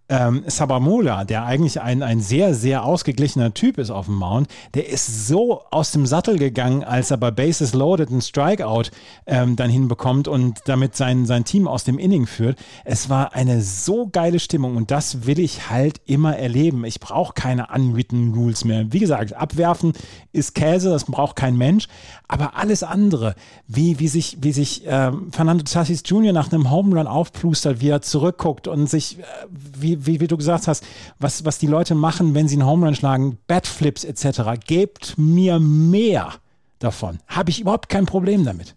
[0.08, 4.88] ähm, Sabamola, der eigentlich ein, ein sehr, sehr ausgeglichener Typ ist auf dem Mount, der
[4.88, 8.90] ist so aus dem Sattel gegangen, als er bei Bases Loaded einen Strikeout
[9.26, 12.58] ähm, dann hinbekommt und damit sein, sein Team aus dem Inning führt.
[12.84, 16.84] Es war eine so geile Stimmung und das will ich halt immer erleben.
[16.84, 18.92] Ich brauche keine unwritten Rules mehr.
[18.92, 19.94] Wie gesagt, abwerfen
[20.32, 21.88] ist Käse, das braucht kein Mensch,
[22.28, 23.34] aber alles andere,
[23.68, 26.32] wie, wie sich, wie sich ähm, Fernando Tassis Jr.
[26.32, 30.36] nach einem Home Run aufplustert, wie er zurückguckt und sich, äh, wie wie, wie, du
[30.36, 30.84] gesagt hast,
[31.18, 35.58] was, was die Leute machen, wenn sie einen Home Run schlagen, Batflips etc., gebt mir
[35.60, 36.34] mehr
[36.78, 37.18] davon.
[37.26, 38.76] Habe ich überhaupt kein Problem damit.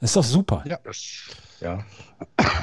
[0.00, 0.62] Das ist doch super.
[0.66, 0.98] Ja, das,
[1.60, 1.84] ja.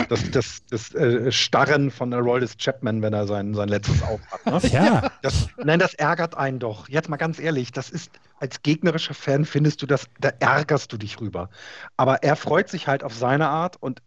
[0.10, 4.64] das, das, das äh, Starren von Aroldis Chapman, wenn er sein, sein letztes Auf hat.
[4.64, 4.70] Ne?
[4.70, 5.12] Ja.
[5.22, 6.88] Das, nein, das ärgert einen doch.
[6.88, 10.98] Jetzt mal ganz ehrlich, das ist, als gegnerischer Fan findest du das, da ärgerst du
[10.98, 11.50] dich rüber.
[11.98, 14.02] Aber er freut sich halt auf seine Art und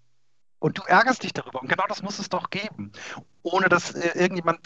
[0.65, 1.61] und du ärgerst dich darüber.
[1.61, 2.91] Und genau das muss es doch geben.
[3.43, 4.61] Ohne dass äh, irgendjemand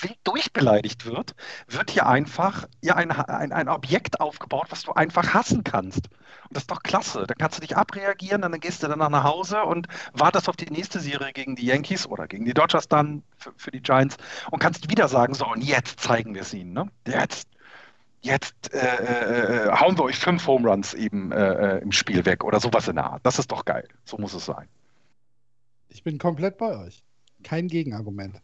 [0.00, 1.34] wild durchbeleidigt wird,
[1.66, 6.06] wird hier einfach ja, ein, ein, ein Objekt aufgebaut, was du einfach hassen kannst.
[6.06, 7.24] Und das ist doch klasse.
[7.26, 10.70] Dann kannst du dich abreagieren, dann gehst du danach nach Hause und wartest auf die
[10.70, 14.18] nächste Serie gegen die Yankees oder gegen die Dodgers dann für, für die Giants
[14.52, 16.74] und kannst wieder sagen, so und jetzt zeigen wir es ihnen.
[16.74, 16.88] Ne?
[17.08, 17.48] Jetzt
[18.20, 22.24] jetzt äh, äh, äh, hauen wir euch fünf Home Runs eben äh, äh, im Spiel
[22.24, 23.26] weg oder sowas in der Art.
[23.26, 23.88] Das ist doch geil.
[24.04, 24.68] So muss es sein.
[25.88, 27.02] Ich bin komplett bei euch.
[27.44, 28.40] Kein Gegenargument.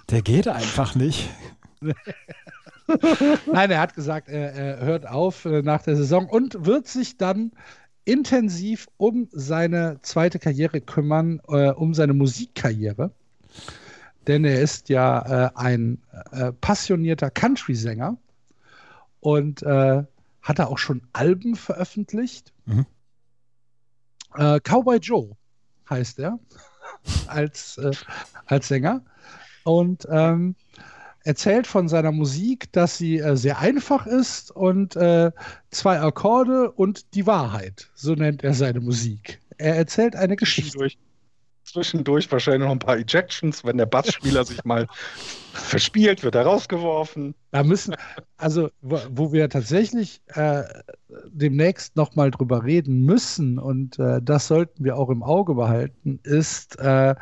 [0.09, 1.29] Der geht einfach nicht.
[3.51, 7.17] Nein, er hat gesagt, er, er hört auf äh, nach der Saison und wird sich
[7.17, 7.51] dann
[8.07, 13.11] intensiv um seine zweite Karriere kümmern, äh, um seine Musikkarriere.
[14.27, 16.01] Denn er ist ja äh, ein
[16.31, 18.17] äh, passionierter Country-Sänger
[19.19, 20.03] und äh,
[20.41, 22.53] hat er auch schon Alben veröffentlicht.
[22.65, 22.85] Mhm.
[24.35, 25.35] Äh, Cowboy Joe
[25.89, 26.39] heißt er
[27.27, 27.91] als, äh,
[28.45, 29.03] als Sänger.
[29.65, 30.55] Und ähm,
[31.27, 35.31] erzählt von seiner Musik, dass sie äh, sehr einfach ist und äh,
[35.71, 37.89] zwei Akkorde und die Wahrheit.
[37.95, 39.39] So nennt er seine Musik.
[39.57, 40.71] Er erzählt eine Geschichte.
[40.71, 40.97] Zwischendurch,
[41.67, 44.87] zwischendurch wahrscheinlich noch ein paar Ejections, wenn der Bassspieler sich mal
[45.53, 47.35] verspielt, wird er rausgeworfen.
[47.51, 47.95] Da müssen,
[48.37, 50.63] also wo, wo wir tatsächlich äh,
[51.27, 56.79] demnächst nochmal drüber reden müssen, und äh, das sollten wir auch im Auge behalten, ist
[56.79, 57.15] äh,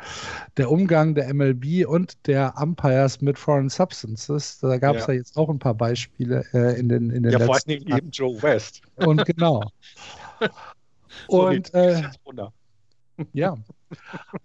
[0.56, 4.58] der Umgang der MLB und der Umpires mit Foreign Substances.
[4.60, 5.14] Da gab es ja.
[5.14, 5.18] ja.
[5.18, 8.10] jetzt auch ein paar Beispiele äh, in den in den Ja, vor allen Dingen eben
[8.10, 8.82] Joe West.
[8.96, 9.62] Und genau.
[11.28, 12.02] Und nee, äh.
[13.32, 13.56] Ja,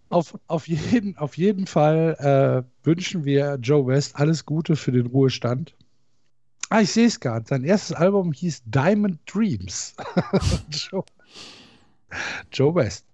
[0.10, 5.08] auf, auf, jeden, auf jeden Fall äh, wünschen wir Joe West alles Gute für den
[5.08, 5.76] Ruhestand.
[6.70, 7.46] Ah, ich sehe es gerade.
[7.48, 9.94] Sein erstes Album hieß Diamond Dreams.
[10.70, 11.04] Joe,
[12.52, 13.06] Joe West.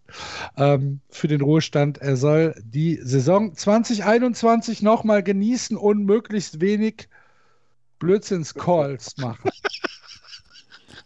[0.56, 1.98] Ähm, für den Ruhestand.
[1.98, 7.10] Er soll die Saison 2021 nochmal genießen und möglichst wenig
[8.00, 9.50] Blödsinns-Calls machen.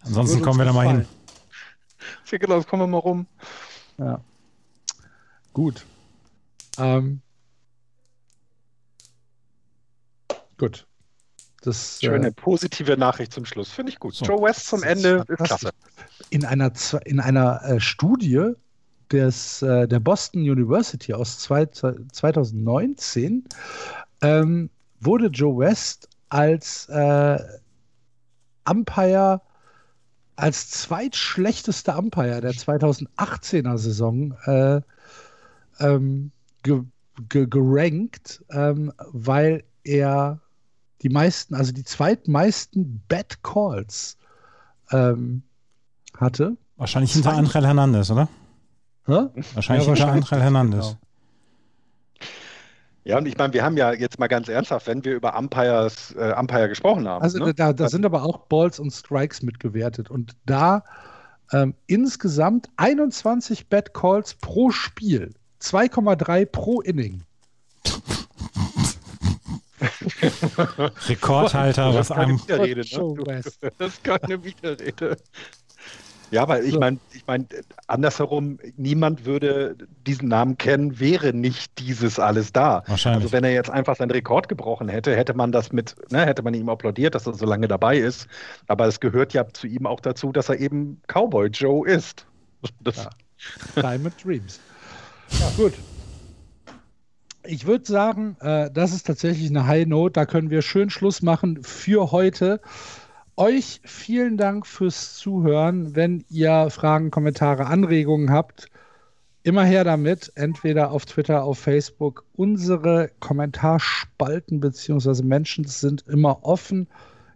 [0.02, 1.06] Ansonsten kommen wir da mal hin.
[2.30, 3.28] genau, das kommen wir mal rum.
[3.98, 4.22] Ja.
[5.54, 5.86] Gut.
[6.78, 7.22] Ähm.
[10.58, 10.86] Gut.
[11.62, 13.70] Das, Schöne äh, positive Nachricht zum Schluss.
[13.72, 14.16] Finde ich gut.
[14.16, 14.26] So.
[14.26, 15.72] Joe West zum Ende ist klasse.
[16.30, 16.72] in einer,
[17.06, 18.54] in einer äh, Studie
[19.12, 23.44] des, äh, der Boston University aus zwei, 2019
[24.22, 24.70] ähm,
[25.00, 27.38] wurde Joe West als äh,
[28.68, 29.42] Umpire,
[30.36, 34.82] als zweitschlechtester Umpire der 2018er Saison äh,
[35.80, 36.32] ähm,
[36.64, 36.82] ge,
[37.30, 40.40] ge, gerankt, ähm, weil er
[41.02, 44.18] die meisten, also die zweitmeisten Bad Calls
[44.92, 45.44] ähm,
[46.18, 46.58] hatte.
[46.78, 48.28] Wahrscheinlich hinter Angel Hernandez, oder?
[49.06, 49.28] Hä?
[49.54, 50.12] Wahrscheinlich Ja, hinter.
[50.12, 50.86] Angel Hernandez.
[50.86, 50.98] Genau.
[53.04, 56.14] Ja, und ich meine, wir haben ja jetzt mal ganz ernsthaft, wenn wir über Umpires,
[56.16, 57.24] äh, Umpire gesprochen haben.
[57.24, 57.54] Also ne?
[57.54, 60.84] da, da sind aber auch Balls und Strikes mitgewertet und da
[61.52, 67.24] ähm, insgesamt 21 Bad Calls pro Spiel, 2,3 pro Inning.
[71.08, 72.42] Rekordhalter, was das ist keine einem.
[72.42, 73.42] Widerrede, ne?
[73.78, 75.18] Das ist keine Widerrede.
[76.32, 77.46] Ja, aber ich meine, ich meine,
[77.88, 79.76] andersherum, niemand würde
[80.08, 82.84] diesen Namen kennen, wäre nicht dieses alles da.
[82.88, 83.24] Wahrscheinlich.
[83.24, 86.42] Also wenn er jetzt einfach seinen Rekord gebrochen hätte, hätte man das mit, ne, hätte
[86.42, 88.28] man ihm applaudiert, dass er so lange dabei ist.
[88.68, 92.26] Aber es gehört ja zu ihm auch dazu, dass er eben Cowboy Joe ist.
[92.80, 93.10] Das, Ja.
[93.82, 94.60] Diamond Dreams.
[95.58, 95.74] Gut.
[97.44, 100.14] Ich würde sagen, äh, das ist tatsächlich eine High Note.
[100.14, 102.62] Da können wir schön Schluss machen für heute.
[103.36, 105.96] Euch vielen Dank fürs Zuhören.
[105.96, 108.68] Wenn ihr Fragen, Kommentare, Anregungen habt,
[109.44, 110.32] immer her damit.
[110.36, 112.24] Entweder auf Twitter, auf Facebook.
[112.34, 115.24] Unsere Kommentarspalten bzw.
[115.24, 116.88] Menschen sind immer offen.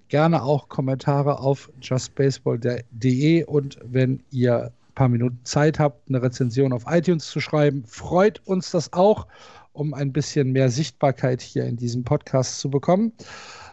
[0.07, 6.85] Gerne auch Kommentare auf justbaseball.de und wenn ihr paar Minuten Zeit habt, eine Rezension auf
[6.87, 9.27] iTunes zu schreiben, freut uns das auch,
[9.73, 13.11] um ein bisschen mehr Sichtbarkeit hier in diesem Podcast zu bekommen.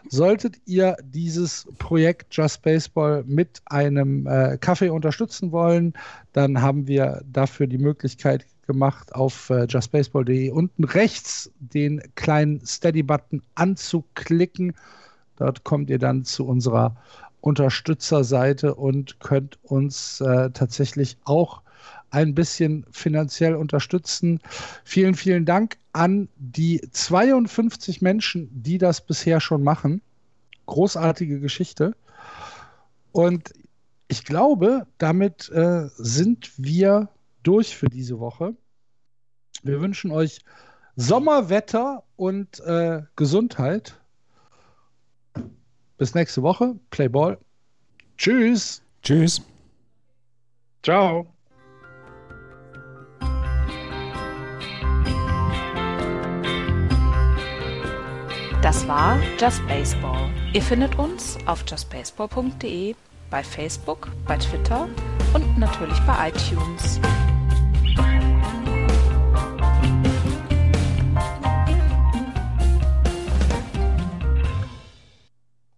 [0.09, 5.93] Solltet ihr dieses Projekt Just Baseball mit einem äh, Kaffee unterstützen wollen,
[6.33, 13.41] dann haben wir dafür die Möglichkeit gemacht, auf äh, justbaseball.de unten rechts den kleinen Steady-Button
[13.55, 14.73] anzuklicken.
[15.37, 16.95] Dort kommt ihr dann zu unserer
[17.43, 21.61] Unterstützerseite und könnt uns äh, tatsächlich auch
[22.09, 24.39] ein bisschen finanziell unterstützen.
[24.85, 30.01] Vielen, vielen Dank an die 52 Menschen, die das bisher schon machen.
[30.67, 31.97] Großartige Geschichte.
[33.11, 33.51] Und
[34.07, 37.09] ich glaube, damit äh, sind wir
[37.43, 38.55] durch für diese Woche.
[39.63, 40.39] Wir wünschen euch
[40.95, 43.99] Sommerwetter und äh, Gesundheit.
[46.03, 46.75] Bis nächste Woche.
[46.89, 47.37] Play Ball.
[48.17, 48.81] Tschüss.
[49.03, 49.41] Tschüss.
[50.83, 51.25] ciao.
[58.61, 60.29] Das war Just Baseball.
[60.51, 62.95] Ihr findet uns auf justbaseball.de,
[63.29, 64.89] bei Facebook, bei Twitter
[65.33, 66.99] und natürlich bei iTunes.